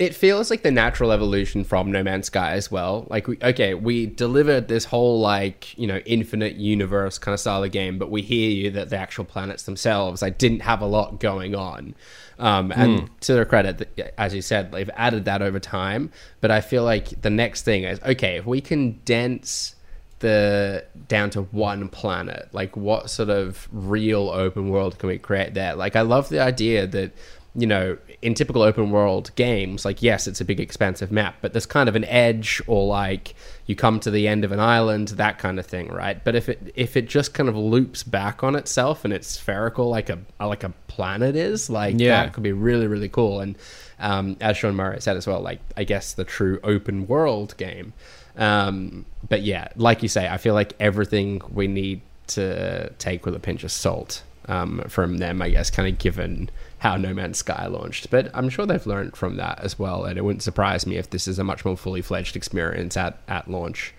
It 0.00 0.14
feels 0.14 0.48
like 0.48 0.62
the 0.62 0.70
natural 0.70 1.12
evolution 1.12 1.62
from 1.62 1.92
No 1.92 2.02
Man's 2.02 2.28
Sky 2.28 2.52
as 2.52 2.70
well. 2.70 3.06
Like, 3.10 3.28
we, 3.28 3.36
okay, 3.42 3.74
we 3.74 4.06
delivered 4.06 4.66
this 4.66 4.86
whole, 4.86 5.20
like, 5.20 5.76
you 5.78 5.86
know, 5.86 5.98
infinite 6.06 6.54
universe 6.54 7.18
kind 7.18 7.34
of 7.34 7.38
style 7.38 7.62
of 7.62 7.70
game, 7.70 7.98
but 7.98 8.10
we 8.10 8.22
hear 8.22 8.48
you 8.48 8.70
that 8.70 8.88
the 8.88 8.96
actual 8.96 9.26
planets 9.26 9.64
themselves, 9.64 10.22
like, 10.22 10.38
didn't 10.38 10.60
have 10.60 10.80
a 10.80 10.86
lot 10.86 11.20
going 11.20 11.54
on. 11.54 11.94
Um, 12.38 12.72
and 12.72 13.10
to 13.20 13.34
their 13.34 13.44
credit, 13.44 14.14
as 14.16 14.34
you 14.34 14.40
said, 14.40 14.72
they've 14.72 14.88
added 14.94 15.26
that 15.26 15.42
over 15.42 15.60
time. 15.60 16.10
But 16.40 16.50
I 16.50 16.62
feel 16.62 16.82
like 16.82 17.20
the 17.20 17.28
next 17.28 17.66
thing 17.66 17.84
is, 17.84 18.00
okay, 18.00 18.36
if 18.36 18.46
we 18.46 18.62
condense 18.62 19.74
the 20.20 20.84
down 21.08 21.30
to 21.30 21.40
one 21.44 21.88
planet 21.88 22.46
like 22.52 22.76
what 22.76 23.08
sort 23.08 23.30
of 23.30 23.66
real 23.72 24.28
open 24.28 24.68
world 24.68 24.98
can 24.98 25.08
we 25.08 25.16
create 25.16 25.54
there 25.54 25.74
like 25.74 25.96
i 25.96 26.02
love 26.02 26.28
the 26.28 26.38
idea 26.38 26.86
that 26.86 27.10
you 27.54 27.66
know 27.66 27.98
in 28.22 28.32
typical 28.34 28.62
open 28.62 28.90
world 28.92 29.30
games 29.34 29.84
like 29.84 30.02
yes 30.02 30.28
it's 30.28 30.40
a 30.40 30.44
big 30.44 30.60
expansive 30.60 31.10
map 31.10 31.34
but 31.40 31.52
there's 31.52 31.66
kind 31.66 31.88
of 31.88 31.96
an 31.96 32.04
edge 32.04 32.62
or 32.68 32.86
like 32.86 33.34
you 33.66 33.74
come 33.74 33.98
to 33.98 34.08
the 34.10 34.28
end 34.28 34.44
of 34.44 34.52
an 34.52 34.60
island 34.60 35.08
that 35.08 35.38
kind 35.38 35.58
of 35.58 35.66
thing 35.66 35.88
right? 35.88 36.22
But 36.22 36.36
if 36.36 36.48
it 36.48 36.72
if 36.76 36.96
it 36.96 37.08
just 37.08 37.34
kind 37.34 37.48
of 37.48 37.56
loops 37.56 38.02
back 38.04 38.44
on 38.44 38.54
itself 38.54 39.04
and 39.04 39.12
it's 39.12 39.26
spherical 39.26 39.88
like 39.88 40.08
a 40.10 40.18
like 40.38 40.62
a 40.62 40.72
planet 40.86 41.34
is 41.34 41.68
like 41.68 41.96
Yeah. 41.98 42.22
that 42.24 42.32
could 42.34 42.42
be 42.44 42.52
really 42.52 42.86
really 42.86 43.08
cool. 43.08 43.40
And 43.40 43.56
um, 43.98 44.36
as 44.40 44.56
Sean 44.56 44.76
Murray 44.76 45.00
said 45.00 45.16
as 45.16 45.26
well 45.26 45.40
like 45.40 45.58
I 45.76 45.84
guess 45.84 46.12
the 46.14 46.24
true 46.24 46.60
open 46.62 47.06
world 47.08 47.56
game. 47.56 47.92
Um, 48.36 49.06
but 49.28 49.42
yeah, 49.42 49.68
like 49.76 50.02
you 50.02 50.08
say, 50.08 50.28
I 50.28 50.38
feel 50.38 50.54
like 50.54 50.72
everything 50.80 51.42
we 51.52 51.66
need 51.66 52.00
to 52.28 52.90
take 52.98 53.26
with 53.26 53.34
a 53.34 53.40
pinch 53.40 53.64
of 53.64 53.72
salt 53.72 54.22
um, 54.46 54.82
from 54.88 55.18
them, 55.18 55.42
I 55.42 55.50
guess, 55.50 55.68
kind 55.70 55.88
of 55.92 55.98
given 55.98 56.48
how 56.80 56.96
No 56.96 57.14
Man's 57.14 57.38
Sky 57.38 57.66
launched. 57.66 58.10
But 58.10 58.30
I'm 58.34 58.48
sure 58.48 58.66
they've 58.66 58.86
learned 58.86 59.16
from 59.16 59.36
that 59.36 59.60
as 59.60 59.78
well, 59.78 60.04
and 60.04 60.18
it 60.18 60.22
wouldn't 60.24 60.42
surprise 60.42 60.86
me 60.86 60.96
if 60.96 61.10
this 61.10 61.28
is 61.28 61.38
a 61.38 61.44
much 61.44 61.64
more 61.64 61.76
fully 61.76 62.02
fledged 62.02 62.36
experience 62.36 62.96
at, 62.96 63.18
at 63.28 63.48
launch. 63.48 63.94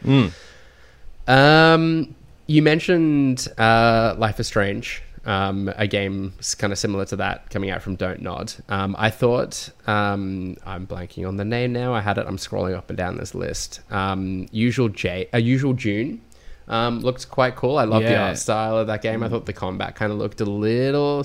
Um, 1.28 2.16
you 2.48 2.62
mentioned 2.62 3.48
uh, 3.58 4.16
Life 4.18 4.40
is 4.40 4.48
Strange, 4.48 5.04
um, 5.26 5.72
a 5.78 5.86
game 5.86 6.34
kind 6.58 6.74
of 6.74 6.80
similar 6.80 7.06
to 7.06 7.16
that 7.18 7.50
coming 7.52 7.70
out 7.70 7.84
from 7.84 7.96
Don't 7.96 8.22
Nod. 8.22 8.54
Um, 8.68 8.96
I 8.98 9.12
thought 9.12 9.70
um, 9.86 10.58
I'm 10.66 10.88
blanking 10.88 11.28
on 11.28 11.38
the 11.38 11.46
name 11.46 11.72
now. 11.74 11.94
I 11.94 12.02
had 12.02 12.18
it. 12.18 12.26
I'm 12.28 12.38
scrolling 12.38 12.76
up 12.76 12.90
and 12.90 12.98
down 12.98 13.18
this 13.18 13.36
list. 13.36 13.82
Um, 13.92 14.48
Usual 14.52 14.90
J, 14.90 15.30
uh, 15.34 15.38
Usual 15.38 15.74
June. 15.74 16.22
Um, 16.68 17.02
looked 17.02 17.30
quite 17.30 17.56
cool. 17.56 17.78
I 17.78 17.84
love 17.84 18.02
the 18.10 18.18
art 18.18 18.38
style 18.38 18.78
of 18.78 18.88
that 18.88 19.02
game. 19.02 19.24
I 19.24 19.30
thought 19.30 19.46
the 19.46 19.54
combat 19.54 19.96
kind 19.96 20.12
of 20.12 20.18
looked 20.18 20.42
a 20.42 20.46
little 20.46 21.24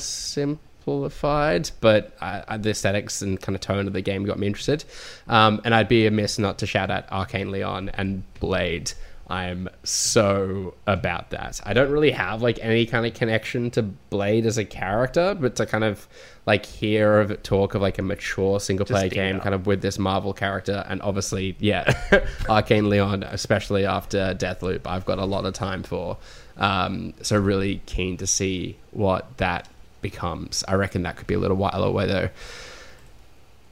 simplified, 0.87 1.70
but 1.81 2.16
the 2.18 2.70
aesthetics 2.70 3.22
and 3.22 3.40
kind 3.40 3.55
of 3.55 3.61
tone 3.61 3.87
of 3.87 3.92
the 3.92 4.01
game 4.01 4.25
got 4.25 4.38
me 4.38 4.46
interested. 4.46 4.85
Um, 5.27 5.61
and 5.64 5.75
I'd 5.75 5.88
be 5.88 6.07
amiss 6.07 6.38
not 6.38 6.59
to 6.59 6.66
shout 6.66 6.90
out 6.90 7.09
Arkane 7.09 7.51
Lyon 7.51 7.88
and 7.90 8.22
Blade. 8.40 8.92
I'm 9.29 9.68
so 9.83 10.75
about 10.87 11.31
that. 11.31 11.61
I 11.64 11.72
don't 11.72 11.90
really 11.90 12.12
have 12.12 12.42
like 12.42 12.61
any 12.62 12.87
kind 12.87 13.05
of 13.05 13.14
connection 13.14 13.72
to 13.72 13.83
Blade 13.83 14.46
as 14.46 14.57
a 14.57 14.64
character, 14.64 15.35
but 15.35 15.57
to 15.57 15.66
kind 15.66 15.83
of 15.83 16.07
like 16.46 16.64
hear 16.64 17.18
of 17.18 17.33
it 17.33 17.42
talk 17.42 17.75
of 17.75 17.83
like 17.83 17.99
a 17.99 18.03
mature 18.03 18.61
single 18.61 18.87
player 18.87 19.09
game, 19.09 19.31
email. 19.31 19.42
kind 19.42 19.55
of 19.57 19.66
with 19.66 19.83
this 19.83 19.99
Marvel 19.99 20.33
character, 20.33 20.85
and 20.88 21.03
obviously, 21.03 21.57
yeah, 21.59 21.85
Arkane 22.44 22.88
Lyon, 22.88 23.25
especially 23.25 23.85
after 23.85 24.33
Deathloop, 24.38 24.87
I've 24.87 25.05
got 25.05 25.18
a 25.18 25.25
lot 25.25 25.44
of 25.44 25.55
time 25.55 25.83
for. 25.83 26.18
Um, 26.57 27.12
so 27.20 27.37
really 27.37 27.83
keen 27.85 28.16
to 28.18 28.27
see 28.29 28.79
what 28.92 29.37
that 29.38 29.68
becomes. 30.00 30.64
I 30.68 30.74
reckon 30.74 31.02
that 31.02 31.16
could 31.16 31.26
be 31.26 31.35
a 31.35 31.38
little 31.38 31.56
while 31.56 31.82
away 31.82 32.06
though. 32.06 32.28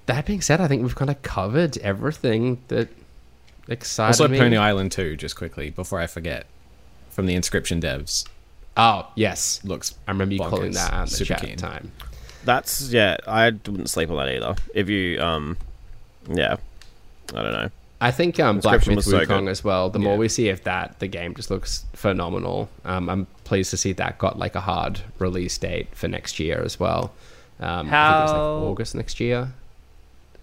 That 0.07 0.27
being 0.27 0.43
said, 0.43 0.61
I 0.61 0.69
think 0.69 0.83
we've 0.83 0.95
kind 0.95 1.11
of 1.11 1.23
covered 1.23 1.79
everything 1.79 2.61
that 2.69 2.89
excited 3.69 4.21
me. 4.21 4.25
Also, 4.25 4.29
me. 4.29 4.39
Pony 4.39 4.57
Island 4.59 4.93
2, 4.93 5.17
just 5.17 5.35
quickly 5.37 5.71
before 5.71 5.99
I 5.99 6.07
forget, 6.07 6.47
from 7.09 7.25
the 7.27 7.35
Inscryption 7.35 7.81
devs, 7.81 8.27
Oh 8.77 9.07
yes, 9.15 9.61
looks 9.65 9.95
I 10.07 10.11
remember 10.11 10.35
you 10.35 10.41
calling 10.41 10.73
that 10.73 10.93
out 10.93 11.05
in 11.05 11.11
the 11.11 11.17
Super 11.17 11.29
chat 11.29 11.43
keen. 11.43 11.57
time. 11.57 11.93
That's 12.45 12.91
yeah. 12.91 13.17
I 13.27 13.47
wouldn't 13.51 13.89
sleep 13.89 14.11
on 14.11 14.17
that 14.17 14.29
either. 14.29 14.57
If 14.75 14.89
you 14.89 15.21
um, 15.21 15.57
yeah, 16.29 16.57
I 17.35 17.43
don't 17.43 17.53
know. 17.53 17.71
I 18.05 18.11
think 18.11 18.39
um, 18.39 18.61
Black 18.61 18.81
Inscryption 18.81 18.87
Myth 18.89 18.97
was 18.97 19.05
so 19.07 19.21
Wukong 19.21 19.41
good. 19.45 19.49
as 19.49 19.65
well. 19.65 19.89
The 19.91 19.99
more 19.99 20.17
we 20.17 20.29
see 20.29 20.49
of 20.51 20.63
that, 20.65 20.99
the 20.99 21.07
game 21.07 21.35
just 21.35 21.51
looks 21.51 21.85
phenomenal. 21.95 22.69
Um, 22.85 23.09
I'm 23.09 23.27
pleased 23.45 23.71
to 23.71 23.77
see 23.77 23.93
that 23.95 24.19
got 24.19 24.39
like 24.39 24.55
a 24.55 24.61
hard 24.61 25.01
release 25.19 25.57
date 25.59 25.89
for 25.95 26.07
next 26.09 26.39
year 26.39 26.61
as 26.63 26.79
well. 26.79 27.13
Um, 27.61 27.69
I 27.69 27.81
think 27.81 27.87
it's 27.87 27.93
like 28.33 28.41
How- 28.41 28.59
August 28.65 28.95
next 28.95 29.21
year. 29.21 29.53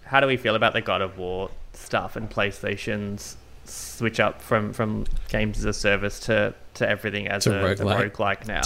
How 0.04 0.20
do 0.20 0.26
we 0.26 0.36
feel 0.36 0.54
about 0.56 0.72
the 0.74 0.80
God 0.80 1.00
of 1.02 1.16
War 1.18 1.50
stuff 1.72 2.16
and 2.16 2.28
PlayStation's 2.28 3.36
switch 3.64 4.18
up 4.20 4.42
from, 4.42 4.72
from 4.72 5.04
games 5.28 5.58
as 5.58 5.64
a 5.64 5.72
service 5.72 6.18
to, 6.20 6.52
to 6.74 6.88
everything 6.88 7.28
as 7.28 7.44
To 7.44 7.54
a, 7.54 7.72
a 7.72 7.74
roguelike. 7.76 8.10
roguelike 8.12 8.46
now? 8.48 8.60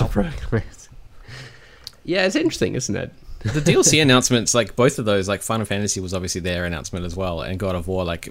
yeah, 2.04 2.24
it's 2.26 2.36
interesting, 2.36 2.74
isn't 2.74 2.96
it? 2.96 3.12
the 3.40 3.60
DLC 3.60 4.00
announcements, 4.02 4.54
like 4.54 4.74
both 4.74 4.98
of 4.98 5.04
those, 5.04 5.28
like 5.28 5.42
Final 5.42 5.66
Fantasy 5.66 6.00
was 6.00 6.14
obviously 6.14 6.40
their 6.40 6.64
announcement 6.64 7.04
as 7.04 7.14
well, 7.14 7.42
and 7.42 7.58
God 7.58 7.74
of 7.76 7.86
War, 7.86 8.04
like, 8.04 8.28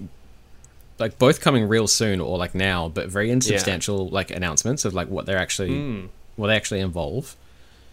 like 0.99 1.19
both 1.19 1.41
coming 1.41 1.67
real 1.67 1.87
soon 1.87 2.21
or 2.21 2.37
like 2.37 2.55
now, 2.55 2.89
but 2.89 3.07
very 3.09 3.29
insubstantial 3.31 4.09
like 4.09 4.31
announcements 4.31 4.85
of 4.85 4.93
like 4.93 5.09
what 5.09 5.25
they're 5.25 5.37
actually 5.37 6.09
what 6.35 6.47
they 6.47 6.55
actually 6.55 6.79
involve. 6.79 7.35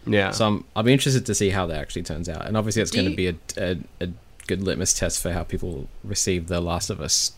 Yeah. 0.07 0.31
So 0.31 0.47
I'm, 0.47 0.65
I'll 0.75 0.83
be 0.83 0.93
interested 0.93 1.27
to 1.27 1.35
see 1.35 1.51
how 1.51 1.67
that 1.67 1.79
actually 1.79 2.03
turns 2.03 2.29
out, 2.29 2.47
and 2.47 2.57
obviously 2.57 2.83
it's 2.83 2.91
going 2.91 3.11
to 3.11 3.17
be 3.17 3.29
a, 3.29 3.35
a 3.57 3.79
a 4.01 4.09
good 4.47 4.63
litmus 4.63 4.93
test 4.93 5.23
for 5.23 5.33
how 5.33 5.45
people 5.45 5.89
receive 6.03 6.49
the 6.49 6.61
Last 6.61 6.91
of 6.91 7.01
Us 7.01 7.33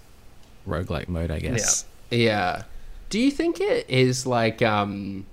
roguelike 0.66 1.08
mode, 1.08 1.30
I 1.30 1.38
guess. 1.38 1.84
Yeah. 2.10 2.62
Do 3.10 3.18
you 3.20 3.30
think 3.30 3.60
it 3.60 3.88
is 3.88 4.26
like 4.26 4.62
um 4.62 5.26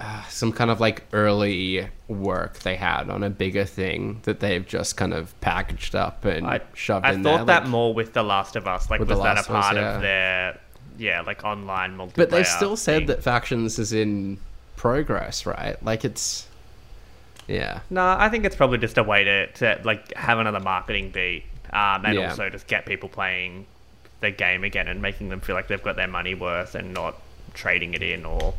uh, 0.00 0.22
some 0.28 0.50
kind 0.52 0.70
of 0.70 0.80
like 0.80 1.04
early 1.12 1.86
work 2.08 2.60
they 2.60 2.74
had 2.76 3.10
on 3.10 3.22
a 3.22 3.28
bigger 3.30 3.64
thing 3.64 4.20
that 4.22 4.40
they've 4.40 4.66
just 4.66 4.96
kind 4.96 5.12
of 5.12 5.38
packaged 5.42 5.94
up 5.94 6.24
and 6.24 6.46
I, 6.46 6.60
shoved 6.74 7.04
I 7.04 7.12
in 7.12 7.22
thought 7.22 7.46
that 7.46 7.62
like- 7.64 7.70
more 7.70 7.92
with 7.92 8.14
The 8.14 8.22
Last 8.22 8.56
of 8.56 8.66
Us. 8.66 8.88
Like, 8.90 9.00
was 9.00 9.08
that 9.10 9.16
a 9.18 9.30
of 9.32 9.38
Us, 9.38 9.46
part 9.46 9.76
yeah. 9.76 9.94
of 9.96 10.02
their, 10.02 10.58
yeah, 10.98 11.20
like 11.20 11.44
online 11.44 11.96
multiplayer? 11.96 12.14
But 12.16 12.30
they 12.30 12.44
still 12.44 12.76
said 12.76 12.98
thing? 13.00 13.06
that 13.08 13.22
factions 13.22 13.78
is 13.78 13.92
in 13.92 14.38
progress, 14.76 15.44
right? 15.46 15.76
Like 15.84 16.04
it's 16.04 16.46
yeah. 17.46 17.80
No, 17.90 18.06
I 18.18 18.28
think 18.28 18.44
it's 18.44 18.56
probably 18.56 18.78
just 18.78 18.96
a 18.96 19.02
way 19.02 19.24
to, 19.24 19.46
to 19.52 19.80
like 19.84 20.14
have 20.14 20.38
another 20.38 20.60
marketing 20.60 21.10
beat, 21.10 21.44
um, 21.72 22.04
and 22.06 22.14
Yeah. 22.14 22.30
also 22.30 22.48
just 22.48 22.66
get 22.66 22.86
people 22.86 23.08
playing 23.08 23.66
the 24.20 24.30
game 24.30 24.64
again 24.64 24.86
and 24.88 25.02
making 25.02 25.28
them 25.30 25.40
feel 25.40 25.54
like 25.56 25.66
they've 25.68 25.82
got 25.82 25.96
their 25.96 26.06
money 26.08 26.34
worth 26.34 26.74
and 26.74 26.94
not 26.94 27.18
trading 27.54 27.94
it 27.94 28.02
in 28.02 28.24
or 28.24 28.54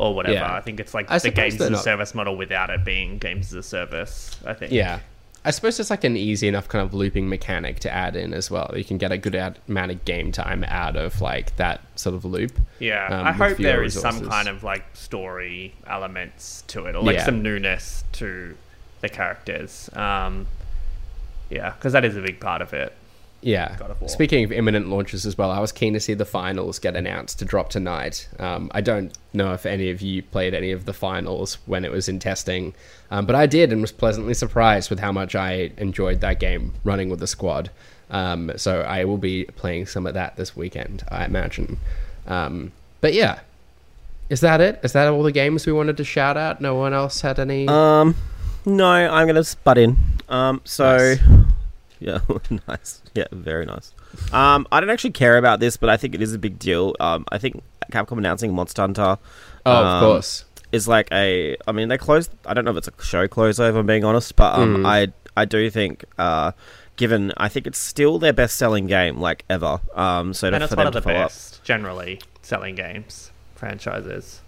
or 0.00 0.14
whatever. 0.14 0.34
Yeah. 0.34 0.54
I 0.54 0.60
think 0.60 0.80
it's 0.80 0.94
like 0.94 1.10
I 1.10 1.18
the 1.18 1.30
games 1.30 1.60
as 1.60 1.68
a 1.68 1.70
not- 1.70 1.84
service 1.84 2.14
model 2.14 2.36
without 2.36 2.70
it 2.70 2.84
being 2.84 3.18
games 3.18 3.48
as 3.48 3.54
a 3.54 3.62
service. 3.62 4.36
I 4.46 4.54
think. 4.54 4.72
Yeah. 4.72 5.00
I 5.42 5.52
suppose 5.52 5.80
it's 5.80 5.88
like 5.88 6.04
an 6.04 6.18
easy 6.18 6.48
enough 6.48 6.68
kind 6.68 6.84
of 6.84 6.92
looping 6.92 7.26
mechanic 7.28 7.80
to 7.80 7.90
add 7.90 8.14
in 8.14 8.34
as 8.34 8.50
well. 8.50 8.70
You 8.76 8.84
can 8.84 8.98
get 8.98 9.10
a 9.10 9.16
good 9.16 9.34
amount 9.68 9.90
of 9.90 10.04
game 10.04 10.32
time 10.32 10.64
out 10.64 10.96
of 10.96 11.20
like 11.22 11.56
that 11.56 11.80
sort 11.96 12.14
of 12.14 12.26
loop. 12.26 12.52
Yeah, 12.78 13.06
um, 13.06 13.26
I 13.26 13.32
hope 13.32 13.56
there 13.56 13.82
is 13.82 13.98
some 13.98 14.28
kind 14.28 14.48
of 14.48 14.62
like 14.62 14.84
story 14.94 15.72
elements 15.86 16.62
to 16.68 16.84
it, 16.86 16.94
or 16.94 17.02
like 17.02 17.16
Yeah. 17.16 17.24
some 17.24 17.42
newness 17.42 18.04
to 18.12 18.54
the 19.00 19.08
characters. 19.08 19.88
Um, 19.94 20.46
yeah, 21.48 21.70
because 21.70 21.94
that 21.94 22.04
is 22.04 22.16
a 22.16 22.20
big 22.20 22.38
part 22.38 22.60
of 22.60 22.74
it. 22.74 22.92
Yeah. 23.42 23.76
God 23.78 23.90
of 23.90 24.00
War. 24.00 24.08
Speaking 24.08 24.44
of 24.44 24.52
imminent 24.52 24.88
launches 24.88 25.24
as 25.24 25.36
well, 25.36 25.50
I 25.50 25.60
was 25.60 25.72
keen 25.72 25.92
to 25.94 26.00
see 26.00 26.14
the 26.14 26.24
finals 26.24 26.78
get 26.78 26.96
announced 26.96 27.38
to 27.38 27.44
drop 27.44 27.70
tonight. 27.70 28.28
Um, 28.38 28.70
I 28.74 28.80
don't 28.80 29.16
know 29.32 29.52
if 29.52 29.66
any 29.66 29.90
of 29.90 30.02
you 30.02 30.22
played 30.22 30.54
any 30.54 30.72
of 30.72 30.84
the 30.84 30.92
finals 30.92 31.58
when 31.66 31.84
it 31.84 31.90
was 31.90 32.08
in 32.08 32.18
testing, 32.18 32.74
um, 33.10 33.26
but 33.26 33.34
I 33.34 33.46
did 33.46 33.72
and 33.72 33.80
was 33.80 33.92
pleasantly 33.92 34.34
surprised 34.34 34.90
with 34.90 35.00
how 35.00 35.12
much 35.12 35.34
I 35.34 35.72
enjoyed 35.78 36.20
that 36.20 36.40
game 36.40 36.74
running 36.84 37.08
with 37.08 37.20
the 37.20 37.26
squad. 37.26 37.70
Um, 38.10 38.52
so 38.56 38.82
I 38.82 39.04
will 39.04 39.18
be 39.18 39.44
playing 39.44 39.86
some 39.86 40.06
of 40.06 40.14
that 40.14 40.36
this 40.36 40.56
weekend, 40.56 41.04
I 41.08 41.24
imagine. 41.24 41.78
Um, 42.26 42.72
but 43.00 43.14
yeah. 43.14 43.40
Is 44.28 44.40
that 44.40 44.60
it? 44.60 44.80
Is 44.82 44.92
that 44.92 45.08
all 45.08 45.22
the 45.22 45.32
games 45.32 45.66
we 45.66 45.72
wanted 45.72 45.96
to 45.96 46.04
shout 46.04 46.36
out? 46.36 46.60
No 46.60 46.74
one 46.76 46.92
else 46.92 47.20
had 47.20 47.38
any? 47.38 47.66
Um, 47.66 48.14
no, 48.64 48.86
I'm 48.86 49.26
gonna 49.26 49.44
butt 49.64 49.78
in. 49.78 49.96
Um, 50.28 50.60
so 50.64 50.96
Nice. 50.96 51.20
yeah, 52.20 52.20
nice. 52.68 53.02
Yeah, 53.14 53.26
very 53.30 53.66
nice. 53.66 53.92
Um, 54.32 54.66
I 54.72 54.80
don't 54.80 54.90
actually 54.90 55.12
care 55.12 55.36
about 55.36 55.60
this, 55.60 55.76
but 55.76 55.88
I 55.90 55.96
think 55.96 56.14
it 56.14 56.22
is 56.22 56.34
a 56.34 56.38
big 56.38 56.58
deal. 56.58 56.96
Um, 56.98 57.24
I 57.30 57.38
think 57.38 57.62
Capcom 57.92 58.18
announcing 58.18 58.54
Monster 58.54 58.82
Hunter. 58.82 59.18
oh, 59.66 59.72
of 59.72 59.86
um, 59.86 60.00
course. 60.02 60.44
is 60.72 60.88
like 60.88 61.08
a. 61.12 61.56
I 61.68 61.72
mean, 61.72 61.88
they 61.88 61.98
closed. 61.98 62.32
I 62.46 62.54
don't 62.54 62.64
know 62.64 62.70
if 62.72 62.78
it's 62.78 62.88
a 62.88 63.02
show 63.04 63.28
closer, 63.28 63.68
if 63.68 63.74
I'm 63.74 63.86
being 63.86 64.04
honest, 64.04 64.34
but 64.34 64.58
um, 64.58 64.78
Mm. 64.78 64.86
I 64.86 65.12
I 65.36 65.44
do 65.44 65.70
think, 65.70 66.04
uh, 66.18 66.52
given 66.96 67.32
I 67.36 67.48
think 67.48 67.66
it's 67.66 67.78
still 67.78 68.18
their 68.18 68.32
best 68.32 68.56
selling 68.56 68.86
game 68.86 69.20
like 69.20 69.44
ever. 69.50 69.80
Um, 69.94 70.34
so 70.34 70.48
to, 70.50 70.54
and 70.56 70.64
it's 70.64 70.72
for 70.72 70.76
one 70.76 70.86
them 70.86 70.88
of 70.88 70.94
the 70.94 71.00
to 71.00 71.04
follow 71.04 71.20
up 71.20 71.28
best 71.28 71.62
generally 71.64 72.20
selling 72.42 72.74
games 72.74 73.30
franchises. 73.54 74.40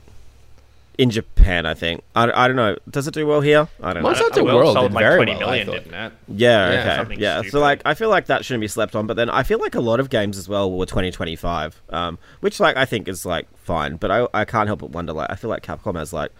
In 0.99 1.11
Japan, 1.11 1.65
I 1.67 1.75
think. 1.75 2.03
I, 2.15 2.31
I 2.45 2.47
don't 2.47 2.57
know. 2.57 2.77
Does 2.91 3.09
it 3.09 3.15
do 3.15 3.27
well 3.27 3.41
here? 3.41 3.69
I 3.83 3.93
don't 3.93 4.03
know. 4.03 4.09
Monster 4.09 4.25
Uh, 4.25 4.27
Hunter 4.29 4.45
World 4.45 4.57
World 4.57 4.75
sold 4.75 4.91
did 4.91 4.95
like 4.95 5.03
very 5.05 5.17
20 5.17 5.31
well, 5.33 5.41
million, 5.41 5.67
didn't 5.69 5.95
it? 5.95 6.13
Yeah, 6.29 6.73
Yeah, 6.73 6.81
okay. 6.81 6.97
something 6.97 7.21
Yeah, 7.21 7.43
so 7.43 7.61
like 7.61 7.83
I 7.85 7.95
feel 7.95 8.11
like 8.11 8.27
that 8.27 8.45
shouldn't 8.45 8.61
be 8.61 8.69
slept 8.69 8.95
on, 8.95 9.07
but 9.07 9.15
then 9.15 9.31
I 9.31 9.43
feel 9.43 9.59
like 9.59 9.75
a 9.75 9.81
lot 9.81 10.01
of 10.01 10.11
games 10.11 10.37
as 10.37 10.49
well 10.49 10.71
were 10.71 10.87
2025, 10.87 11.83
um, 11.91 12.19
which 12.41 12.61
like 12.61 12.77
I 12.77 12.85
think 12.85 13.09
is 13.09 13.25
like 13.25 13.47
fine, 13.57 13.97
but 13.97 14.11
I 14.11 14.27
I 14.35 14.45
can't 14.45 14.67
help 14.67 14.81
but 14.81 14.91
wonder 14.91 15.13
like 15.13 15.31
I 15.31 15.35
feel 15.37 15.51
like 15.51 15.63
Capcom 15.63 15.97
has 15.97 16.13
like 16.13 16.31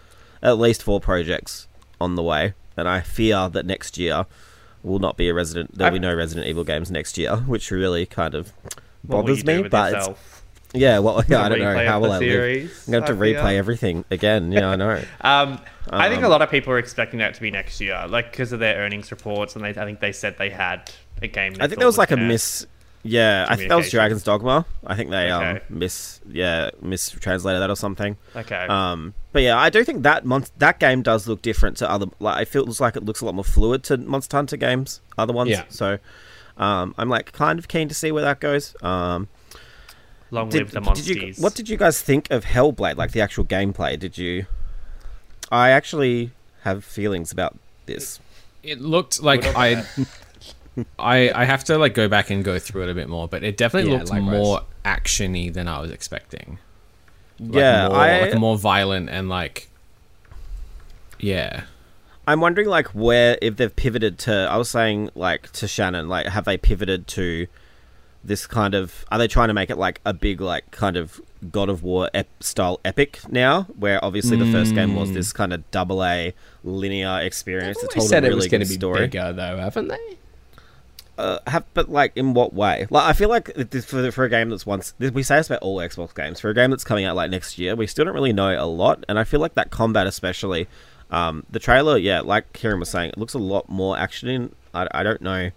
at 0.41 0.59
least 0.59 0.83
four 0.83 0.99
projects 0.99 1.67
on 1.99 2.15
the 2.15 2.23
way, 2.23 2.53
and 2.77 2.87
I 2.87 3.01
fear 3.01 3.49
that 3.49 3.65
next 3.65 3.97
year 3.97 4.25
will 4.83 4.99
not 4.99 5.17
be 5.17 5.29
a 5.29 5.33
Resident 5.33 5.77
there'll 5.77 5.93
be 5.93 5.99
no 5.99 6.13
Resident 6.13 6.47
Evil 6.47 6.63
games 6.63 6.91
next 6.91 7.17
year, 7.17 7.37
which 7.37 7.71
really 7.71 8.05
kind 8.05 8.35
of 8.35 8.53
bothers 9.03 9.43
me, 9.43 9.61
with 9.61 9.71
but 9.71 9.93
it's, 9.93 10.07
yourself? 10.07 10.42
Yeah, 10.73 10.99
well 10.99 11.23
yeah, 11.27 11.41
I 11.43 11.49
don't 11.49 11.59
know 11.59 11.85
how 11.85 11.99
will 11.99 12.11
I 12.11 12.19
live. 12.19 12.71
I'm 12.87 12.91
going 12.91 13.03
to 13.03 13.07
have 13.07 13.17
to 13.19 13.21
replay 13.23 13.57
everything 13.57 14.05
again. 14.11 14.51
Yeah, 14.51 14.69
I 14.69 14.75
know. 14.75 15.01
Um, 15.21 15.59
I 15.89 16.09
think 16.09 16.21
a 16.21 16.25
Um, 16.25 16.31
lot 16.31 16.41
of 16.41 16.49
people 16.49 16.71
are 16.73 16.79
expecting 16.79 17.19
that 17.19 17.33
to 17.33 17.41
be 17.41 17.51
next 17.51 17.81
year, 17.81 18.05
like 18.07 18.31
because 18.31 18.53
of 18.53 18.59
their 18.59 18.77
earnings 18.77 19.11
reports, 19.11 19.55
and 19.55 19.63
they, 19.65 19.69
I 19.69 19.85
think 19.85 19.99
they 19.99 20.11
said 20.13 20.37
they 20.37 20.49
had 20.49 20.89
a 21.21 21.27
game. 21.27 21.55
I 21.59 21.67
think 21.67 21.79
there 21.79 21.87
was 21.87 21.97
like 21.97 22.11
a 22.11 22.17
miss. 22.17 22.65
Yeah, 23.05 23.45
I 23.49 23.57
think 23.57 23.67
that 23.67 23.75
was 23.75 23.91
Dragon's 23.91 24.23
Dogma. 24.23 24.65
I 24.87 24.95
think 24.95 25.09
they 25.11 25.29
um 25.29 25.43
Okay. 25.43 25.65
miss 25.69 26.21
yeah 26.29 26.69
mistranslated 26.81 27.61
that 27.61 27.69
or 27.69 27.75
something. 27.75 28.15
Okay. 28.33 28.65
Um, 28.69 29.13
but 29.33 29.41
yeah, 29.41 29.57
I 29.59 29.69
do 29.69 29.83
think 29.83 30.03
that 30.03 30.23
mon- 30.23 30.45
that 30.59 30.79
game 30.79 31.01
does 31.01 31.27
look 31.27 31.41
different 31.41 31.75
to 31.77 31.91
other. 31.91 32.05
Like, 32.21 32.37
I 32.37 32.45
feel 32.45 32.61
it 32.61 32.67
feels 32.67 32.79
like 32.79 32.95
it 32.95 33.03
looks 33.03 33.19
a 33.19 33.25
lot 33.25 33.35
more 33.35 33.43
fluid 33.43 33.83
to 33.85 33.97
Monster 33.97 34.37
Hunter 34.37 34.55
games, 34.55 35.01
other 35.17 35.33
ones. 35.33 35.49
Yeah. 35.49 35.65
So, 35.67 35.99
um, 36.57 36.95
I'm 36.97 37.09
like 37.09 37.33
kind 37.33 37.59
of 37.59 37.67
keen 37.67 37.89
to 37.89 37.93
see 37.95 38.11
where 38.13 38.23
that 38.23 38.39
goes. 38.39 38.73
Um, 38.81 39.27
Long 40.33 40.49
did, 40.49 40.73
live 40.73 40.83
the 40.83 40.91
did 40.93 41.07
you, 41.07 41.33
what 41.37 41.53
did 41.53 41.69
you 41.69 41.77
guys 41.77 42.01
think 42.01 42.31
of 42.31 42.43
Hellblade? 42.45 42.97
Like 42.97 43.11
the 43.11 43.21
actual 43.21 43.45
gameplay? 43.45 43.99
Did 43.99 44.17
you? 44.17 44.47
I 45.51 45.69
actually 45.69 46.31
have 46.63 46.83
feelings 46.83 47.31
about 47.31 47.55
this. 47.85 48.19
It 48.63 48.81
looked 48.81 49.21
like 49.21 49.45
I, 49.55 49.83
I, 50.97 51.31
I 51.35 51.45
have 51.45 51.63
to 51.65 51.77
like 51.77 51.93
go 51.93 52.07
back 52.07 52.31
and 52.31 52.43
go 52.43 52.57
through 52.57 52.85
it 52.85 52.89
a 52.89 52.95
bit 52.95 53.09
more, 53.09 53.27
but 53.27 53.43
it 53.43 53.57
definitely 53.57 53.91
Yeah, 53.91 53.99
looked 53.99 54.09
likewise. 54.09 54.31
more 54.31 54.61
actiony 54.83 55.53
than 55.53 55.67
I 55.67 55.79
was 55.79 55.91
expecting. 55.91 56.57
Like, 57.39 57.53
yeah, 57.53 57.87
more, 57.89 57.97
I 57.97 58.21
like 58.21 58.35
more 58.39 58.57
violent 58.57 59.09
and 59.11 59.29
like, 59.29 59.69
yeah. 61.19 61.65
I'm 62.27 62.41
wondering 62.41 62.69
like 62.69 62.87
where 62.87 63.37
if 63.39 63.57
they've 63.57 63.75
pivoted 63.75 64.17
to 64.19 64.47
I 64.49 64.57
was 64.57 64.69
saying 64.69 65.11
like 65.13 65.51
to 65.51 65.67
Shannon 65.67 66.07
like 66.09 66.25
have 66.25 66.45
they 66.45 66.57
pivoted 66.57 67.05
to 67.09 67.47
this 68.23 68.47
kind 68.47 68.73
of 68.73 69.05
are 69.11 69.17
they 69.17 69.27
trying 69.27 69.49
to 69.49 69.53
make 69.53 69.69
it 69.69 69.77
like 69.77 69.99
a 70.05 70.13
big 70.13 70.39
like 70.39 70.69
kind 70.71 70.95
of 70.97 71.21
God 71.51 71.67
of 71.69 71.83
War 71.83 72.09
ep- 72.13 72.41
style 72.41 72.79
epic 72.85 73.19
now 73.29 73.63
where 73.77 74.03
obviously 74.03 74.37
the 74.37 74.49
first 74.51 74.73
game 74.73 74.95
was 74.95 75.11
this 75.11 75.33
kind 75.33 75.51
of 75.51 75.69
double 75.71 76.03
A 76.03 76.33
linear 76.63 77.19
experience 77.21 77.81
that 77.81 77.91
They 77.91 77.99
told 77.99 78.09
said 78.09 78.23
a 78.23 78.27
it 78.31 78.35
was 78.35 78.47
going 78.47 78.61
good 78.61 78.67
to 78.67 78.69
be 78.69 78.75
story. 78.75 78.99
bigger, 79.07 79.33
though, 79.33 79.57
haven't 79.57 79.89
they? 79.89 80.17
Uh, 81.15 81.37
have, 81.45 81.63
but 81.75 81.89
like 81.89 82.11
in 82.15 82.33
what 82.33 82.53
way? 82.53 82.87
Like 82.89 83.03
I 83.03 83.13
feel 83.13 83.29
like 83.29 83.53
this, 83.53 83.85
for 83.85 84.09
for 84.11 84.23
a 84.23 84.29
game 84.29 84.49
that's 84.49 84.65
once 84.65 84.93
we 84.97 85.21
say 85.21 85.35
this 85.35 85.47
about 85.47 85.61
all 85.61 85.77
Xbox 85.77 86.15
games 86.15 86.39
for 86.39 86.49
a 86.49 86.55
game 86.55 86.71
that's 86.71 86.83
coming 86.83 87.05
out 87.05 87.15
like 87.15 87.29
next 87.29 87.59
year, 87.59 87.75
we 87.75 87.85
still 87.85 88.05
don't 88.05 88.15
really 88.15 88.33
know 88.33 88.55
a 88.57 88.65
lot, 88.65 89.03
and 89.07 89.19
I 89.19 89.23
feel 89.23 89.39
like 89.39 89.53
that 89.53 89.69
combat 89.69 90.07
especially, 90.07 90.67
um, 91.11 91.45
the 91.51 91.59
trailer, 91.59 91.97
yeah, 91.97 92.21
like 92.21 92.51
Kieran 92.53 92.79
was 92.79 92.89
saying, 92.89 93.09
it 93.11 93.17
looks 93.19 93.35
a 93.35 93.39
lot 93.39 93.69
more 93.69 93.95
action. 93.95 94.27
In 94.29 94.55
I, 94.73 94.87
I 94.91 95.03
don't 95.03 95.21
know 95.21 95.51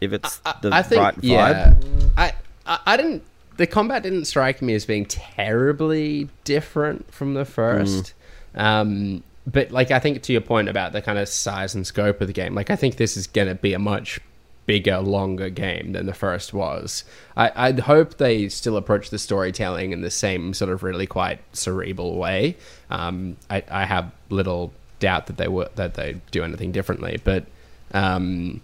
if 0.00 0.12
it's 0.12 0.38
the 0.62 0.70
I 0.72 0.82
think, 0.82 1.02
right 1.02 1.16
vibe. 1.16 1.22
yeah. 1.22 1.74
I, 2.16 2.32
I, 2.66 2.78
I 2.86 2.96
didn't. 2.96 3.22
The 3.56 3.66
combat 3.66 4.04
didn't 4.04 4.26
strike 4.26 4.62
me 4.62 4.74
as 4.74 4.84
being 4.86 5.04
terribly 5.06 6.28
different 6.44 7.12
from 7.12 7.34
the 7.34 7.44
first. 7.44 8.14
Um, 8.54 9.24
but 9.46 9.72
like, 9.72 9.90
I 9.90 9.98
think 9.98 10.22
to 10.22 10.32
your 10.32 10.42
point 10.42 10.68
about 10.68 10.92
the 10.92 11.02
kind 11.02 11.18
of 11.18 11.28
size 11.28 11.74
and 11.74 11.86
scope 11.86 12.20
of 12.20 12.28
the 12.28 12.32
game, 12.32 12.54
like 12.54 12.70
I 12.70 12.76
think 12.76 12.96
this 12.96 13.16
is 13.16 13.26
going 13.26 13.48
to 13.48 13.56
be 13.56 13.72
a 13.74 13.78
much 13.78 14.20
bigger, 14.66 14.98
longer 14.98 15.48
game 15.48 15.92
than 15.92 16.06
the 16.06 16.14
first 16.14 16.52
was. 16.52 17.02
I, 17.36 17.50
I'd 17.56 17.80
hope 17.80 18.18
they 18.18 18.48
still 18.50 18.76
approach 18.76 19.10
the 19.10 19.18
storytelling 19.18 19.92
in 19.92 20.02
the 20.02 20.10
same 20.10 20.52
sort 20.54 20.70
of 20.70 20.82
really 20.82 21.06
quite 21.06 21.40
cerebral 21.52 22.16
way. 22.16 22.56
Um, 22.90 23.38
I, 23.50 23.64
I 23.70 23.86
have 23.86 24.12
little 24.28 24.72
doubt 25.00 25.26
that 25.28 25.38
they 25.38 25.48
would 25.48 25.74
that 25.76 25.94
they 25.94 26.20
do 26.30 26.44
anything 26.44 26.70
differently, 26.70 27.18
but 27.24 27.46
um, 27.92 28.60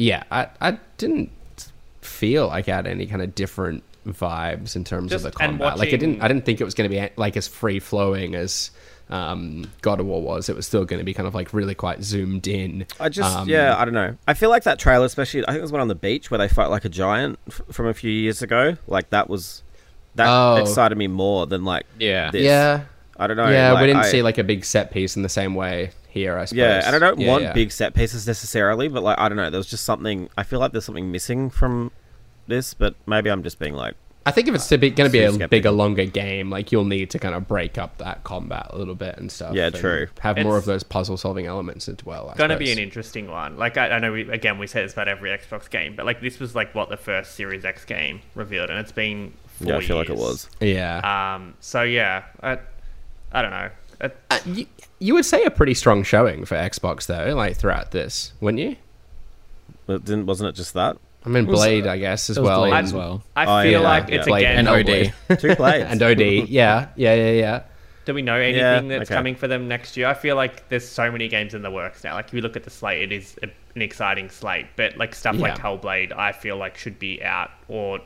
yeah, 0.00 0.24
I, 0.30 0.48
I 0.60 0.78
didn't 0.96 1.30
feel 2.00 2.46
like 2.48 2.68
I 2.68 2.76
had 2.76 2.86
any 2.86 3.06
kind 3.06 3.22
of 3.22 3.34
different 3.34 3.82
vibes 4.06 4.74
in 4.76 4.84
terms 4.84 5.10
Just- 5.10 5.24
of 5.26 5.32
the 5.32 5.38
combat. 5.38 5.78
like 5.78 5.88
I 5.92 5.96
didn't 5.96 6.22
I 6.22 6.28
didn't 6.28 6.44
think 6.46 6.60
it 6.60 6.64
was 6.64 6.74
going 6.74 6.90
to 6.90 6.94
be 6.96 7.08
like 7.16 7.36
as 7.36 7.46
free 7.46 7.78
flowing 7.80 8.34
as 8.34 8.70
um, 9.10 9.68
God 9.82 9.98
of 10.00 10.06
War 10.06 10.22
was. 10.22 10.48
It 10.48 10.54
was 10.56 10.66
still 10.66 10.84
going 10.84 10.98
to 11.00 11.04
be 11.04 11.12
kind 11.12 11.26
of 11.26 11.34
like 11.34 11.52
really 11.52 11.74
quite 11.74 12.02
zoomed 12.04 12.46
in. 12.46 12.86
I 13.00 13.08
just, 13.08 13.36
Um, 13.36 13.48
yeah, 13.48 13.76
I 13.76 13.84
don't 13.84 13.92
know. 13.94 14.16
I 14.28 14.34
feel 14.34 14.50
like 14.50 14.62
that 14.62 14.78
trailer, 14.78 15.04
especially, 15.04 15.42
I 15.42 15.46
think 15.48 15.58
it 15.58 15.62
was 15.62 15.72
one 15.72 15.80
on 15.80 15.88
the 15.88 15.96
beach 15.96 16.30
where 16.30 16.38
they 16.38 16.46
fight 16.48 16.66
like 16.70 16.84
a 16.84 16.88
giant 16.88 17.38
f- 17.48 17.60
from 17.72 17.86
a 17.88 17.94
few 17.94 18.10
years 18.10 18.40
ago. 18.40 18.76
Like 18.86 19.10
that 19.10 19.28
was 19.28 19.62
that 20.14 20.28
Oh. 20.28 20.56
excited 20.56 20.96
me 20.96 21.08
more 21.08 21.46
than 21.46 21.64
like 21.64 21.86
Yeah. 21.98 22.30
this. 22.30 22.42
Yeah. 22.42 22.84
I 23.18 23.26
don't 23.26 23.36
know. 23.36 23.50
yeah, 23.50 23.72
like, 23.72 23.80
we 23.82 23.86
didn't 23.88 24.04
I- 24.04 24.10
see 24.10 24.22
like 24.22 24.38
a 24.38 24.44
big 24.44 24.64
set 24.64 24.92
piece 24.92 25.16
in 25.16 25.22
the 25.22 25.28
same 25.28 25.54
way 25.56 25.90
here. 26.10 26.36
I 26.38 26.44
suppose. 26.44 26.58
Yeah, 26.58 26.82
and 26.86 26.94
I 26.94 26.98
don't 26.98 27.18
Yeah, 27.18 27.28
want 27.28 27.42
yeah. 27.44 27.52
big 27.52 27.72
set 27.72 27.94
pieces 27.94 28.26
necessarily, 28.26 28.88
but 28.88 29.02
like 29.02 29.18
I 29.18 29.28
don't 29.28 29.36
know, 29.36 29.50
there 29.50 29.58
was 29.58 29.66
just 29.68 29.84
something. 29.84 30.28
I 30.36 30.42
feel 30.42 30.58
like 30.60 30.72
there's 30.72 30.84
something 30.84 31.10
missing 31.10 31.50
from 31.50 31.90
this, 32.46 32.74
but 32.74 32.94
maybe 33.06 33.30
I'm 33.30 33.42
just 33.42 33.58
being 33.58 33.74
like, 33.74 33.94
I 34.26 34.32
think 34.32 34.48
if 34.48 34.54
it's 34.54 34.68
to 34.68 34.76
be 34.76 34.90
going 34.90 35.08
to 35.08 35.12
be 35.12 35.20
a 35.20 35.28
Super 35.28 35.34
skeptical. 35.44 35.48
bigger, 35.48 35.70
longer 35.70 36.04
game, 36.04 36.50
like 36.50 36.70
you'll 36.72 36.84
need 36.84 37.08
to 37.10 37.18
kind 37.18 37.34
of 37.34 37.48
break 37.48 37.78
up 37.78 37.96
that 37.98 38.22
combat 38.22 38.66
a 38.70 38.76
little 38.76 38.94
bit 38.94 39.16
and 39.16 39.32
stuff. 39.32 39.54
Yeah, 39.54 39.66
and 39.66 39.74
true. 39.74 40.08
Have 40.20 40.36
more 40.38 40.58
of 40.58 40.66
those 40.66 40.82
puzzle-solving 40.82 41.46
elements 41.46 41.88
as 41.88 42.04
well. 42.04 42.28
I 42.28 42.36
Gonna 42.36 42.58
be 42.58 42.70
an 42.70 42.78
interesting 42.78 43.30
one. 43.30 43.56
Like 43.56 43.78
I, 43.78 43.88
I 43.90 43.98
know, 43.98 44.12
we, 44.12 44.28
again, 44.30 44.58
we 44.58 44.66
say 44.66 44.82
this 44.82 44.92
about 44.92 45.08
every 45.08 45.30
Xbox 45.30 45.70
game, 45.70 45.96
but 45.96 46.04
like 46.04 46.20
this 46.20 46.38
was 46.38 46.54
like 46.54 46.74
what 46.74 46.90
the 46.90 46.98
first 46.98 47.34
Series 47.34 47.64
X 47.64 47.84
game 47.86 48.20
revealed, 48.34 48.68
and 48.68 48.78
it's 48.78 48.92
been. 48.92 49.32
Four 49.58 49.68
yeah, 49.68 49.76
I 49.76 49.80
feel 49.80 49.96
like 49.96 50.10
it 50.10 50.16
was. 50.16 50.48
yeah. 50.60 51.34
Um. 51.36 51.54
So 51.60 51.82
yeah, 51.82 52.24
I, 52.42 52.58
I 53.32 53.42
don't 53.42 53.50
know. 53.50 53.70
It, 54.02 54.16
Uh, 54.30 54.38
you, 54.46 54.66
you 55.00 55.14
would 55.14 55.24
say 55.24 55.44
a 55.44 55.50
pretty 55.50 55.74
strong 55.74 56.02
showing 56.04 56.44
for 56.44 56.54
Xbox 56.56 57.06
though, 57.06 57.34
like 57.34 57.56
throughout 57.56 57.90
this, 57.90 58.32
wouldn't 58.40 58.60
you? 58.62 58.76
But 59.86 60.04
didn't 60.04 60.26
wasn't 60.26 60.50
it 60.50 60.52
just 60.54 60.74
that? 60.74 60.96
I 61.24 61.28
mean, 61.28 61.44
Blade, 61.46 61.86
uh, 61.86 61.90
I 61.92 61.98
guess 61.98 62.30
as 62.30 62.38
well, 62.38 62.60
Blade 62.62 62.72
and, 62.74 62.86
as 62.86 62.94
well. 62.94 63.22
I 63.36 63.44
Oh, 63.44 63.62
feel 63.62 63.82
yeah, 63.82 63.88
like 63.88 64.08
yeah. 64.08 64.14
it's 64.16 64.26
Blade 64.26 64.42
again. 64.42 64.66
and 64.66 64.68
And 64.68 65.12
OD. 65.28 65.38
Two 65.38 65.54
blades. 65.56 65.90
and 65.90 66.02
OD. 66.02 66.20
Yeah, 66.48 66.88
yeah, 66.96 67.14
yeah, 67.14 67.30
yeah. 67.32 67.62
Do 68.06 68.14
we 68.14 68.22
know 68.22 68.36
anything 68.36 68.60
Yeah, 68.60 68.80
that's 68.98 69.10
okay. 69.10 69.16
coming 69.18 69.34
for 69.34 69.46
them 69.46 69.68
next 69.68 69.96
year? 69.98 70.06
I 70.06 70.14
feel 70.14 70.34
like 70.36 70.68
there's 70.70 70.88
so 70.88 71.10
many 71.12 71.28
games 71.28 71.52
in 71.52 71.60
the 71.60 71.70
works 71.70 72.02
now. 72.04 72.14
Like 72.14 72.28
if 72.28 72.34
you 72.34 72.40
look 72.40 72.56
at 72.56 72.64
the 72.64 72.70
slate, 72.70 73.02
it 73.02 73.12
is 73.12 73.36
a, 73.42 73.48
an 73.74 73.82
exciting 73.82 74.30
slate. 74.30 74.66
But 74.76 74.96
like 74.96 75.14
stuff 75.14 75.36
like 75.36 75.58
Yeah. 75.58 75.62
Hellblade, 75.62 76.16
I 76.16 76.32
feel 76.32 76.56
like 76.56 76.78
should 76.78 76.98
be 76.98 77.22
out, 77.22 77.50
or 77.68 78.00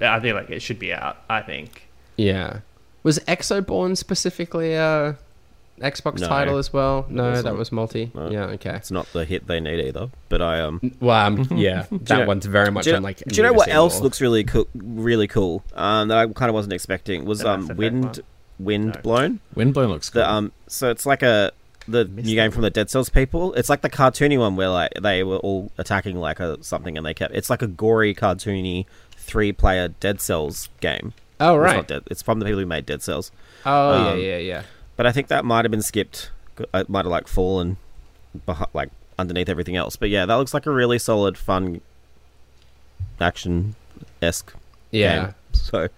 I 0.00 0.18
feel 0.20 0.34
like 0.34 0.48
it 0.50 0.60
should 0.62 0.78
be 0.78 0.92
out. 0.94 1.18
I 1.28 1.42
think. 1.42 1.88
Yeah. 2.16 2.60
Was 3.02 3.18
Exoborne 3.20 3.96
specifically 3.98 4.72
a 4.72 5.18
Xbox 5.80 6.20
No, 6.20 6.28
title 6.28 6.56
as 6.58 6.72
well? 6.72 7.06
No, 7.08 7.24
that 7.30 7.34
wasn't. 7.36 7.58
was 7.58 7.72
multi. 7.72 8.10
No. 8.14 8.30
Yeah, 8.30 8.44
okay. 8.46 8.74
It's 8.76 8.90
not 8.90 9.06
the 9.12 9.24
hit 9.24 9.46
they 9.46 9.60
need 9.60 9.80
either. 9.86 10.10
But 10.28 10.42
I 10.42 10.60
um. 10.60 10.80
Well, 11.00 11.26
um, 11.26 11.48
yeah, 11.56 11.86
that 11.90 12.26
one's 12.26 12.46
very 12.46 12.70
much 12.70 12.84
Do 12.84 12.92
you, 12.92 12.98
like. 13.00 13.18
do 13.18 13.34
you 13.36 13.42
know 13.42 13.52
what 13.52 13.68
else 13.68 13.94
single. 13.94 14.04
looks 14.04 14.20
really 14.20 14.44
cool? 14.44 14.66
Really 14.74 15.26
cool. 15.28 15.64
Um, 15.74 16.08
that 16.08 16.18
I 16.18 16.26
kind 16.26 16.48
of 16.48 16.54
wasn't 16.54 16.72
expecting 16.72 17.24
was 17.24 17.40
The 17.40 17.50
um 17.50 17.64
Effect 17.64 17.78
wind 17.78 18.04
one? 18.04 18.14
wind 18.58 18.94
No. 18.96 19.00
blown. 19.02 19.40
Windblown 19.54 19.88
looks 19.88 20.10
cool. 20.10 20.22
The 20.22 20.30
um. 20.30 20.52
So 20.66 20.90
it's 20.90 21.06
like 21.06 21.22
a 21.22 21.52
the 21.86 22.04
new 22.04 22.34
game 22.34 22.50
from 22.50 22.62
the 22.62 22.70
Dead 22.70 22.90
Cells 22.90 23.08
people. 23.08 23.54
It's 23.54 23.68
like 23.70 23.80
the 23.80 23.88
cartoony 23.90 24.38
one 24.38 24.56
where 24.56 24.68
like 24.68 24.92
they 25.00 25.22
were 25.24 25.38
all 25.38 25.72
attacking 25.78 26.16
like 26.18 26.38
a 26.40 26.62
something 26.62 26.96
and 26.98 27.06
they 27.06 27.14
kept. 27.14 27.34
It's 27.34 27.48
like 27.48 27.62
a 27.62 27.66
gory 27.66 28.14
cartoony 28.14 28.84
three 29.16 29.52
player 29.52 29.88
Dead 29.88 30.20
Cells 30.20 30.68
game. 30.80 31.14
Oh 31.40 31.54
It's 31.54 31.62
right. 31.62 31.76
not 31.76 31.86
Dead. 31.88 32.02
It's 32.10 32.20
from 32.22 32.40
the 32.40 32.44
people 32.44 32.60
who 32.60 32.66
made 32.66 32.84
Dead 32.84 33.00
Cells. 33.02 33.30
Oh 33.64 33.92
Um, 33.92 34.18
yeah, 34.18 34.24
yeah, 34.24 34.36
yeah. 34.38 34.62
But 34.98 35.06
I 35.06 35.12
think 35.12 35.28
that 35.28 35.46
might 35.46 35.64
have 35.64 35.70
been 35.70 35.80
skipped. 35.80 36.30
It 36.74 36.88
might 36.90 37.04
have 37.06 37.10
like 37.10 37.28
fallen, 37.28 37.78
behind, 38.44 38.68
like 38.74 38.90
underneath 39.18 39.48
everything 39.48 39.76
else. 39.76 39.96
But 39.96 40.10
yeah, 40.10 40.26
that 40.26 40.34
looks 40.34 40.52
like 40.52 40.66
a 40.66 40.70
really 40.72 40.98
solid, 40.98 41.38
fun, 41.38 41.80
action 43.20 43.74
esque 44.20 44.52
Yeah. 44.90 45.16
game. 45.26 45.34
So 45.52 45.88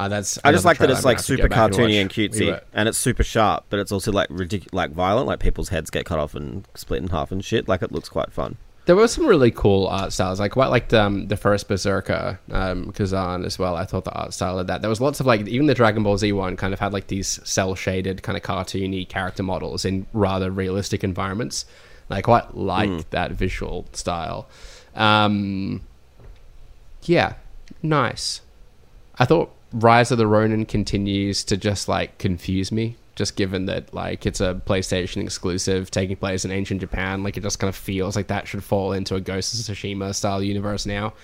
Ah, 0.00 0.06
that's. 0.06 0.38
I 0.44 0.52
just 0.52 0.64
like 0.64 0.78
that 0.78 0.90
it's 0.90 1.04
like 1.04 1.16
gonna 1.16 1.22
have 1.22 1.26
to 1.26 1.36
go 1.36 1.42
super 1.42 1.44
and 1.46 1.74
cartoony 1.90 2.00
and 2.00 2.12
We 2.12 2.28
cutesy, 2.28 2.46
were- 2.52 2.62
and 2.72 2.88
it's 2.88 2.96
super 2.98 3.24
sharp, 3.24 3.64
but 3.68 3.80
it's 3.80 3.90
also 3.90 4.12
like 4.12 4.28
ridic- 4.28 4.68
like 4.72 4.92
violent, 4.92 5.26
like 5.26 5.40
people's 5.40 5.70
heads 5.70 5.90
get 5.90 6.04
cut 6.04 6.20
off 6.20 6.36
and 6.36 6.64
split 6.76 7.02
in 7.02 7.08
half 7.08 7.32
and 7.32 7.44
shit. 7.44 7.66
Like 7.66 7.82
it 7.82 7.90
looks 7.90 8.08
quite 8.08 8.32
fun. 8.32 8.58
There 8.88 8.96
were 8.96 9.06
some 9.06 9.26
really 9.26 9.50
cool 9.50 9.86
art 9.86 10.14
styles. 10.14 10.40
I 10.40 10.48
quite 10.48 10.68
liked 10.68 10.94
um, 10.94 11.28
the 11.28 11.36
first 11.36 11.68
Berserker, 11.68 12.40
um, 12.50 12.90
Khazan 12.92 13.44
as 13.44 13.58
well. 13.58 13.76
I 13.76 13.84
thought 13.84 14.06
the 14.06 14.14
art 14.14 14.32
style 14.32 14.58
of 14.58 14.66
that. 14.68 14.80
There 14.80 14.88
was 14.88 14.98
lots 14.98 15.20
of 15.20 15.26
like 15.26 15.46
even 15.46 15.66
the 15.66 15.74
Dragon 15.74 16.02
Ball 16.02 16.16
Z 16.16 16.32
one 16.32 16.56
kind 16.56 16.72
of 16.72 16.80
had 16.80 16.94
like 16.94 17.08
these 17.08 17.38
cell 17.46 17.74
shaded 17.74 18.22
kind 18.22 18.34
of 18.38 18.42
cartoony 18.42 19.06
character 19.06 19.42
models 19.42 19.84
in 19.84 20.06
rather 20.14 20.50
realistic 20.50 21.04
environments. 21.04 21.66
And 22.08 22.16
I 22.16 22.22
quite 22.22 22.56
liked 22.56 23.10
that 23.10 23.32
visual 23.32 23.84
style. 23.92 24.48
Um, 24.94 25.82
yeah, 27.02 27.34
nice. 27.82 28.40
I 29.18 29.26
thought 29.26 29.54
Rise 29.70 30.10
of 30.12 30.16
the 30.16 30.26
Ronin 30.26 30.64
continues 30.64 31.44
to 31.44 31.58
just 31.58 31.88
like 31.88 32.16
confuse 32.16 32.72
me. 32.72 32.96
Just 33.18 33.34
given 33.34 33.66
that 33.66 33.92
like 33.92 34.24
it's 34.26 34.40
a 34.40 34.62
PlayStation 34.64 35.22
exclusive 35.24 35.90
taking 35.90 36.16
place 36.16 36.44
in 36.44 36.52
ancient 36.52 36.80
Japan, 36.80 37.24
like 37.24 37.36
it 37.36 37.42
just 37.42 37.58
kind 37.58 37.68
of 37.68 37.74
feels 37.74 38.14
like 38.14 38.28
that 38.28 38.46
should 38.46 38.62
fall 38.62 38.92
into 38.92 39.16
a 39.16 39.20
Ghost 39.20 39.52
of 39.68 39.76
Tsushima 39.76 40.14
style 40.14 40.40
universe 40.40 40.86
now. 40.86 41.14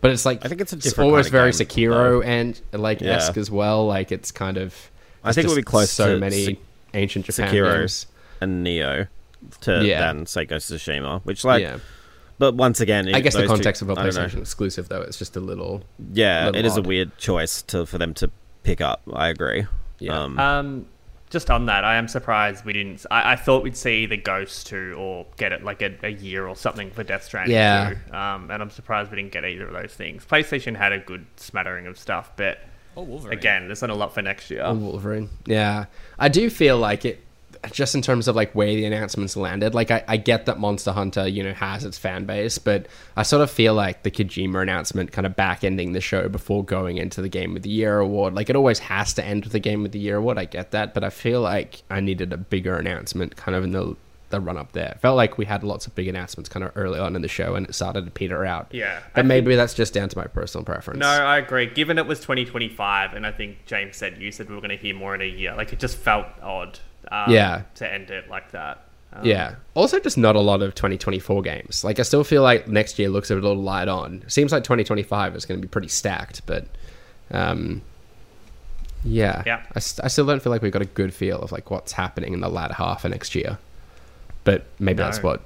But 0.00 0.12
it's 0.12 0.24
like 0.24 0.44
I 0.44 0.48
think 0.48 0.60
it's 0.60 0.72
a 0.72 0.76
different 0.76 1.10
almost 1.10 1.32
kind 1.32 1.48
of 1.50 1.56
very 1.56 1.64
game, 1.66 1.90
Sekiro 1.90 2.24
and 2.24 2.60
like 2.72 3.00
Yeah. 3.00 3.16
esque 3.16 3.36
as 3.36 3.50
well. 3.50 3.86
Like 3.88 4.12
it's 4.12 4.30
kind 4.30 4.56
of 4.58 4.74
I 5.24 5.32
think 5.32 5.46
it 5.46 5.48
would 5.48 5.56
be 5.56 5.62
close 5.62 5.90
so 5.90 6.14
to 6.14 6.20
many 6.20 6.44
Se- 6.44 6.58
ancient 6.94 7.24
Japan 7.26 7.52
Sekiro 7.52 7.78
games. 7.80 8.06
and 8.40 8.64
Nioh 8.64 9.08
to 9.62 9.84
Yeah. 9.84 10.00
than 10.12 10.26
say 10.26 10.44
Ghost 10.44 10.70
of 10.70 10.78
Tsushima, 10.80 11.20
which 11.24 11.44
like, 11.44 11.62
yeah, 11.62 11.78
but 12.38 12.54
once 12.54 12.80
again, 12.80 13.12
I 13.12 13.20
guess 13.20 13.32
the 13.34 13.40
those 13.40 13.48
two- 13.48 13.54
context 13.56 13.82
of 13.82 13.90
a. 13.90 13.96
PlayStation 13.96 14.38
exclusive 14.38 14.88
though, 14.88 15.02
it's 15.02 15.18
just 15.18 15.34
a 15.36 15.40
little 15.40 15.82
Yeah, 16.12 16.46
little 16.46 16.60
it 16.60 16.64
is 16.64 16.76
a 16.76 16.82
weird 16.82 17.18
choice 17.18 17.60
to 17.62 17.86
for 17.86 17.98
them 17.98 18.14
to 18.14 18.30
pick 18.62 18.80
up. 18.80 19.02
I 19.12 19.28
agree. 19.28 19.66
Yeah. 19.98 20.16
Um, 20.22 20.38
Um, 20.38 20.86
just 21.30 21.50
on 21.50 21.66
that, 21.66 21.84
I 21.84 21.94
am 21.96 22.08
surprised 22.08 22.64
we 22.64 22.72
didn't. 22.72 23.06
I, 23.10 23.32
I 23.32 23.36
thought 23.36 23.62
we'd 23.62 23.76
see 23.76 24.06
the 24.06 24.16
Ghost 24.16 24.66
2 24.66 24.94
or 24.98 25.26
get 25.36 25.52
it 25.52 25.64
like 25.64 25.80
a, 25.80 25.94
a 26.02 26.10
year 26.10 26.46
or 26.46 26.56
something 26.56 26.90
for 26.90 27.02
Death 27.04 27.24
Stranding 27.24 27.54
Yeah. 27.54 27.94
2. 28.10 28.14
Um, 28.14 28.50
and 28.50 28.60
I'm 28.62 28.70
surprised 28.70 29.10
we 29.10 29.16
didn't 29.16 29.32
get 29.32 29.44
either 29.44 29.66
of 29.68 29.72
those 29.72 29.94
things. 29.94 30.24
PlayStation 30.26 30.76
had 30.76 30.92
a 30.92 30.98
good 30.98 31.24
smattering 31.36 31.86
of 31.86 31.98
stuff, 31.98 32.32
but 32.36 32.58
oh, 32.96 33.02
Wolverine. 33.02 33.38
again, 33.38 33.66
there's 33.66 33.80
not 33.80 33.90
a 33.90 33.94
lot 33.94 34.12
for 34.12 34.22
next 34.22 34.50
year. 34.50 34.62
Oh, 34.64 34.74
Wolverine. 34.74 35.30
Yeah, 35.46 35.86
I 36.18 36.28
do 36.28 36.50
feel 36.50 36.76
like 36.78 37.04
it. 37.04 37.20
Just 37.72 37.94
in 37.94 38.00
terms 38.00 38.26
of 38.26 38.36
like 38.36 38.52
where 38.54 38.68
the 38.68 38.86
announcements 38.86 39.36
landed, 39.36 39.74
like 39.74 39.90
I, 39.90 40.02
I 40.08 40.16
get 40.16 40.46
that 40.46 40.58
Monster 40.58 40.92
Hunter, 40.92 41.28
you 41.28 41.42
know, 41.42 41.52
has 41.52 41.84
its 41.84 41.98
fan 41.98 42.24
base, 42.24 42.56
but 42.56 42.86
I 43.16 43.22
sort 43.22 43.42
of 43.42 43.50
feel 43.50 43.74
like 43.74 44.02
the 44.02 44.10
Kojima 44.10 44.62
announcement 44.62 45.12
kind 45.12 45.26
of 45.26 45.36
back 45.36 45.62
ending 45.62 45.92
the 45.92 46.00
show 46.00 46.28
before 46.28 46.64
going 46.64 46.96
into 46.96 47.20
the 47.20 47.28
Game 47.28 47.56
of 47.56 47.62
the 47.62 47.70
Year 47.70 47.98
award. 47.98 48.34
Like 48.34 48.48
it 48.48 48.56
always 48.56 48.78
has 48.78 49.12
to 49.14 49.24
end 49.24 49.44
with 49.44 49.52
the 49.52 49.60
Game 49.60 49.84
of 49.84 49.92
the 49.92 49.98
Year 49.98 50.16
award. 50.16 50.38
I 50.38 50.46
get 50.46 50.70
that, 50.70 50.94
but 50.94 51.04
I 51.04 51.10
feel 51.10 51.42
like 51.42 51.82
I 51.90 52.00
needed 52.00 52.32
a 52.32 52.38
bigger 52.38 52.76
announcement 52.76 53.36
kind 53.36 53.54
of 53.54 53.64
in 53.64 53.72
the 53.72 53.96
the 54.30 54.40
run 54.40 54.56
up 54.56 54.72
there. 54.72 54.96
Felt 55.02 55.16
like 55.16 55.36
we 55.36 55.44
had 55.44 55.62
lots 55.62 55.86
of 55.86 55.94
big 55.94 56.08
announcements 56.08 56.48
kind 56.48 56.64
of 56.64 56.72
early 56.76 56.98
on 56.98 57.14
in 57.14 57.22
the 57.22 57.28
show, 57.28 57.54
and 57.54 57.68
it 57.68 57.74
started 57.74 58.04
to 58.06 58.10
peter 58.10 58.46
out. 58.46 58.68
Yeah, 58.70 59.00
but 59.14 59.24
I 59.24 59.28
maybe 59.28 59.54
that's 59.54 59.74
just 59.74 59.92
down 59.92 60.08
to 60.08 60.16
my 60.16 60.26
personal 60.26 60.64
preference. 60.64 61.00
No, 61.00 61.08
I 61.08 61.38
agree. 61.38 61.66
Given 61.66 61.98
it 61.98 62.06
was 62.06 62.20
2025, 62.20 63.12
and 63.12 63.26
I 63.26 63.32
think 63.32 63.66
James 63.66 63.96
said 63.96 64.18
you 64.18 64.32
said 64.32 64.48
we 64.48 64.54
were 64.54 64.60
going 64.60 64.70
to 64.70 64.76
hear 64.76 64.94
more 64.94 65.14
in 65.14 65.20
a 65.20 65.26
year, 65.26 65.54
like 65.54 65.72
it 65.72 65.78
just 65.78 65.96
felt 65.96 66.26
odd. 66.40 66.78
Um, 67.10 67.32
Yeah. 67.32 67.62
To 67.76 67.92
end 67.92 68.10
it 68.10 68.28
like 68.30 68.50
that. 68.52 68.84
Um, 69.12 69.24
Yeah. 69.24 69.54
Also, 69.74 69.98
just 69.98 70.16
not 70.18 70.36
a 70.36 70.40
lot 70.40 70.62
of 70.62 70.74
2024 70.74 71.42
games. 71.42 71.82
Like, 71.84 71.98
I 71.98 72.02
still 72.02 72.22
feel 72.24 72.42
like 72.42 72.68
next 72.68 72.98
year 72.98 73.08
looks 73.08 73.30
a 73.30 73.34
little 73.34 73.56
light 73.56 73.88
on. 73.88 74.22
Seems 74.28 74.52
like 74.52 74.62
2025 74.64 75.34
is 75.36 75.44
going 75.44 75.60
to 75.60 75.66
be 75.66 75.70
pretty 75.70 75.88
stacked, 75.88 76.42
but, 76.46 76.66
um, 77.32 77.82
yeah. 79.04 79.42
Yeah. 79.46 79.62
I, 79.74 79.78
st- 79.80 80.04
I 80.04 80.08
still 80.08 80.26
don't 80.26 80.42
feel 80.42 80.50
like 80.52 80.62
we've 80.62 80.72
got 80.72 80.82
a 80.82 80.86
good 80.86 81.14
feel 81.14 81.40
of 81.40 81.52
like 81.52 81.70
what's 81.70 81.92
happening 81.92 82.32
in 82.34 82.40
the 82.40 82.48
latter 82.48 82.74
half 82.74 83.04
of 83.04 83.10
next 83.10 83.34
year. 83.34 83.58
But 84.44 84.64
maybe 84.78 84.98
No. 84.98 85.04
that's 85.04 85.22
what 85.22 85.42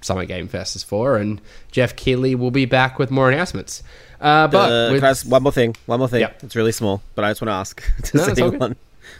Summer 0.00 0.24
Game 0.24 0.46
Fest 0.48 0.76
is 0.76 0.82
for, 0.84 1.16
and 1.16 1.40
Geoff 1.72 1.96
Keighley 1.96 2.34
will 2.34 2.50
be 2.50 2.64
back 2.64 2.98
with 2.98 3.10
more 3.10 3.30
announcements. 3.30 3.82
Uh, 4.20 4.46
but 4.48 4.70
uh, 4.70 4.92
with- 4.92 5.00
can 5.00 5.06
I 5.06 5.10
ask 5.10 5.26
one 5.26 5.42
more 5.42 5.52
thing. 5.52 5.74
One 5.86 5.98
more 5.98 6.08
thing. 6.08 6.20
Yep. 6.20 6.44
It's 6.44 6.56
really 6.56 6.72
small, 6.72 7.02
but 7.14 7.24
I 7.24 7.30
just 7.30 7.40
want 7.42 7.48
to 7.50 7.54
ask: 7.54 7.82
No, 8.14 8.20
Does 8.20 8.28
it's 8.28 8.40
anyone? 8.40 8.76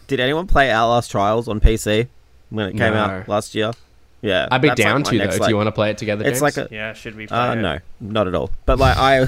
Did 0.06 0.20
anyone 0.20 0.46
play 0.46 0.70
Outlast 0.70 1.10
Trials 1.10 1.48
on 1.48 1.60
PC 1.60 2.08
when 2.50 2.66
it 2.68 2.72
came 2.76 2.92
No. 2.94 2.98
out 3.00 3.28
last 3.28 3.54
year? 3.54 3.72
Yeah, 4.22 4.48
I'd 4.50 4.60
be 4.62 4.68
that's, 4.68 4.78
like, 4.80 4.86
down 4.86 5.02
my 5.02 5.10
to 5.10 5.16
next, 5.18 5.34
though. 5.36 5.40
like- 5.40 5.48
Do 5.48 5.52
you 5.52 5.56
want 5.56 5.66
to 5.68 5.72
play 5.72 5.90
it 5.90 5.98
together? 5.98 6.24
It's 6.24 6.40
James? 6.40 6.56
like 6.56 6.70
a 6.70 6.74
Yeah, 6.74 6.92
should 6.94 7.16
we 7.16 7.26
play 7.26 7.36
Uh, 7.38 7.52
it? 7.52 7.56
no, 7.56 7.78
not 8.00 8.26
at 8.28 8.34
all. 8.34 8.50
But 8.64 8.78
like 8.78 8.96
I, 8.96 9.26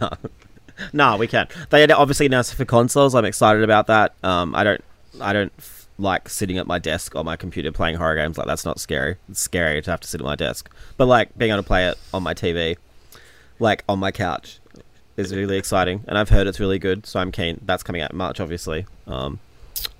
no, 0.00 0.10
no, 0.92 1.16
we 1.16 1.26
can. 1.26 1.46
They 1.70 1.80
had 1.80 1.90
obviously 1.92 2.26
announced 2.26 2.52
it 2.52 2.56
for 2.56 2.64
consoles. 2.64 3.14
I'm 3.14 3.24
excited 3.24 3.62
about 3.62 3.86
that. 3.88 4.14
Um, 4.22 4.54
I 4.54 4.64
don't, 4.64 4.82
I 5.20 5.32
don't 5.32 5.52
f- 5.58 5.86
like 5.98 6.28
sitting 6.28 6.56
at 6.58 6.66
my 6.66 6.78
desk 6.78 7.14
on 7.14 7.24
my 7.26 7.36
computer 7.36 7.70
playing 7.72 7.96
horror 7.96 8.16
games. 8.16 8.38
Like 8.38 8.46
that's 8.46 8.64
not 8.64 8.80
scary. 8.80 9.16
It's 9.28 9.40
scary 9.40 9.82
to 9.82 9.90
have 9.90 10.00
to 10.00 10.08
sit 10.08 10.20
at 10.20 10.24
my 10.24 10.34
desk. 10.36 10.70
But 10.96 11.06
like 11.06 11.36
being 11.36 11.50
able 11.52 11.62
to 11.62 11.66
play 11.66 11.86
it 11.86 11.98
on 12.14 12.22
my 12.22 12.32
TV, 12.34 12.76
like 13.58 13.84
on 13.88 13.98
my 13.98 14.10
couch, 14.10 14.60
is 15.16 15.34
really 15.36 15.58
exciting. 15.58 16.04
And 16.08 16.16
I've 16.16 16.30
heard 16.30 16.46
it's 16.46 16.58
really 16.58 16.78
good, 16.78 17.04
so 17.06 17.20
I'm 17.20 17.30
keen. 17.30 17.60
That's 17.64 17.82
coming 17.82 18.00
out 18.00 18.12
in 18.12 18.16
March, 18.16 18.40
obviously. 18.40 18.86
Um, 19.06 19.38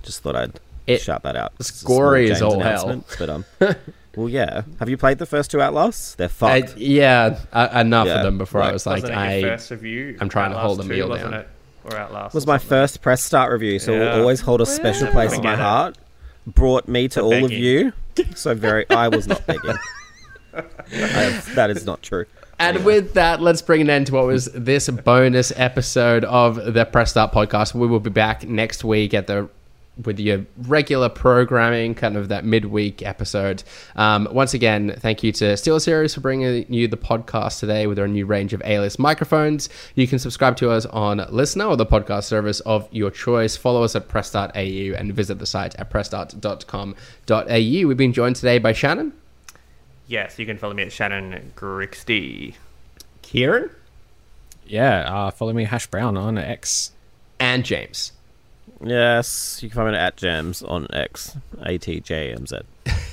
just 0.02 0.22
thought 0.22 0.36
I'd 0.36 0.60
It- 0.86 1.00
shout 1.00 1.22
that 1.24 1.36
out. 1.36 1.52
It's 1.60 1.82
a 1.82 1.84
gory 1.86 2.30
as 2.30 2.42
all 2.42 2.60
hell. 2.60 2.88
announcement, 2.88 3.06
But 3.18 3.30
um, 3.30 3.44
well, 4.16 4.28
yeah. 4.28 4.62
Have 4.78 4.88
you 4.88 4.96
played 4.96 5.18
the 5.18 5.26
first 5.26 5.50
two 5.50 5.60
Outlasts? 5.60 6.14
They're 6.14 6.26
Uh, 6.26 6.28
fucked. 6.28 6.76
yeah, 6.76 7.38
uh, 7.52 7.68
enough 7.74 8.06
Yeah, 8.06 8.18
of 8.18 8.22
them 8.24 8.38
before 8.38 8.62
I 8.62 8.72
was 8.72 8.86
like, 8.86 9.02
wasn't 9.02 9.18
I, 9.18 9.42
first 9.42 9.70
review 9.70 10.16
I'm 10.20 10.28
trying 10.28 10.52
to 10.52 10.58
hold 10.58 10.78
the 10.78 10.82
2, 10.84 10.88
meal 10.88 11.08
wasn't 11.08 11.32
down. 11.32 11.40
It? 11.40 11.48
Or 11.84 11.96
Outlast. 11.96 12.34
was 12.34 12.44
or 12.44 12.48
my 12.48 12.58
first 12.58 13.00
press 13.02 13.22
start 13.22 13.50
review, 13.52 13.78
so 13.78 13.92
Yeah. 13.92 14.14
will 14.14 14.20
always 14.22 14.40
hold 14.42 14.60
a 14.60 14.66
special 14.66 15.04
Well, 15.04 15.12
place 15.12 15.32
in 15.32 15.38
my 15.38 15.52
forget 15.52 15.58
it. 15.58 15.62
heart. 15.62 15.98
Brought 16.46 16.88
me 16.88 17.08
to 17.08 17.20
all 17.22 17.44
of 17.44 17.52
you, 17.52 17.92
so 18.34 18.54
very. 18.54 18.88
I 18.90 19.08
was 19.08 19.26
not 19.26 19.46
begging. 19.46 19.76
I, 20.54 21.40
that 21.54 21.70
is 21.70 21.86
not 21.86 22.02
true. 22.02 22.26
And 22.58 22.84
with 22.84 23.14
that, 23.14 23.40
let's 23.40 23.62
bring 23.62 23.80
an 23.80 23.88
end 23.88 24.08
to 24.08 24.14
what 24.14 24.26
was 24.26 24.46
this 24.54 24.88
bonus 24.90 25.52
episode 25.56 26.24
of 26.24 26.74
the 26.74 26.84
Press 26.84 27.10
Start 27.12 27.32
podcast. 27.32 27.74
We 27.74 27.86
will 27.86 28.00
be 28.00 28.10
back 28.10 28.46
next 28.46 28.84
week 28.84 29.14
at 29.14 29.26
the 29.26 29.48
with 30.04 30.18
your 30.20 30.44
regular 30.58 31.08
programming, 31.08 31.94
kind 31.94 32.16
of 32.16 32.28
that 32.28 32.44
midweek 32.44 33.02
episode. 33.02 33.62
Um, 33.96 34.28
once 34.30 34.54
again, 34.54 34.94
thank 34.98 35.22
you 35.22 35.32
to 35.32 35.44
SteelSeries 35.54 36.14
for 36.14 36.20
bringing 36.20 36.72
you 36.72 36.88
the 36.88 36.96
podcast 36.96 37.60
today 37.60 37.86
with 37.86 37.98
our 37.98 38.08
new 38.08 38.26
range 38.26 38.52
of 38.52 38.62
A-list 38.64 38.98
microphones. 38.98 39.68
You 39.94 40.06
can 40.06 40.18
subscribe 40.18 40.56
to 40.58 40.70
us 40.70 40.86
on 40.86 41.18
LiSTNR 41.18 41.68
or 41.70 41.76
the 41.76 41.86
podcast 41.86 42.24
service 42.24 42.60
of 42.60 42.88
your 42.92 43.10
choice. 43.10 43.56
Follow 43.56 43.82
us 43.82 43.94
at 43.96 44.08
press.au 44.08 44.48
and 44.54 45.12
visit 45.12 45.38
the 45.38 45.46
site 45.46 45.74
at 45.76 45.90
press.com.au. 45.90 47.44
We've 47.86 47.96
been 47.96 48.12
joined 48.12 48.36
today 48.36 48.58
by 48.58 48.72
Shannon, 48.72 49.12
Yes, 50.06 50.40
you 50.40 50.46
can 50.46 50.58
follow 50.58 50.74
me 50.74 50.82
at 50.82 50.90
Shannon 50.92 51.52
Grixti. 51.56 52.54
Kieran, 53.22 53.70
Yeah, 54.66 55.02
uh, 55.26 55.30
follow 55.30 55.52
me 55.52 55.64
Hash 55.64 55.86
Brown 55.86 56.16
on 56.16 56.36
X. 56.36 56.90
and 57.38 57.64
James. 57.64 58.10
Yes, 58.82 59.62
you 59.62 59.68
can 59.68 59.76
find 59.76 59.92
me 59.92 59.98
at 59.98 60.16
Jams 60.16 60.62
on 60.62 60.86
X, 60.92 61.36
A 61.62 61.76
T 61.78 62.00
J 62.00 62.32
M 62.32 62.46
Z. 62.46 62.58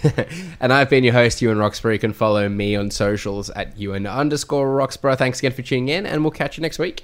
And 0.59 0.71
I've 0.71 0.89
been 0.89 1.03
your 1.03 1.13
host, 1.13 1.41
Ewan 1.41 1.57
Roxburgh. 1.57 1.93
You 1.93 1.99
can 1.99 2.13
follow 2.13 2.47
me 2.47 2.75
on 2.75 2.91
socials 2.91 3.49
at 3.51 3.77
Ewan 3.77 4.05
underscore 4.07 4.73
Roxburgh. 4.73 5.17
Thanks 5.17 5.39
again 5.39 5.51
for 5.51 5.61
tuning 5.63 5.89
in, 5.89 6.05
and 6.05 6.23
we'll 6.23 6.31
catch 6.31 6.57
you 6.57 6.61
next 6.61 6.79
week. 6.79 7.03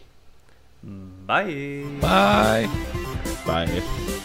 Bye. 0.83 1.85
Bye. 1.99 2.69
Bye. 3.45 4.19